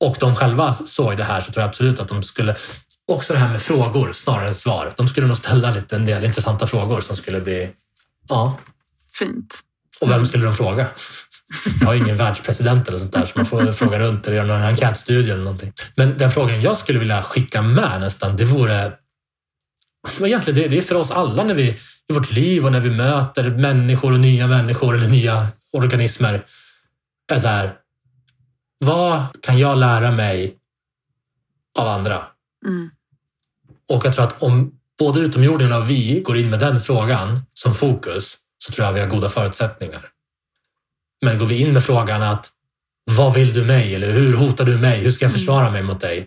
och 0.00 0.16
de 0.20 0.34
själva 0.34 0.72
såg 0.72 1.16
det 1.16 1.24
här 1.24 1.40
så 1.40 1.52
tror 1.52 1.62
jag 1.62 1.68
absolut 1.68 2.00
att 2.00 2.08
de 2.08 2.22
skulle 2.22 2.56
också 3.12 3.32
det 3.32 3.38
här 3.38 3.48
med 3.48 3.62
frågor 3.62 4.12
snarare 4.12 4.48
än 4.48 4.54
svar. 4.54 4.92
De 4.96 5.08
skulle 5.08 5.26
nog 5.26 5.36
ställa 5.36 5.70
lite 5.70 5.96
en 5.96 6.06
del 6.06 6.24
intressanta 6.24 6.66
frågor 6.66 7.00
som 7.00 7.16
skulle 7.16 7.40
bli... 7.40 7.70
Ja. 8.28 8.58
Fint. 9.18 9.58
Och 10.00 10.10
vem 10.10 10.26
skulle 10.26 10.44
de 10.44 10.54
fråga? 10.54 10.86
Jag 11.80 11.86
har 11.86 11.94
ingen 11.94 12.16
världspresident 12.16 12.88
eller 12.88 12.98
sånt 12.98 13.12
där 13.12 13.24
så 13.24 13.32
man 13.34 13.46
får 13.46 13.72
fråga 13.72 13.98
runt 13.98 14.26
eller 14.26 14.36
göra 14.36 14.46
någon 14.46 14.62
enkätstudie 14.62 15.32
eller 15.32 15.44
någonting. 15.44 15.72
Men 15.94 16.18
den 16.18 16.30
frågan 16.30 16.60
jag 16.60 16.76
skulle 16.76 16.98
vilja 16.98 17.22
skicka 17.22 17.62
med 17.62 18.00
nästan, 18.00 18.36
det 18.36 18.44
vore... 18.44 18.92
Egentligen, 20.20 20.70
det 20.70 20.78
är 20.78 20.82
för 20.82 20.94
oss 20.94 21.10
alla 21.10 21.44
när 21.44 21.54
vi, 21.54 21.76
i 22.08 22.12
vårt 22.12 22.32
liv 22.32 22.66
och 22.66 22.72
när 22.72 22.80
vi 22.80 22.90
möter 22.90 23.50
människor 23.50 24.12
och 24.12 24.20
nya 24.20 24.46
människor 24.46 24.96
eller 24.96 25.08
nya 25.08 25.46
organismer. 25.72 26.44
Är 27.32 27.38
så 27.38 27.48
här, 27.48 27.74
vad 28.78 29.22
kan 29.42 29.58
jag 29.58 29.78
lära 29.78 30.10
mig 30.10 30.54
av 31.78 31.88
andra? 31.88 32.24
Mm. 32.66 32.90
Och 33.90 34.04
jag 34.04 34.14
tror 34.14 34.24
att 34.24 34.42
om 34.42 34.78
både 34.98 35.20
utomjordingarna 35.20 35.78
och 35.78 35.90
vi 35.90 36.20
går 36.20 36.38
in 36.38 36.50
med 36.50 36.60
den 36.60 36.80
frågan 36.80 37.40
som 37.54 37.74
fokus 37.74 38.36
så 38.58 38.72
tror 38.72 38.86
jag 38.86 38.92
vi 38.92 39.00
har 39.00 39.06
goda 39.06 39.28
förutsättningar. 39.28 40.08
Men 41.22 41.38
går 41.38 41.46
vi 41.46 41.60
in 41.60 41.72
med 41.72 41.84
frågan 41.84 42.22
att 42.22 42.50
vad 43.10 43.34
vill 43.34 43.52
du 43.52 43.64
mig? 43.64 43.94
Eller 43.94 44.12
hur 44.12 44.36
hotar 44.36 44.64
du 44.64 44.78
mig? 44.78 44.98
Hur 44.98 45.10
ska 45.10 45.24
jag 45.24 45.32
försvara 45.32 45.70
mig 45.70 45.82
mot 45.82 46.00
dig? 46.00 46.26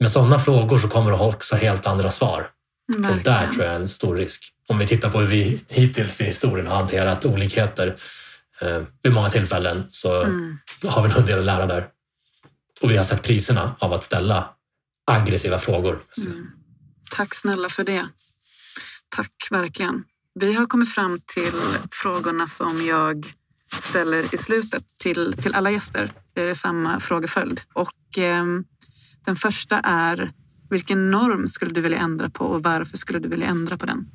Med 0.00 0.10
sådana 0.10 0.38
frågor 0.38 0.78
så 0.78 0.88
kommer 0.88 1.10
du 1.10 1.16
också 1.16 1.56
helt 1.56 1.86
andra 1.86 2.10
svar. 2.10 2.50
Verkligen. 2.88 3.18
Och 3.18 3.24
där 3.24 3.52
tror 3.52 3.64
jag 3.64 3.74
är 3.74 3.80
en 3.80 3.88
stor 3.88 4.16
risk. 4.16 4.52
Om 4.68 4.78
vi 4.78 4.86
tittar 4.86 5.10
på 5.10 5.20
hur 5.20 5.26
vi 5.26 5.60
hittills 5.68 6.20
i 6.20 6.24
historien 6.24 6.66
har 6.66 6.76
hanterat 6.76 7.24
olikheter 7.26 7.96
eh, 8.60 8.82
vid 9.02 9.12
många 9.12 9.30
tillfällen 9.30 9.86
så 9.90 10.22
Mm. 10.22 10.58
har 10.84 11.02
vi 11.02 11.08
nog 11.08 11.18
en 11.18 11.26
del 11.26 11.38
att 11.38 11.44
lära 11.44 11.66
där. 11.66 11.88
Och 12.82 12.90
vi 12.90 12.96
har 12.96 13.04
sett 13.04 13.22
priserna 13.22 13.76
av 13.78 13.92
att 13.92 14.04
ställa 14.04 14.50
aggressiva 15.06 15.58
frågor. 15.58 16.00
Mm. 16.18 16.46
Tack 17.10 17.34
snälla 17.34 17.68
för 17.68 17.84
det. 17.84 18.06
Tack 19.08 19.32
verkligen. 19.50 20.04
Vi 20.34 20.52
har 20.52 20.66
kommit 20.66 20.94
fram 20.94 21.20
till 21.26 21.52
frågorna 21.90 22.46
som 22.46 22.86
jag 22.86 23.32
ställer 23.80 24.34
i 24.34 24.38
slutet 24.38 24.84
till, 24.98 25.32
till 25.32 25.54
alla 25.54 25.70
gäster. 25.70 26.12
Det 26.34 26.42
är 26.42 26.54
samma 26.54 27.00
frågeföljd. 27.00 27.60
Och, 27.72 28.18
eh, 28.18 28.44
den 29.24 29.36
första 29.36 29.80
är 29.80 30.30
vilken 30.70 31.10
norm 31.10 31.48
skulle 31.48 31.72
du 31.74 31.80
vilja 31.80 31.98
ändra 31.98 32.30
på 32.30 32.44
och 32.44 32.62
varför 32.62 32.96
skulle 32.96 33.18
du 33.18 33.28
vilja 33.28 33.46
ändra 33.46 33.76
på 33.78 33.86
den? 33.86 34.06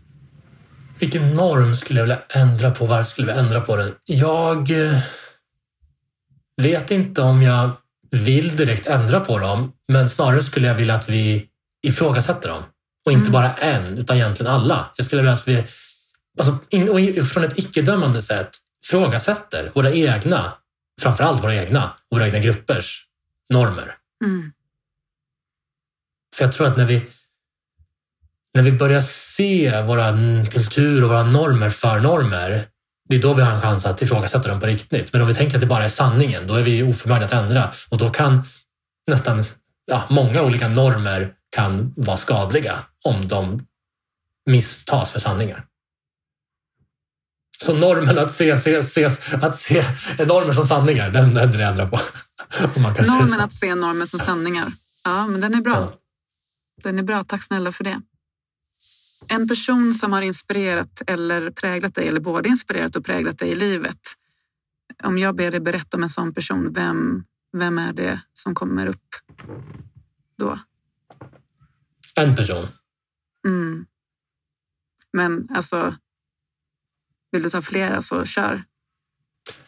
Vilken 0.99 1.29
norm 1.35 1.75
skulle 1.75 1.99
jag 1.99 2.05
vilja 2.05 2.21
ändra 2.29 2.71
på? 2.71 2.85
Varför 2.85 3.03
skulle 3.09 3.33
vi 3.33 3.39
ändra 3.39 3.61
på 3.61 3.75
den? 3.75 3.91
Jag 4.05 4.71
eh, 4.87 4.97
vet 6.61 6.91
inte 6.91 7.21
om 7.21 7.41
jag 7.41 7.69
vill 8.11 8.55
direkt 8.55 8.87
ändra 8.87 9.19
på 9.19 9.39
dem, 9.39 9.71
men 9.87 10.09
snarare 10.09 10.43
skulle 10.43 10.67
jag 10.67 10.75
vilja 10.75 10.95
att 10.95 11.09
vi 11.09 11.47
ifrågasätter 11.87 12.49
dem. 12.49 12.63
Och 13.05 13.11
inte 13.11 13.29
Mm. 13.29 13.31
bara 13.31 13.53
en, 13.53 13.97
utan 13.97 14.17
egentligen 14.17 14.51
alla. 14.53 14.91
Jag 14.95 15.05
skulle 15.05 15.21
vilja 15.21 15.33
att 15.33 15.47
vi 15.47 15.63
alltså, 16.39 16.57
in, 16.69 17.25
från 17.25 17.43
ett 17.43 17.59
icke-dömande 17.59 18.21
sätt 18.21 18.49
ifrågasätter 18.85 19.71
våra 19.75 19.91
egna, 19.91 20.53
framförallt 21.01 21.43
våra 21.43 21.55
egna, 21.55 21.93
och 22.11 22.17
våra 22.17 22.27
egna 22.27 22.39
gruppers 22.39 23.05
normer. 23.49 23.95
Mm. 24.25 24.52
För 26.33 26.43
jag 26.43 26.53
tror 26.53 26.67
att 26.67 26.77
när 26.77 26.85
vi, 26.85 27.05
när 28.53 28.63
vi 28.63 28.71
börjar 28.71 29.01
se 29.01 29.81
våra 29.81 30.17
kultur 30.51 31.03
och 31.03 31.09
våra 31.09 31.23
normer 31.23 31.69
för 31.69 31.99
normer, 31.99 32.67
det 33.09 33.15
är 33.15 33.21
då 33.21 33.33
vi 33.33 33.41
har 33.41 33.51
en 33.51 33.61
chans 33.61 33.85
att 33.85 34.01
ifrågasätta 34.01 34.49
dem 34.49 34.59
på 34.59 34.65
riktigt. 34.65 35.13
Men 35.13 35.21
om 35.21 35.27
vi 35.27 35.33
tänker 35.33 35.55
att 35.55 35.61
det 35.61 35.67
bara 35.67 35.85
är 35.85 35.89
sanningen, 35.89 36.47
då 36.47 36.53
är 36.53 36.63
vi 36.63 36.83
oförmögna 36.83 37.25
att 37.25 37.31
ändra. 37.31 37.71
Och 37.89 37.97
då 37.97 38.09
kan 38.09 38.43
nästan 39.07 39.45
ja, 39.85 40.03
många 40.09 40.41
olika 40.41 40.67
normer 40.67 41.33
kan 41.55 41.93
vara 41.95 42.17
skadliga 42.17 42.79
om 43.05 43.27
de 43.27 43.65
misstas 44.49 45.11
för 45.11 45.19
sanningar. 45.19 45.65
Så 47.63 47.73
normen 47.73 48.17
att 48.17 48.31
se, 48.31 48.57
se, 48.57 48.83
se, 48.83 49.05
att 49.41 49.59
se 49.59 49.85
normer 50.19 50.53
som 50.53 50.65
sanningar, 50.65 51.09
den, 51.09 51.33
den 51.33 51.51
vill 51.51 51.59
jag 51.59 51.69
ändra 51.69 51.87
på. 51.87 51.99
Normen 52.75 53.41
att 53.41 53.53
se 53.53 53.75
normer 53.75 54.05
som 54.05 54.19
sanningar. 54.19 54.67
Ja, 55.03 55.27
men 55.27 55.41
den 55.41 55.53
är 55.53 55.61
bra. 55.61 55.73
Ja. 55.73 56.02
Den 56.75 56.99
är 56.99 57.03
bra. 57.03 57.23
Tack 57.23 57.43
snälla 57.43 57.71
för 57.71 57.83
det. 57.83 58.01
En 59.29 59.47
person 59.47 59.93
som 59.93 60.13
har 60.13 60.21
inspirerat 60.21 61.01
eller 61.07 61.51
präglat 61.51 61.95
dig, 61.95 62.07
eller 62.07 62.19
både 62.19 62.49
inspirerat 62.49 62.95
och 62.95 63.05
präglat 63.05 63.39
dig 63.39 63.49
i 63.49 63.55
livet. 63.55 63.99
Om 65.03 65.17
jag 65.17 65.35
ber 65.35 65.51
dig 65.51 65.59
berätta 65.59 65.97
om 65.97 66.03
en 66.03 66.09
sån 66.09 66.33
person, 66.33 66.73
vem, 66.73 67.23
vem 67.57 67.77
är 67.77 67.93
det 67.93 68.21
som 68.33 68.55
kommer 68.55 68.87
upp 68.87 69.15
då? 70.37 70.59
En 72.15 72.35
person. 72.35 72.67
Mm. 73.45 73.85
Men 75.13 75.47
alltså, 75.51 75.95
vill 77.31 77.43
du 77.43 77.49
ta 77.49 77.61
flera 77.61 78.01
så 78.01 78.25
kör. 78.25 78.63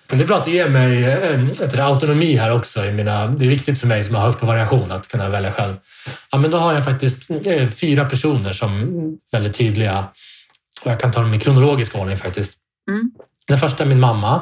Men 0.07 0.17
det 0.17 0.23
är 0.23 0.27
bra 0.27 0.37
att 0.37 0.43
du 0.43 0.51
ger 0.51 0.69
mig 0.69 1.05
eh, 1.05 1.49
ett 1.49 1.79
autonomi 1.79 2.35
här 2.35 2.51
också. 2.51 2.85
I 2.85 2.91
mina, 2.91 3.27
det 3.27 3.45
är 3.45 3.49
viktigt 3.49 3.79
för 3.79 3.87
mig 3.87 4.03
som 4.03 4.15
har 4.15 4.25
högt 4.25 4.39
på 4.39 4.45
variation 4.45 4.91
att 4.91 5.07
kunna 5.07 5.29
välja 5.29 5.51
själv. 5.51 5.75
Ja, 6.31 6.37
men 6.37 6.51
då 6.51 6.57
har 6.57 6.73
jag 6.73 6.85
faktiskt 6.85 7.31
eh, 7.45 7.69
fyra 7.69 8.05
personer 8.05 8.53
som 8.53 8.81
är 8.81 9.37
väldigt 9.37 9.53
tydliga. 9.53 10.07
Och 10.81 10.91
jag 10.91 10.99
kan 10.99 11.11
ta 11.11 11.21
dem 11.21 11.33
i 11.33 11.39
kronologisk 11.39 11.95
ordning 11.95 12.17
faktiskt. 12.17 12.57
Mm. 12.89 13.11
Den 13.47 13.57
första 13.57 13.83
är 13.83 13.87
min 13.87 13.99
mamma. 13.99 14.41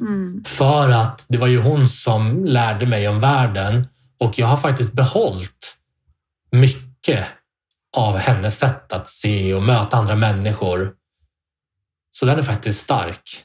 Mm. 0.00 0.44
För 0.46 0.88
att 0.88 1.24
det 1.28 1.38
var 1.38 1.46
ju 1.46 1.58
hon 1.58 1.88
som 1.88 2.44
lärde 2.44 2.86
mig 2.86 3.08
om 3.08 3.20
världen 3.20 3.88
och 4.20 4.38
jag 4.38 4.46
har 4.46 4.56
faktiskt 4.56 4.92
behållit 4.92 5.76
mycket 6.52 7.26
av 7.96 8.16
hennes 8.16 8.58
sätt 8.58 8.92
att 8.92 9.10
se 9.10 9.54
och 9.54 9.62
möta 9.62 9.96
andra 9.96 10.16
människor. 10.16 10.92
Så 12.12 12.26
den 12.26 12.38
är 12.38 12.42
faktiskt 12.42 12.80
stark. 12.80 13.44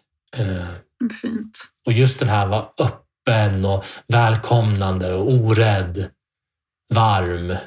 Fint. 1.14 1.58
och 1.86 1.94
just 1.94 2.20
den 2.20 2.30
här 2.30 2.48
var 2.48 2.72
öppen 2.80 3.66
och 3.66 3.86
välkomnande 4.08 5.14
och 5.14 5.32
orädd, 5.32 6.10
varm, 6.94 7.58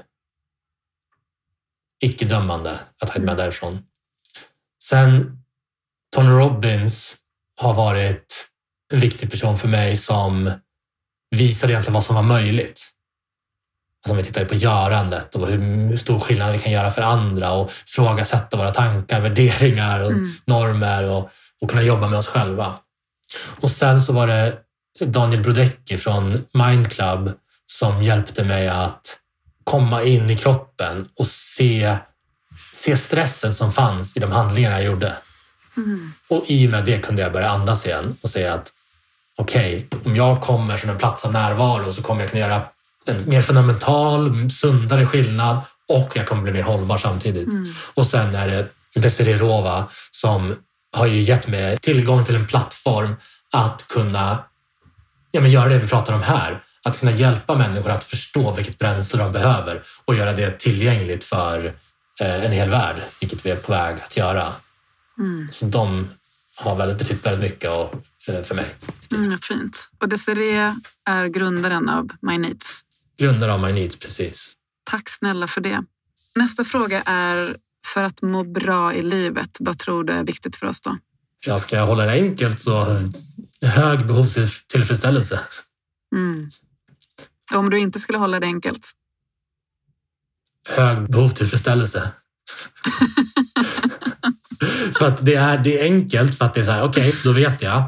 icke-dömande. 2.05 2.79
Jag 3.01 3.09
tagit 3.09 3.23
med 3.25 3.37
därifrån. 3.37 3.79
Sen 4.83 5.39
Tony 6.17 6.29
Robbins 6.31 7.17
har 7.61 7.75
varit 7.75 8.49
en 8.93 9.01
viktig 9.01 9.31
person 9.31 9.59
för 9.59 9.69
mig 9.69 9.97
som 9.97 10.51
visade 11.31 11.73
egentligen 11.73 11.95
vad 11.95 12.05
som 12.05 12.15
var 12.17 12.23
möjligt. 12.23 12.91
Alltså 13.97 14.11
om 14.11 14.17
vi 14.17 14.25
tittar 14.25 14.45
på 14.45 14.55
görandet 14.55 15.35
och 15.35 15.47
hur 15.49 15.97
stor 15.97 16.21
skillnad 16.21 16.53
vi 16.53 16.59
kan 16.59 16.73
göra 16.73 16.91
för 16.91 17.03
andra 17.03 17.53
och 17.53 17.71
frågasätta 17.71 18.57
våra 18.57 18.71
tankar, 18.71 19.21
värderingar 19.21 20.01
och 20.01 20.11
Mm. 20.11 20.29
normer 20.45 21.05
och, 21.11 21.31
och 21.63 21.71
kunna 21.71 21.83
jobba 21.83 22.09
med 22.09 22.19
oss 22.19 22.27
själva. 22.27 22.79
Och 23.37 23.71
sen 23.71 24.03
så 24.03 24.13
var 24.13 24.27
det 24.27 24.59
Daniel 25.01 25.43
Brodecki 25.43 25.99
från 25.99 26.45
Mind 26.53 26.91
Club 26.91 27.31
som 27.67 28.03
hjälpte 28.03 28.45
mig 28.45 28.69
att 28.69 29.19
komma 29.65 30.03
in 30.03 30.31
i 30.31 30.37
kroppen 30.37 31.09
och 31.19 31.27
se, 31.27 31.97
se 32.73 32.97
stressen 32.97 33.55
som 33.55 33.73
fanns 33.73 34.17
i 34.17 34.21
de 34.21 34.33
handlingar 34.33 34.71
jag 34.71 34.83
gjorde. 34.83 35.15
Mm. 35.77 36.13
Och 36.29 36.45
i 36.47 36.67
och 36.67 36.71
med 36.71 36.85
det 36.85 36.99
kunde 36.99 37.23
jag 37.23 37.33
börja 37.33 37.51
andas 37.51 37.87
igen 37.87 38.17
och 38.21 38.31
säga 38.31 38.55
att 38.55 38.73
okej, 39.39 39.87
om 40.05 40.17
jag 40.17 40.41
kommer 40.41 40.77
från 40.77 40.91
en 40.91 40.99
plats 40.99 41.25
av 41.25 41.33
närvaro 41.33 41.93
så 41.93 42.03
kommer 42.03 42.21
jag 42.21 42.31
kunna 42.31 42.41
göra 42.41 42.63
en 43.07 43.29
mer 43.29 43.43
fundamental, 43.43 44.51
sundare 44.51 45.07
skillnad 45.07 45.61
och 45.89 46.13
jag 46.17 46.27
kommer 46.27 46.43
bli 46.43 46.53
mer 46.53 46.63
hållbar 46.63 46.99
samtidigt. 46.99 47.49
Mm. 47.49 47.75
Och 47.95 48.07
sen 48.07 48.35
är 48.35 48.49
det 48.49 48.69
Desiree 49.01 49.39
Rova 49.39 49.89
som 50.11 50.57
har 50.99 51.07
ju 51.07 51.21
gett 51.21 51.49
mig 51.49 51.79
tillgång 51.79 52.25
till 52.25 52.35
en 52.35 52.47
plattform 52.47 53.17
att 53.53 53.89
kunna 53.89 54.45
ja, 55.31 55.41
men 55.41 55.51
göra 55.51 55.69
det 55.69 55.79
vi 55.79 55.89
pratar 55.89 56.15
om 56.15 56.23
här. 56.23 56.63
Att 56.83 57.01
kunna 57.01 57.13
hjälpa 57.13 57.57
människor 57.57 57.91
att 57.91 58.05
förstå 58.05 58.55
vilket 58.55 58.79
bränsle 58.79 59.19
de 59.19 59.33
behöver 59.33 59.83
och 60.05 60.15
göra 60.15 60.33
det 60.33 60.59
tillgängligt 60.59 61.25
för 61.25 61.67
eh, 62.21 62.45
en 62.45 62.53
hel 62.53 62.71
värld, 62.71 62.97
vilket 63.21 63.47
vi 63.47 63.51
är 63.51 63.57
på 63.57 63.73
väg 63.73 63.97
att 64.05 64.17
göra. 64.17 64.53
Mm. 65.19 65.49
Så 65.53 65.65
de 65.65 66.09
har 66.57 66.77
väldigt, 66.77 66.99
betytt 66.99 67.27
väldigt 67.27 67.51
mycket 67.51 67.71
och, 67.71 67.95
eh, 68.29 68.43
för 68.43 68.55
mig. 68.55 68.67
Mm, 69.13 69.39
fint. 69.39 69.89
Och 69.99 70.09
Desiree 70.09 70.75
är 71.05 71.27
grundaren 71.27 71.89
av 71.89 72.09
My 72.23 72.39
Needs. 72.39 72.81
Grundare 73.19 73.53
av 73.53 73.61
My 73.61 73.73
Needs, 73.73 73.97
precis. 73.99 74.53
Tack 74.91 75.09
snälla 75.09 75.47
för 75.47 75.61
det. 75.61 75.85
Nästa 76.37 76.65
fråga 76.65 77.03
är, 77.03 77.57
för 77.95 78.03
att 78.03 78.23
må 78.23 78.45
bra 78.45 78.95
i 78.95 79.03
livet, 79.03 79.57
vad 79.61 79.79
tror 79.79 80.05
du 80.05 80.13
är 80.13 80.25
viktigt 80.25 80.57
för 80.57 80.67
oss 80.67 80.81
då? 80.81 80.99
Jag 81.45 81.61
ska 81.61 81.81
hålla 81.81 82.05
det 82.05 82.13
enkelt 82.13 82.61
så 82.61 83.03
hög 83.63 84.07
behovstillfredsställelse. 84.07 85.41
Mm. 86.15 86.51
Om 87.55 87.71
du 87.71 87.79
inte 87.79 87.99
skulle 87.99 88.19
hålla 88.19 88.41
det 88.41 88.47
enkelt? 88.47 88.91
Hög 90.69 91.11
behovstillfredsställelse. 91.11 92.11
för 94.99 95.09
att 95.09 95.25
det 95.27 95.35
är, 95.35 95.59
det 95.59 95.81
är 95.81 95.85
enkelt 95.85 96.39
för 96.39 96.45
att 96.45 96.55
det 96.55 96.61
är 96.61 96.65
så 96.65 96.71
här, 96.71 96.83
okej, 96.83 97.09
okay, 97.09 97.21
då 97.25 97.33
vet 97.33 97.63
jag. 97.63 97.85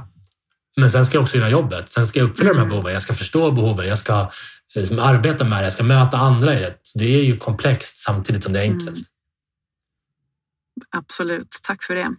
Men 0.76 0.90
sen 0.90 1.06
ska 1.06 1.16
jag 1.16 1.22
också 1.22 1.36
göra 1.36 1.50
jobbet. 1.50 1.88
Sen 1.88 2.06
ska 2.06 2.18
jag 2.18 2.30
uppfylla 2.30 2.52
de 2.52 2.58
här 2.58 2.66
behoven. 2.66 2.92
Jag 2.92 3.02
ska 3.02 3.14
förstå 3.14 3.50
behoven. 3.50 3.88
Jag 3.88 3.98
ska 3.98 4.30
liksom, 4.74 4.98
arbeta 4.98 5.44
med 5.44 5.58
det. 5.58 5.64
Jag 5.64 5.72
ska 5.72 5.82
möta 5.82 6.16
andra 6.16 6.58
i 6.58 6.60
det. 6.60 6.74
Det 6.94 7.20
är 7.20 7.24
ju 7.24 7.36
komplext 7.36 7.98
samtidigt 7.98 8.42
som 8.42 8.52
det 8.52 8.58
är 8.58 8.62
enkelt. 8.62 8.88
Mm. 8.88 9.04
Absolut. 10.90 11.58
Tack 11.62 11.82
för 11.82 11.94
det. 11.94 12.14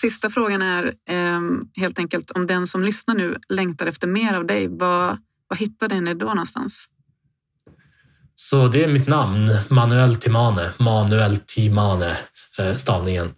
Sista 0.00 0.30
frågan 0.30 0.62
är 0.62 0.94
eh, 1.08 1.40
helt 1.76 1.98
enkelt 1.98 2.30
om 2.30 2.46
den 2.46 2.66
som 2.66 2.84
lyssnar 2.84 3.14
nu 3.14 3.36
längtar 3.48 3.86
efter 3.86 4.06
mer 4.06 4.34
av 4.34 4.46
dig. 4.46 4.68
Vad, 4.68 5.18
vad 5.48 5.58
hittar 5.58 5.88
den 5.88 6.18
då 6.18 6.26
någonstans? 6.26 6.86
Så 8.34 8.68
det 8.68 8.84
är 8.84 8.88
mitt 8.88 9.06
namn, 9.06 9.50
Manuel 9.68 10.16
Timane, 10.16 10.70
Manuel 10.78 11.36
Timane, 11.36 12.16
eh, 12.58 12.76
stavningen. 12.76 13.34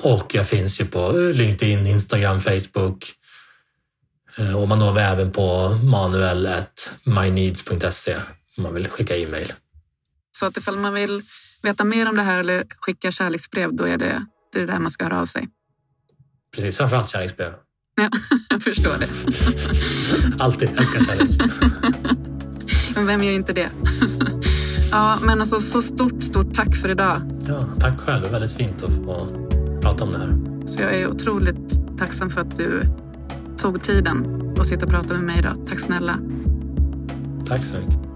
Och 0.00 0.34
jag 0.34 0.48
finns 0.48 0.80
ju 0.80 0.86
på 0.86 1.12
LinkedIn, 1.12 1.86
Instagram, 1.86 2.40
Facebook. 2.40 3.12
Eh, 4.38 4.56
och 4.56 4.68
man 4.68 4.78
når 4.78 4.94
mig 4.94 5.04
även 5.04 5.32
på 5.32 5.78
manuel.myneeds.se 5.84 8.16
om 8.56 8.62
man 8.62 8.74
vill 8.74 8.88
skicka 8.88 9.16
e-mail. 9.16 9.52
Så 10.32 10.46
att 10.46 10.56
ifall 10.56 10.76
man 10.76 10.94
vill 10.94 11.22
veta 11.62 11.84
mer 11.84 12.08
om 12.08 12.16
det 12.16 12.22
här 12.22 12.38
eller 12.38 12.64
skicka 12.80 13.10
kärleksbrev, 13.10 13.74
då 13.74 13.84
är 13.84 13.98
det, 13.98 14.26
det 14.52 14.60
är 14.60 14.66
där 14.66 14.78
man 14.78 14.90
ska 14.90 15.04
höra 15.04 15.20
av 15.20 15.26
sig? 15.26 15.48
Precis, 16.54 16.76
framförallt 16.76 17.08
kärleksbrev. 17.08 17.52
Ja, 17.96 18.10
jag 18.50 18.62
förstår 18.62 18.94
det. 18.98 19.08
Alltid 20.42 20.68
älskar 20.68 21.04
kärlek. 21.04 21.42
Men 22.94 23.06
vem 23.06 23.22
gör 23.22 23.32
inte 23.32 23.52
det? 23.52 23.70
Ja, 24.90 25.18
men 25.22 25.40
alltså 25.40 25.60
så 25.60 25.82
stort, 25.82 26.22
stort 26.22 26.54
tack 26.54 26.76
för 26.76 26.88
idag. 26.88 27.20
Ja, 27.48 27.66
tack 27.80 28.00
själv. 28.00 28.22
Det 28.22 28.28
är 28.28 28.32
väldigt 28.32 28.52
fint 28.52 28.82
att 28.82 28.92
få 28.92 29.26
prata 29.82 30.04
om 30.04 30.12
det 30.12 30.18
här. 30.18 30.66
Så 30.66 30.82
jag 30.82 30.94
är 30.94 31.10
otroligt 31.10 31.98
tacksam 31.98 32.30
för 32.30 32.40
att 32.40 32.56
du 32.56 32.82
tog 33.56 33.82
tiden 33.82 34.24
och 34.58 34.66
sitta 34.66 34.84
och 34.84 34.90
prata 34.90 35.14
med 35.14 35.22
mig 35.22 35.38
idag. 35.38 35.66
Tack 35.68 35.80
snälla. 35.80 36.18
Tack 37.46 37.64
så 37.64 37.76
mycket. 37.76 38.09